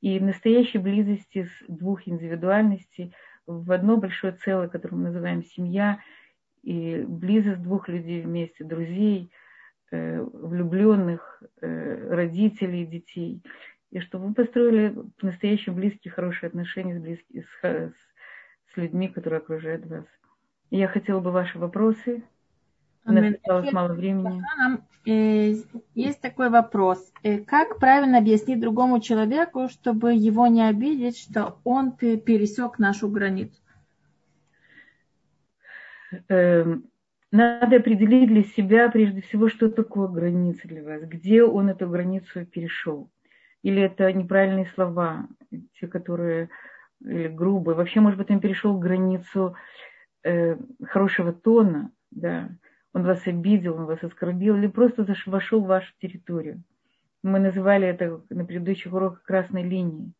и 0.00 0.18
настоящей 0.18 0.78
близости 0.78 1.44
с 1.44 1.64
двух 1.68 2.08
индивидуальностей 2.08 3.14
в 3.58 3.72
одно 3.72 3.96
большое 3.96 4.32
целое, 4.32 4.68
которое 4.68 4.96
мы 4.96 5.02
называем 5.04 5.44
семья– 5.44 5.98
и 6.62 7.04
близость 7.06 7.62
двух 7.62 7.88
людей 7.88 8.22
вместе, 8.22 8.64
друзей, 8.64 9.30
э, 9.90 10.20
влюбленных, 10.20 11.42
э, 11.60 12.14
родителей, 12.14 12.86
детей. 12.86 13.42
И 13.90 14.00
чтобы 14.00 14.28
вы 14.28 14.34
построили 14.34 14.94
настоящие 15.22 15.74
близкие, 15.74 16.12
хорошие 16.12 16.48
отношения 16.48 16.98
с, 16.98 17.02
близкими, 17.02 17.40
с, 17.40 17.64
с, 17.64 17.92
с 18.72 18.76
людьми, 18.76 19.08
которые 19.08 19.38
окружают 19.38 19.86
вас. 19.86 20.04
Я 20.70 20.86
хотела 20.86 21.20
бы 21.20 21.32
ваши 21.32 21.58
вопросы. 21.58 22.22
У 23.04 23.12
нас 23.12 23.34
осталось 23.34 23.72
мало 23.72 23.92
времени. 23.94 24.42
Э, 25.06 25.54
есть 25.94 26.20
такой 26.20 26.50
вопрос. 26.50 27.12
Как 27.46 27.78
правильно 27.78 28.18
объяснить 28.18 28.60
другому 28.60 29.00
человеку, 29.00 29.68
чтобы 29.68 30.12
его 30.14 30.46
не 30.46 30.68
обидеть, 30.68 31.18
что 31.18 31.58
он 31.64 31.92
пересек 31.92 32.78
нашу 32.78 33.08
границу? 33.08 33.56
Эм, 36.28 36.84
надо 37.32 37.76
определить 37.76 38.28
для 38.28 38.42
себя 38.42 38.90
прежде 38.90 39.22
всего, 39.22 39.48
что 39.48 39.70
такое 39.70 40.08
граница 40.08 40.68
для 40.68 40.82
вас, 40.82 41.02
где 41.02 41.44
он 41.44 41.68
эту 41.68 41.88
границу 41.88 42.44
перешел. 42.44 43.08
Или 43.62 43.82
это 43.82 44.12
неправильные 44.12 44.66
слова, 44.74 45.28
те, 45.78 45.86
которые 45.86 46.50
или 47.02 47.28
грубые. 47.28 47.76
Вообще, 47.76 48.00
может 48.00 48.18
быть, 48.18 48.30
он 48.30 48.40
перешел 48.40 48.78
границу 48.78 49.54
э, 50.22 50.56
хорошего 50.82 51.32
тона, 51.32 51.90
да, 52.10 52.50
он 52.92 53.04
вас 53.04 53.26
обидел, 53.26 53.76
он 53.76 53.86
вас 53.86 54.02
оскорбил, 54.02 54.56
или 54.56 54.66
просто 54.66 55.06
вошел 55.26 55.62
в 55.62 55.68
вашу 55.68 55.92
территорию. 56.00 56.62
Мы 57.22 57.38
называли 57.38 57.86
это 57.86 58.22
на 58.30 58.44
предыдущих 58.44 58.92
уроках 58.92 59.22
красной 59.22 59.62
линией. 59.62 60.12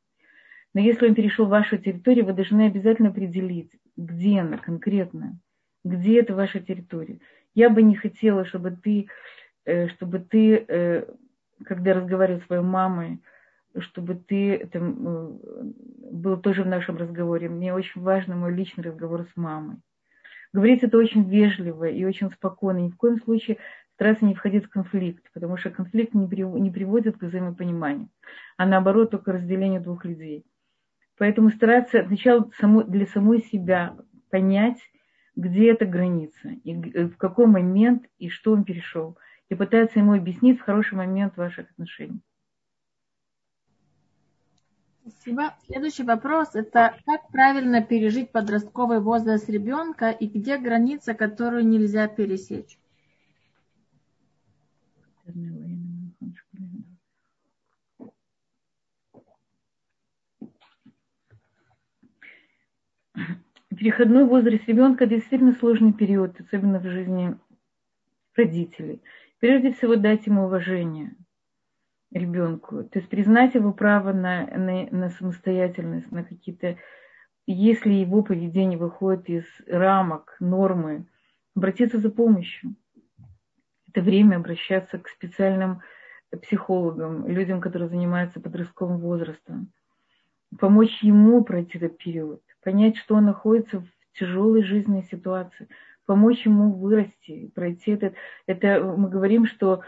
Но 0.75 0.81
если 0.81 1.09
он 1.09 1.15
перешел 1.15 1.47
в 1.47 1.51
вашу 1.51 1.79
территорию, 1.79 2.27
вы 2.27 2.33
должны 2.33 2.67
обязательно 2.67 3.09
определить, 3.09 3.73
где 3.97 4.41
она 4.41 4.59
конкретно 4.59 5.39
где 5.85 6.21
это 6.21 6.35
ваша 6.35 6.61
территория. 6.61 7.21
Я 7.55 7.71
бы 7.71 7.83
не 7.83 7.97
хотела, 7.97 8.45
чтобы 8.45 8.71
ты, 8.71 9.09
э, 9.65 9.89
чтобы 9.89 10.21
ты, 10.21 10.65
э, 10.67 11.05
когда 11.65 11.95
разговаривал 11.95 12.41
с 12.41 12.47
своей 12.47 12.63
мамой, 12.63 13.23
чтобы 13.79 14.15
ты 14.15 14.69
там, 14.73 15.07
э, 15.07 15.39
был 16.13 16.37
тоже 16.39 16.65
в 16.65 16.69
нашем 16.69 16.97
разговоре. 16.97 17.49
Мне 17.49 17.75
очень 17.75 18.01
важно 18.01 18.37
мой 18.37 18.55
личный 18.55 18.85
разговор 18.85 19.27
с 19.33 19.37
мамой. 19.37 19.77
Говорить 20.53 20.83
это 20.83 20.99
очень 20.99 21.29
вежливо 21.29 21.85
и 21.85 22.05
очень 22.05 22.31
спокойно. 22.33 22.79
Ни 22.79 22.91
в 22.91 22.97
коем 22.97 23.21
случае 23.21 23.59
стараться 23.95 24.25
не 24.25 24.35
входить 24.35 24.65
в 24.65 24.71
конфликт, 24.71 25.31
потому 25.33 25.57
что 25.57 25.71
конфликт 25.71 26.15
не, 26.15 26.27
не 26.27 26.71
приводит 26.71 27.19
к 27.19 27.23
взаимопониманию, 27.23 28.09
а 28.57 28.67
наоборот 28.67 29.11
только 29.11 29.33
разделению 29.33 29.83
двух 29.83 30.05
людей. 30.05 30.45
Поэтому 31.19 31.51
стараться 31.51 32.03
сначала 32.07 32.51
для 32.85 33.07
самой 33.07 33.43
себя 33.43 33.95
понять, 34.31 34.79
где 35.37 35.71
эта 35.71 35.85
граница, 35.85 36.49
и 36.65 36.73
э, 36.73 37.07
в 37.07 37.17
какой 37.17 37.47
момент, 37.47 38.07
и 38.19 38.31
что 38.31 38.53
он 38.53 38.65
перешел. 38.65 39.19
И 39.49 39.55
пытается 39.55 39.99
ему 39.99 40.15
объяснить 40.15 40.59
в 40.59 40.63
хороший 40.63 40.95
момент 40.95 41.37
ваших 41.37 41.71
отношений. 41.71 42.23
Спасибо. 45.07 45.55
Следующий 45.67 46.03
вопрос– 46.03 46.51
это 46.55 46.97
как 47.07 47.29
правильно 47.29 47.83
пережить 47.83 48.33
подростковый 48.33 49.01
возраст 49.01 49.49
ребенка 49.49 50.11
и 50.11 50.27
где 50.27 50.59
граница, 50.59 51.15
которую 51.15 51.67
нельзя 51.67 52.07
пересечь? 52.07 52.79
переходной 63.81 64.25
возраст 64.25 64.69
ребенка 64.69 65.07
действительно 65.07 65.55
сложный 65.55 65.95
период, 65.95 66.39
особенно 66.39 66.81
в 66.81 66.85
жизни 66.85 67.35
родителей. 68.37 69.01
Прежде 69.39 69.73
всего 69.73 69.97
дать 69.97 70.27
ему 70.27 70.45
уважение 70.45 71.17
ребенку, 72.13 72.85
то 72.85 72.99
есть 72.99 73.09
признать 73.09 73.55
его 73.55 73.73
право 73.73 74.13
на, 74.13 74.47
на, 74.47 74.87
на 74.91 75.11
самостоятельность, 75.11 76.11
на 76.11 76.25
какие-то, 76.25 76.77
если 77.47 77.93
его 77.93 78.23
поведение 78.23 78.79
выходит 78.79 79.29
из 79.29 79.45
рамок, 79.67 80.37
нормы, 80.41 81.07
обратиться 81.55 81.99
за 81.99 82.11
помощью. 82.11 82.75
Это 83.89 84.03
время 84.03 84.37
обращаться 84.37 84.99
к 84.99 85.09
специальным 85.09 85.81
психологам, 86.43 87.27
людям, 87.27 87.61
которые 87.61 87.89
занимаются 87.89 88.41
подростковым 88.41 88.99
возрастом, 88.99 89.73
помочь 90.59 91.03
ему 91.03 91.43
пройти 91.45 91.79
этот 91.79 91.99
период 91.99 92.41
понять, 92.63 92.97
что 92.97 93.17
он 93.17 93.27
находится 93.27 93.81
в 93.81 94.19
тяжелой 94.19 94.63
жизненной 94.63 95.05
ситуации, 95.05 95.69
помочь 96.07 96.45
ему 96.45 96.73
вырасти, 96.73 97.51
пройти 97.55 97.93
этот... 97.93 98.15
Это 98.47 98.81
мы 98.81 99.09
говорим, 99.09 99.47
что 99.47 99.83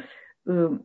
э, 0.47 0.79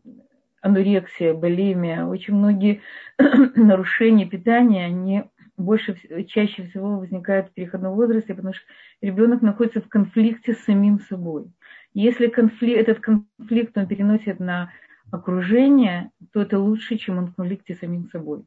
анорексия, 0.68 1.34
булимия, 1.34 2.06
очень 2.06 2.36
многие 2.36 2.82
нарушения 3.56 4.26
питания, 4.26 4.86
они 4.86 5.24
больше, 5.58 5.98
чаще 6.28 6.68
всего 6.68 7.00
возникают 7.00 7.48
в 7.48 7.54
переходном 7.54 7.96
возрасте, 7.96 8.36
потому 8.36 8.54
что 8.54 8.64
ребенок 9.02 9.42
находится 9.42 9.82
в 9.82 9.90
конфликте 9.90 10.54
с 10.54 10.64
самим 10.64 11.00
собой. 11.00 11.52
Если 11.94 12.28
конфликт, 12.28 12.80
этот 12.80 13.00
конфликт 13.00 13.76
он 13.78 13.88
переносит 13.88 14.40
на 14.40 14.72
окружение, 15.12 16.12
то 16.32 16.42
это 16.42 16.60
лучше, 16.60 16.98
чем 16.98 17.18
он 17.18 17.28
в 17.28 17.36
конфликте 17.36 17.76
с 17.76 17.80
самим 17.80 18.10
собой. 18.12 18.44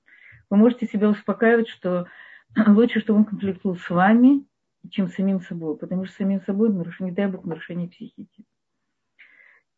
Вы 0.50 0.56
можете 0.56 0.86
себя 0.86 1.08
успокаивать, 1.08 1.68
что 1.68 2.06
лучше, 2.66 3.00
чтобы 3.00 3.20
он 3.20 3.24
конфликтовал 3.24 3.76
с 3.76 3.90
вами, 3.90 4.44
чем 4.90 5.08
с 5.08 5.14
самим 5.14 5.40
собой, 5.40 5.76
потому 5.76 6.04
что 6.04 6.14
самим 6.14 6.40
собой, 6.42 6.70
не 7.00 7.10
дай 7.10 7.26
бог, 7.26 7.44
нарушение 7.44 7.88
психики. 7.88 8.44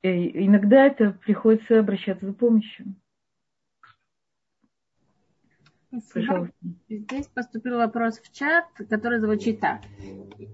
И 0.02 0.46
иногда 0.46 0.86
это 0.86 1.12
приходится 1.12 1.78
обращаться 1.78 2.26
за 2.26 2.32
помощью. 2.32 2.94
Пожалуйста. 6.14 6.54
Здесь 6.88 7.26
поступил 7.26 7.76
вопрос 7.76 8.18
в 8.18 8.32
чат, 8.32 8.64
который 8.88 9.20
звучит 9.20 9.60
так. 9.60 9.82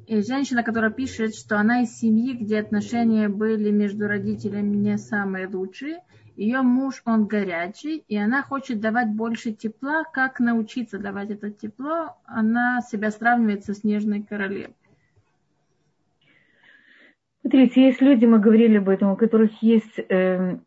И 0.06 0.20
женщина, 0.22 0.64
которая 0.64 0.90
пишет, 0.90 1.36
что 1.36 1.56
она 1.58 1.82
из 1.82 1.96
семьи, 1.96 2.34
где 2.34 2.58
отношения 2.58 3.28
были 3.28 3.70
между 3.70 4.08
родителями 4.08 4.76
не 4.76 4.98
самые 4.98 5.46
лучшие, 5.46 6.02
ее 6.34 6.62
муж, 6.62 7.02
он 7.04 7.26
горячий, 7.26 8.04
и 8.06 8.16
она 8.16 8.42
хочет 8.42 8.80
давать 8.80 9.08
больше 9.08 9.52
тепла. 9.52 10.04
Как 10.04 10.40
научиться 10.40 10.98
давать 10.98 11.30
это 11.30 11.50
тепло? 11.50 12.16
Она 12.24 12.80
себя 12.80 13.10
сравнивает 13.10 13.64
со 13.64 13.74
снежной 13.74 14.22
королевой. 14.22 14.74
Смотрите, 17.48 17.86
есть 17.86 18.02
люди, 18.02 18.26
мы 18.26 18.40
говорили 18.40 18.76
об 18.76 18.90
этом, 18.90 19.12
у 19.12 19.16
которых 19.16 19.62
есть, 19.62 19.98
э, 19.98 20.58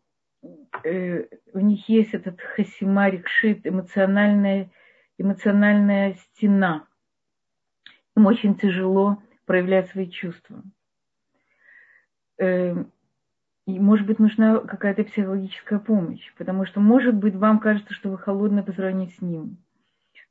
э, 0.82 1.24
у 1.52 1.60
них 1.60 1.88
есть 1.88 2.12
этот 2.12 2.40
хасимарик 2.40 3.28
шит, 3.28 3.64
эмоциональная, 3.64 4.68
эмоциональная 5.16 6.14
стена. 6.14 6.88
Им 8.16 8.26
очень 8.26 8.56
тяжело 8.56 9.22
проявлять 9.46 9.90
свои 9.90 10.10
чувства. 10.10 10.64
Э, 12.38 12.74
и, 13.68 13.78
может 13.78 14.04
быть, 14.04 14.18
нужна 14.18 14.58
какая-то 14.58 15.04
психологическая 15.04 15.78
помощь, 15.78 16.34
потому 16.36 16.66
что, 16.66 16.80
может 16.80 17.14
быть, 17.14 17.36
вам 17.36 17.60
кажется, 17.60 17.94
что 17.94 18.10
вы 18.10 18.18
холодны 18.18 18.64
по 18.64 18.72
сравнению 18.72 19.10
с 19.10 19.22
ним. 19.22 19.58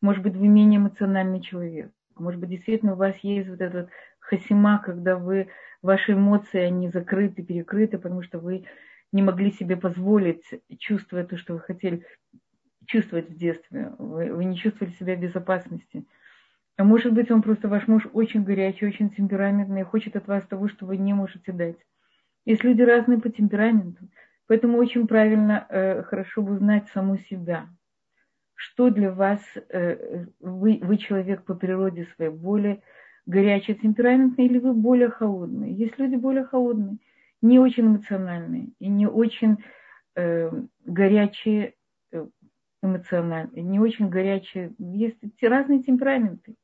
Может 0.01 0.21
быть, 0.21 0.35
вы 0.35 0.49
менее 0.49 0.81
эмоциональный 0.81 1.39
человек. 1.39 1.93
Может 2.17 2.41
быть, 2.41 2.49
действительно 2.49 2.91
у 2.91 2.97
вас 2.97 3.15
есть 3.23 3.47
вот 3.47 3.61
этот 3.61 3.89
хасима, 4.31 4.79
когда 4.79 5.17
вы, 5.17 5.49
ваши 5.81 6.13
эмоции, 6.13 6.59
они 6.59 6.89
закрыты, 6.89 7.43
перекрыты, 7.43 7.97
потому 7.97 8.23
что 8.23 8.39
вы 8.39 8.65
не 9.11 9.21
могли 9.21 9.51
себе 9.51 9.75
позволить 9.75 10.43
чувствовать 10.79 11.29
то, 11.29 11.37
что 11.37 11.53
вы 11.53 11.59
хотели 11.59 12.05
чувствовать 12.85 13.29
в 13.29 13.37
детстве. 13.37 13.93
Вы, 13.99 14.33
вы 14.33 14.45
не 14.45 14.57
чувствовали 14.57 14.93
себя 14.93 15.15
в 15.15 15.19
безопасности. 15.19 16.05
А 16.77 16.83
может 16.83 17.13
быть, 17.13 17.29
он 17.29 17.41
просто, 17.41 17.67
ваш 17.67 17.87
муж 17.87 18.07
очень 18.13 18.43
горячий, 18.43 18.87
очень 18.87 19.09
темпераментный, 19.09 19.83
хочет 19.83 20.15
от 20.15 20.27
вас 20.27 20.45
того, 20.47 20.69
что 20.69 20.85
вы 20.85 20.97
не 20.97 21.13
можете 21.13 21.51
дать. 21.51 21.77
Есть 22.45 22.63
люди 22.63 22.81
разные 22.81 23.19
по 23.19 23.29
темпераменту. 23.29 24.07
Поэтому 24.47 24.77
очень 24.77 25.07
правильно, 25.07 25.65
э, 25.69 26.03
хорошо 26.03 26.41
бы 26.41 26.53
узнать 26.53 26.87
саму 26.89 27.17
себя. 27.17 27.67
Что 28.55 28.89
для 28.89 29.11
вас, 29.11 29.41
э, 29.69 30.25
вы, 30.39 30.79
вы 30.81 30.97
человек 30.97 31.43
по 31.43 31.53
природе 31.53 32.07
своей, 32.15 32.31
более 32.31 32.81
горячий, 33.25 33.75
темпераментный 33.75 34.45
или 34.45 34.59
вы 34.59 34.73
более 34.73 35.09
холодный. 35.09 35.73
Есть 35.73 35.97
люди 35.99 36.15
более 36.15 36.43
холодные. 36.43 36.97
не 37.41 37.59
очень 37.59 37.87
эмоциональные 37.87 38.69
и 38.79 38.87
не 38.87 39.07
очень 39.07 39.57
э, 40.15 40.51
горячие 40.85 41.73
э, 42.11 42.25
эмоциональные, 42.83 43.63
не 43.63 43.79
очень 43.79 44.09
горячие. 44.09 44.73
Есть 44.77 45.17
разные 45.41 45.83
темпераменты. 45.83 46.55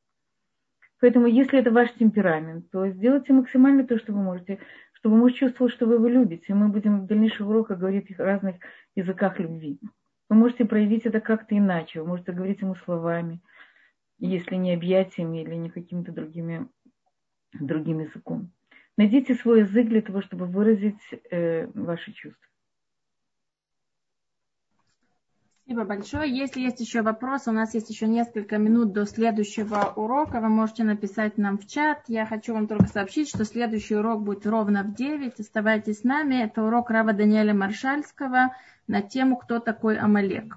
Поэтому, 1.00 1.26
если 1.26 1.60
это 1.60 1.70
ваш 1.70 1.92
темперамент, 1.92 2.70
то 2.70 2.88
сделайте 2.88 3.32
максимально 3.32 3.86
то, 3.86 3.98
что 3.98 4.12
вы 4.12 4.20
можете, 4.20 4.58
чтобы 4.94 5.16
муж 5.16 5.32
чувствовал, 5.34 5.70
что 5.70 5.86
вы 5.86 5.94
его 5.94 6.08
любите. 6.08 6.54
Мы 6.54 6.68
будем 6.68 7.00
в 7.00 7.06
дальнейших 7.06 7.46
уроках 7.46 7.78
говорить 7.78 8.10
о 8.18 8.24
разных 8.24 8.56
языках 8.96 9.38
любви. 9.38 9.78
Вы 10.28 10.36
можете 10.36 10.64
проявить 10.64 11.06
это 11.06 11.20
как-то 11.20 11.56
иначе. 11.56 12.00
Вы 12.00 12.08
можете 12.08 12.32
говорить 12.32 12.60
ему 12.60 12.74
словами, 12.84 13.40
если 14.18 14.56
не 14.56 14.74
объятиями 14.74 15.42
или 15.42 15.54
не 15.54 15.70
какими-то 15.70 16.12
другими, 16.12 16.68
другим 17.52 18.00
языком. 18.00 18.52
Найдите 18.96 19.34
свой 19.34 19.60
язык 19.60 19.88
для 19.88 20.02
того, 20.02 20.22
чтобы 20.22 20.46
выразить 20.46 21.00
э, 21.30 21.66
ваши 21.68 22.12
чувства. 22.12 22.48
Спасибо 25.68 25.84
большое. 25.84 26.34
Если 26.34 26.62
есть 26.62 26.80
еще 26.80 27.02
вопросы, 27.02 27.50
у 27.50 27.52
нас 27.52 27.74
есть 27.74 27.90
еще 27.90 28.08
несколько 28.08 28.56
минут 28.56 28.94
до 28.94 29.04
следующего 29.04 29.92
урока. 29.96 30.40
Вы 30.40 30.48
можете 30.48 30.82
написать 30.82 31.36
нам 31.36 31.58
в 31.58 31.66
чат. 31.66 32.04
Я 32.08 32.24
хочу 32.24 32.54
вам 32.54 32.66
только 32.66 32.86
сообщить, 32.86 33.28
что 33.28 33.44
следующий 33.44 33.96
урок 33.96 34.22
будет 34.22 34.46
ровно 34.46 34.82
в 34.82 34.94
9. 34.94 35.38
Оставайтесь 35.38 36.00
с 36.00 36.04
нами. 36.04 36.36
Это 36.36 36.64
урок 36.64 36.88
Рава 36.88 37.12
Даниэля 37.12 37.52
Маршальского 37.52 38.56
на 38.86 39.02
тему 39.02 39.36
«Кто 39.36 39.60
такой 39.60 39.98
Амалек?». 39.98 40.56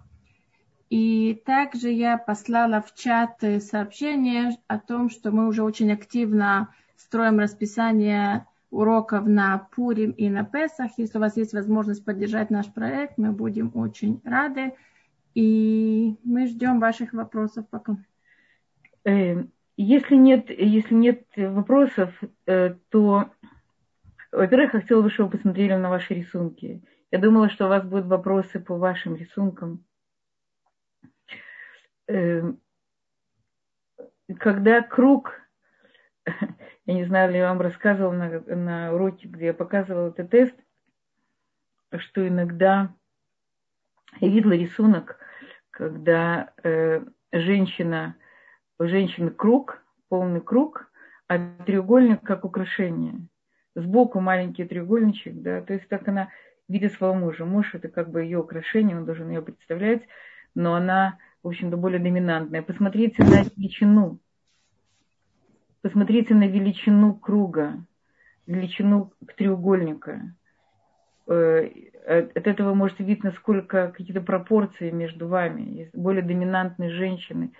И 0.91 1.41
также 1.45 1.89
я 1.89 2.17
послала 2.17 2.81
в 2.81 2.93
чат 2.93 3.41
сообщение 3.61 4.57
о 4.67 4.77
том, 4.77 5.09
что 5.09 5.31
мы 5.31 5.47
уже 5.47 5.63
очень 5.63 5.89
активно 5.89 6.75
строим 6.97 7.39
расписание 7.39 8.45
уроков 8.71 9.25
на 9.25 9.69
Пурим 9.73 10.11
и 10.11 10.29
на 10.29 10.43
Песах. 10.43 10.91
Если 10.97 11.17
у 11.17 11.21
вас 11.21 11.37
есть 11.37 11.53
возможность 11.53 12.03
поддержать 12.03 12.49
наш 12.49 12.67
проект, 12.73 13.17
мы 13.17 13.31
будем 13.31 13.71
очень 13.73 14.19
рады. 14.25 14.73
И 15.33 16.17
мы 16.25 16.47
ждем 16.47 16.81
ваших 16.81 17.13
вопросов 17.13 17.65
пока. 17.69 17.95
Э, 19.05 19.45
если 19.77 20.15
нет, 20.15 20.49
если 20.49 20.93
нет 20.93 21.23
вопросов, 21.37 22.13
э, 22.47 22.75
то, 22.89 23.29
во-первых, 24.33 24.73
я 24.73 24.81
хотела 24.81 25.01
бы, 25.03 25.09
чтобы 25.09 25.29
вы 25.29 25.37
посмотрели 25.37 25.73
на 25.73 25.89
ваши 25.89 26.15
рисунки. 26.15 26.81
Я 27.11 27.19
думала, 27.19 27.49
что 27.49 27.67
у 27.67 27.69
вас 27.69 27.85
будут 27.85 28.07
вопросы 28.07 28.59
по 28.59 28.75
вашим 28.75 29.15
рисункам. 29.15 29.85
Э, 32.11 32.43
когда 34.37 34.81
круг, 34.81 35.31
я 36.85 36.93
не 36.93 37.05
знаю, 37.05 37.31
ли 37.31 37.37
я 37.37 37.49
вам 37.49 37.61
рассказывала 37.61 38.11
на, 38.11 38.55
на 38.55 38.93
уроке, 38.93 39.27
где 39.29 39.47
я 39.47 39.53
показывала 39.53 40.09
этот 40.09 40.29
тест, 40.29 40.55
что 41.97 42.27
иногда 42.27 42.93
я 44.19 44.27
видела 44.27 44.53
рисунок, 44.53 45.19
когда 45.69 46.53
э, 46.63 47.01
женщина, 47.31 48.15
у 48.77 48.85
женщины 48.87 49.29
круг, 49.31 49.81
полный 50.09 50.41
круг, 50.41 50.91
а 51.27 51.39
треугольник 51.65 52.21
как 52.23 52.43
украшение. 52.43 53.25
Сбоку 53.73 54.19
маленький 54.19 54.65
треугольничек, 54.65 55.33
да, 55.35 55.61
то 55.61 55.71
есть 55.73 55.87
так 55.87 56.05
она 56.09 56.27
видит 56.67 56.91
своего 56.91 57.15
мужа. 57.15 57.45
Муж 57.45 57.73
это 57.73 57.87
как 57.87 58.11
бы 58.11 58.23
ее 58.23 58.39
украшение, 58.39 58.97
он 58.97 59.05
должен 59.05 59.29
ее 59.29 59.41
представлять, 59.41 60.03
но 60.55 60.75
она, 60.75 61.17
в 61.43 61.47
общем-то, 61.47 61.77
более 61.77 61.99
доминантная. 61.99 62.61
Посмотрите 62.61 63.23
на 63.23 63.43
величину. 63.43 64.19
Посмотрите 65.81 66.35
на 66.35 66.47
величину 66.47 67.15
круга, 67.15 67.83
величину 68.45 69.13
треугольника. 69.35 70.35
Э, 71.27 71.69
от 72.05 72.47
этого 72.47 72.73
можете 72.73 73.03
видеть, 73.03 73.23
насколько 73.23 73.91
какие-то 73.95 74.21
пропорции 74.21 74.91
между 74.91 75.27
вами. 75.27 75.61
Есть 75.61 75.95
более 75.95 76.23
доминантные 76.23 76.91
женщины 76.91 77.51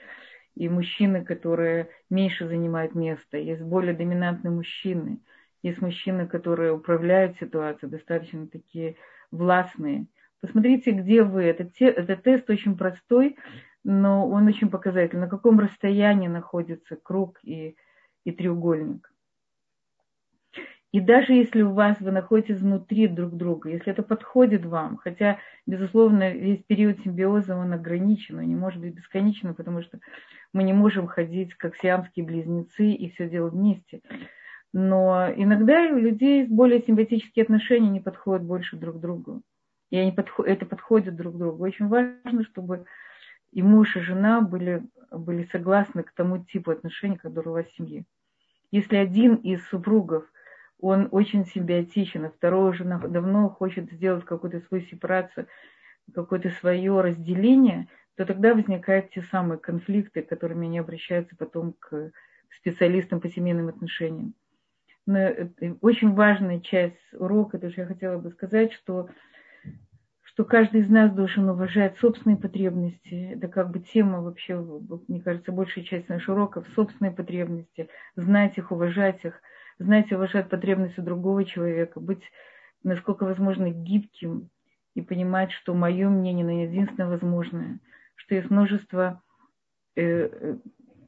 и 0.55 0.69
мужчины, 0.69 1.23
которые 1.23 1.89
меньше 2.09 2.47
занимают 2.47 2.93
место. 2.93 3.37
Есть 3.37 3.61
более 3.61 3.93
доминантные 3.93 4.51
мужчины. 4.51 5.19
Есть 5.63 5.81
мужчины, 5.81 6.27
которые 6.27 6.73
управляют 6.73 7.37
ситуацией, 7.37 7.91
достаточно 7.91 8.47
такие 8.47 8.95
властные. 9.31 10.07
Посмотрите, 10.41 10.91
где 10.91 11.23
вы. 11.23 11.43
Этот, 11.43 11.69
этот 11.79 12.23
тест 12.23 12.49
очень 12.49 12.75
простой, 12.75 13.37
но 13.83 14.27
он 14.29 14.47
очень 14.47 14.69
показательный. 14.69 15.23
На 15.23 15.29
каком 15.29 15.59
расстоянии 15.59 16.27
находится 16.27 16.95
круг 16.95 17.39
и, 17.43 17.75
и 18.23 18.31
треугольник. 18.31 19.11
И 20.91 20.99
даже 20.99 21.31
если 21.31 21.61
у 21.61 21.71
вас 21.71 22.01
вы 22.01 22.11
находитесь 22.11 22.57
внутри 22.57 23.07
друг 23.07 23.37
друга, 23.37 23.69
если 23.69 23.93
это 23.93 24.03
подходит 24.03 24.65
вам, 24.65 24.97
хотя, 24.97 25.39
безусловно, 25.65 26.31
весь 26.31 26.61
период 26.63 26.99
симбиоза 26.99 27.55
он 27.55 27.71
ограничен, 27.71 28.39
он 28.39 28.47
не 28.47 28.55
может 28.55 28.81
быть 28.81 28.93
бесконечным, 28.93 29.55
потому 29.55 29.81
что 29.83 29.99
мы 30.51 30.63
не 30.63 30.73
можем 30.73 31.07
ходить 31.07 31.53
как 31.55 31.77
сиамские 31.77 32.25
близнецы 32.25 32.91
и 32.91 33.09
все 33.09 33.29
делать 33.29 33.53
вместе. 33.53 34.01
Но 34.73 35.29
иногда 35.33 35.81
у 35.83 35.97
людей 35.97 36.45
более 36.45 36.81
симпатические 36.81 37.43
отношения 37.43 37.89
не 37.89 38.01
подходят 38.01 38.43
больше 38.43 38.75
друг 38.75 38.99
другу. 38.99 39.41
И 39.91 39.97
они 39.97 40.11
подход, 40.11 40.45
это 40.45 40.65
подходит 40.65 41.15
друг 41.15 41.37
другу. 41.37 41.63
Очень 41.63 41.87
важно, 41.87 42.43
чтобы 42.43 42.85
и 43.51 43.61
муж, 43.61 43.95
и 43.95 44.01
жена 44.01 44.41
были, 44.41 44.83
были 45.11 45.47
согласны 45.51 46.03
к 46.03 46.11
тому 46.11 46.43
типу 46.45 46.71
отношений, 46.71 47.17
который 47.17 47.49
у 47.49 47.53
вас 47.53 47.65
в 47.65 47.75
семье. 47.75 48.05
Если 48.71 48.95
один 48.95 49.35
из 49.35 49.65
супругов– 49.67 50.25
он 50.81 51.07
очень 51.11 51.45
симбиотичен, 51.45 52.25
а 52.25 52.31
второй 52.31 52.71
уже 52.71 52.83
давно 52.83 53.49
хочет 53.49 53.91
сделать 53.91 54.25
какую-то 54.25 54.59
свою 54.61 54.83
сепарацию, 54.83 55.47
какое-то 56.13 56.49
свое 56.49 56.99
разделение, 56.99 57.87
то 58.15 58.25
тогда 58.25 58.53
возникают 58.53 59.11
те 59.11 59.21
самые 59.21 59.59
конфликты, 59.59 60.23
которыми 60.23 60.67
они 60.67 60.79
обращаются 60.79 61.35
потом 61.37 61.75
к 61.79 62.11
специалистам 62.57 63.21
по 63.21 63.29
семейным 63.29 63.69
отношениям. 63.69 64.33
Но 65.05 65.29
очень 65.81 66.13
важная 66.13 66.59
часть 66.59 66.97
урока, 67.13 67.59
то, 67.59 67.71
что 67.71 67.81
я 67.81 67.87
хотела 67.87 68.17
бы 68.17 68.31
сказать, 68.31 68.73
что, 68.73 69.09
что 70.33 70.45
каждый 70.45 70.81
из 70.81 70.89
нас 70.89 71.11
должен 71.11 71.49
уважать 71.49 71.97
собственные 71.97 72.37
потребности. 72.37 73.33
Это 73.35 73.47
как 73.47 73.71
бы 73.71 73.79
тема 73.79 74.21
вообще, 74.21 74.55
мне 75.07 75.21
кажется, 75.21 75.51
большая 75.51 75.83
часть 75.83 76.09
наших 76.09 76.29
уроков– 76.29 76.67
собственные 76.75 77.11
потребности, 77.11 77.89
знать 78.15 78.57
их, 78.57 78.71
уважать 78.71 79.23
их– 79.23 79.41
знаете, 79.81 80.15
уважать 80.15 80.49
потребности 80.49 80.99
другого 80.99 81.43
человека, 81.43 81.99
быть, 81.99 82.23
насколько 82.83 83.25
возможно, 83.25 83.69
гибким 83.69 84.49
и 84.93 85.01
понимать, 85.01 85.51
что 85.51 85.73
мое 85.73 86.09
мнение 86.09 86.45
не 86.45 86.63
единственное 86.63 87.09
возможное, 87.09 87.79
что 88.15 88.35
есть 88.35 88.49
множество, 88.49 89.21
э, 89.95 90.03
э, 90.03 90.57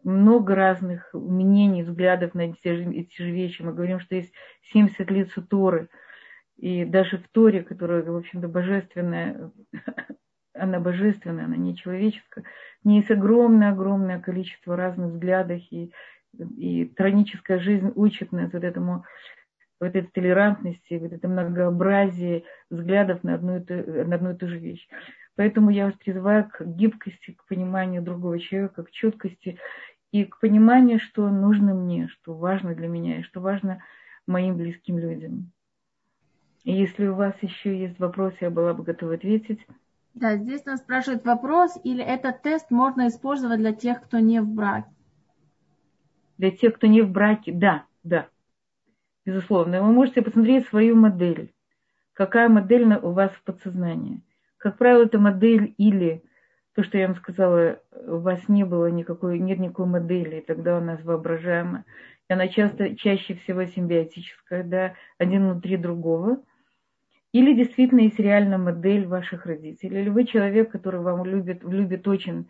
много 0.03 0.55
разных 0.55 1.09
мнений, 1.13 1.84
взглядов 1.84 2.34
на 2.34 2.41
эти 2.41 2.76
же, 2.76 2.93
эти 2.93 3.21
же 3.21 3.32
вещи. 3.32 3.61
Мы 3.61 3.74
говорим, 3.74 3.99
что 3.99 4.15
есть 4.15 4.34
70 4.74 5.09
лиц 5.11 5.34
Торы, 5.49 5.89
и 6.57 6.85
даже 6.85 7.17
в 7.17 7.27
Торе, 7.29 7.63
которая, 7.63 8.03
в 8.03 8.15
общем-то, 8.15 8.47
божественная, 8.47 9.51
она 10.53 10.79
божественная, 10.79 11.45
она 11.45 11.55
не 11.55 11.75
человеческая, 11.75 12.43
не 12.83 12.97
есть 12.97 13.11
огромное-огромное 13.11 14.19
количество 14.19 14.75
разных 14.75 15.11
взглядов 15.11 15.61
и 15.71 15.91
и 16.57 16.85
троническая 16.85 17.59
жизнь 17.59 17.91
учит 17.95 18.31
нас 18.31 18.51
вот 18.53 18.63
этому 18.63 19.05
вот 19.79 19.95
этой 19.95 20.09
толерантности, 20.11 20.95
вот 20.95 21.11
это 21.11 21.27
многообразие 21.27 22.43
взглядов 22.69 23.23
на 23.23 23.35
одну, 23.35 23.57
и 23.57 23.59
ту, 23.59 23.73
на 23.73 24.15
одну 24.15 24.31
и 24.31 24.37
ту 24.37 24.47
же 24.47 24.57
вещь. 24.57 24.87
Поэтому 25.35 25.71
я 25.71 25.85
вас 25.85 25.95
призываю 25.95 26.49
к 26.49 26.63
гибкости, 26.63 27.31
к 27.31 27.45
пониманию 27.47 28.01
другого 28.01 28.39
человека, 28.39 28.83
к 28.83 28.91
четкости 28.91 29.59
и 30.11 30.25
к 30.25 30.39
пониманию, 30.39 30.99
что 30.99 31.27
нужно 31.29 31.73
мне, 31.73 32.07
что 32.07 32.33
важно 32.33 32.75
для 32.75 32.87
меня 32.87 33.19
и 33.19 33.23
что 33.23 33.41
важно 33.41 33.83
моим 34.25 34.55
близким 34.57 34.97
людям. 34.97 35.51
И 36.64 36.74
если 36.74 37.07
у 37.07 37.16
вас 37.16 37.36
еще 37.41 37.78
есть 37.78 37.99
вопросы, 37.99 38.38
я 38.41 38.49
была 38.49 38.74
бы 38.74 38.84
готова 38.84 39.16
ответить. 39.16 39.59
Да, 40.14 40.38
здесь 40.38 40.64
нас 40.66 40.80
спрашивает 40.80 41.26
вопрос, 41.26 41.78
или 41.84 42.03
этот 42.03 42.41
тест 42.41 42.72
можно 42.72 43.07
использовать 43.07 43.59
для 43.59 43.74
тех, 43.74 44.01
кто 44.01 44.20
не 44.20 44.41
в 44.41 44.47
браке? 44.47 44.88
для 46.38 46.51
тех, 46.51 46.74
кто 46.74 46.88
не 46.88 47.01
в 47.01 47.09
браке, 47.09 47.51
да, 47.51 47.86
да, 48.03 48.28
безусловно. 49.26 49.82
Вы 49.82 49.91
можете 49.93 50.22
посмотреть 50.22 50.68
свою 50.68 50.95
модель. 50.95 51.53
Какая 52.14 52.49
модель 52.49 52.84
у 52.84 53.11
вас 53.11 53.32
в 53.32 53.43
подсознании. 53.43 54.22
Как 54.57 54.78
правило, 54.78 55.03
это 55.03 55.20
модель 55.20 55.74
или 55.78 56.24
то, 56.76 56.84
что 56.84 56.97
я 56.97 57.07
вам 57.07 57.16
сказала, 57.16 57.80
у 57.91 58.18
вас 58.18 58.47
не 58.49 58.66
было 58.66 58.88
никакой, 58.88 59.39
нет 59.39 59.59
никакой 59.59 59.86
модели, 59.86 60.38
и 60.38 60.45
тогда 60.45 60.78
у 60.78 60.82
нас 60.82 61.01
воображаемая. 61.03 61.86
И 62.30 62.34
она 62.34 62.47
часто, 62.47 62.95
чаще 62.95 63.36
всего 63.36 63.66
симбиотическая, 63.66 64.64
да, 64.64 64.95
один 65.18 65.49
внутри 65.49 65.78
другого. 65.78 66.43
Или 67.34 67.53
действительно 67.53 68.01
есть 68.01 68.19
реальная 68.19 68.57
модель 68.57 69.05
ваших 69.07 69.45
родителей. 69.45 70.01
Или 70.01 70.09
вы 70.09 70.25
человек, 70.25 70.71
который 70.71 71.01
вам 71.01 71.25
любит, 71.25 71.63
любит 71.63 72.07
очень 72.07 72.47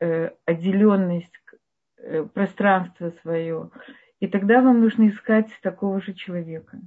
э, 0.00 0.30
отделенность, 0.46 1.32
Э, 2.06 2.26
пространство 2.34 3.12
свое. 3.22 3.70
И 4.20 4.26
тогда 4.26 4.60
вам 4.60 4.80
нужно 4.80 5.08
искать 5.08 5.48
такого 5.62 6.02
же 6.02 6.12
человека. 6.12 6.78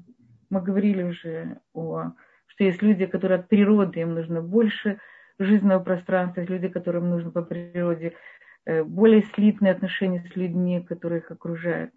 Мы 0.52 0.62
говорили 0.62 1.02
уже 1.04 1.60
о 1.74 2.12
что 2.46 2.64
есть 2.64 2.82
люди, 2.82 3.06
которые 3.06 3.40
от 3.40 3.50
природы, 3.50 4.00
им 4.00 4.14
нужно 4.16 4.42
больше 4.42 5.00
жизненного 5.38 5.84
пространства, 5.84 6.42
есть 6.42 6.52
люди, 6.52 6.68
которым 6.68 7.10
нужно 7.10 7.32
по 7.32 7.42
природе 7.42 8.14
э, 8.66 8.84
более 8.84 9.24
слитные 9.24 9.72
отношения 9.72 10.24
с 10.32 10.36
людьми, 10.36 10.82
которые 10.82 11.22
их 11.22 11.32
окружают. 11.32 11.92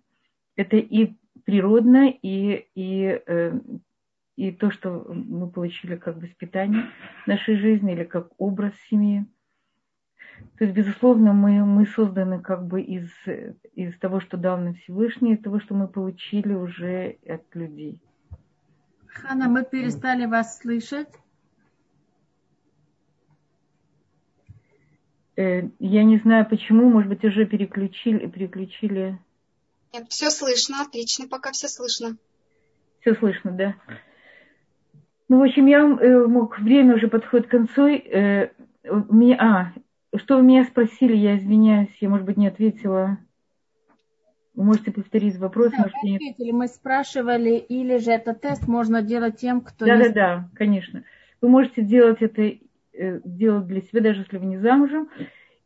Это 0.57 0.77
и 0.77 1.15
природно, 1.45 2.09
и, 2.11 2.69
и, 2.75 3.21
э, 3.27 3.53
и 4.41 4.53
то, 4.53 4.71
что 4.71 5.05
мы 5.13 5.51
получили 5.51 5.97
как 5.97 6.17
воспитание 6.17 6.91
нашей 7.27 7.57
жизни 7.57 7.93
или 7.93 8.05
как 8.05 8.31
образ 8.39 8.73
семьи. 8.89 9.27
То 10.57 10.65
есть, 10.65 10.75
безусловно, 10.75 11.35
мы, 11.35 11.63
мы 11.67 11.87
созданы 11.87 12.41
как 12.41 12.67
бы 12.67 12.81
из, 12.81 13.11
из 13.75 13.99
того, 13.99 14.21
что 14.21 14.39
дал 14.39 14.57
нам 14.57 14.77
Всевышний, 14.77 15.35
из 15.35 15.43
того, 15.43 15.61
что 15.61 15.75
мы 15.75 15.89
получили 15.89 16.55
уже 16.55 17.19
от 17.29 17.55
людей. 17.55 18.01
Хана, 19.09 19.51
мы 19.51 19.63
перестали 19.63 20.25
вас 20.25 20.59
слышать. 20.59 21.11
Э, 25.37 25.69
я 25.79 26.05
не 26.05 26.17
знаю 26.17 26.49
почему, 26.49 26.89
может 26.89 27.11
быть, 27.11 27.25
уже 27.25 27.45
переключили, 27.45 28.27
переключили. 28.27 29.19
Нет, 29.93 30.07
все 30.09 30.31
слышно, 30.31 30.81
отлично, 30.81 31.29
пока 31.29 31.53
все 31.53 31.69
слышно. 31.69 32.17
Все 33.01 33.15
слышно, 33.17 33.51
да. 33.51 33.75
Ну, 35.31 35.39
в 35.39 35.45
общем, 35.45 35.67
я 35.67 35.79
э, 35.79 36.27
мог, 36.27 36.59
время 36.59 36.97
уже 36.97 37.07
подходит 37.07 37.47
к 37.47 37.51
концу. 37.51 37.87
Э, 37.87 38.51
меня, 38.83 39.37
а, 39.39 40.19
что 40.19 40.37
вы 40.37 40.43
меня 40.43 40.65
спросили, 40.65 41.15
я 41.15 41.37
извиняюсь, 41.37 41.97
я, 42.01 42.09
может 42.09 42.27
быть, 42.27 42.37
не 42.37 42.49
ответила. 42.49 43.17
Вы 44.55 44.65
можете 44.65 44.91
повторить 44.91 45.39
вопрос? 45.39 45.71
Да, 45.71 45.79
может, 45.79 45.95
ответили. 45.95 46.51
Мы 46.51 46.67
спрашивали, 46.67 47.51
или 47.59 47.99
же 47.99 48.11
этот 48.11 48.41
тест 48.41 48.67
можно 48.67 49.03
делать 49.03 49.37
тем, 49.37 49.61
кто... 49.61 49.87
Да, 49.87 49.99
да, 49.99 50.09
да, 50.09 50.49
конечно. 50.57 51.05
Вы 51.41 51.49
можете 51.49 51.83
делать 51.83 52.21
это, 52.23 52.43
э, 52.93 53.21
делать 53.25 53.69
для 53.69 53.83
себя, 53.83 54.01
даже 54.01 54.23
если 54.23 54.37
вы 54.37 54.47
не 54.47 54.59
замужем. 54.59 55.11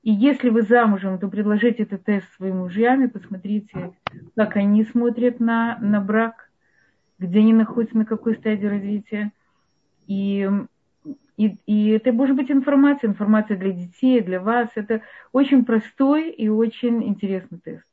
И 0.03 0.13
если 0.13 0.51
вы 0.51 0.61
замужем, 0.61 1.19
то 1.19 1.29
предложите 1.29 1.85
этот 1.85 2.05
тест 2.05 2.27
своим 2.37 2.59
мужьям 2.59 3.03
и 3.03 3.09
посмотрите, 3.09 3.95
как 4.37 4.57
они 4.57 4.85
смотрят 4.85 5.41
на, 5.41 5.79
на 5.79 6.03
брак, 6.03 6.51
где 7.19 7.39
они 7.39 7.55
находятся, 7.55 7.97
на 7.97 8.05
какой 8.05 8.35
стадии 8.35 8.67
развития. 8.67 9.33
И, 10.07 10.49
и, 11.37 11.57
и 11.67 11.89
это 11.89 12.13
может 12.13 12.37
быть 12.37 12.51
информация, 12.51 13.09
информация 13.09 13.57
для 13.57 13.73
детей, 13.73 14.21
для 14.21 14.41
вас. 14.41 14.69
Это 14.75 15.03
очень 15.33 15.65
простой 15.65 16.31
и 16.31 16.49
очень 16.49 17.03
интересный 17.05 17.59
тест. 17.59 17.87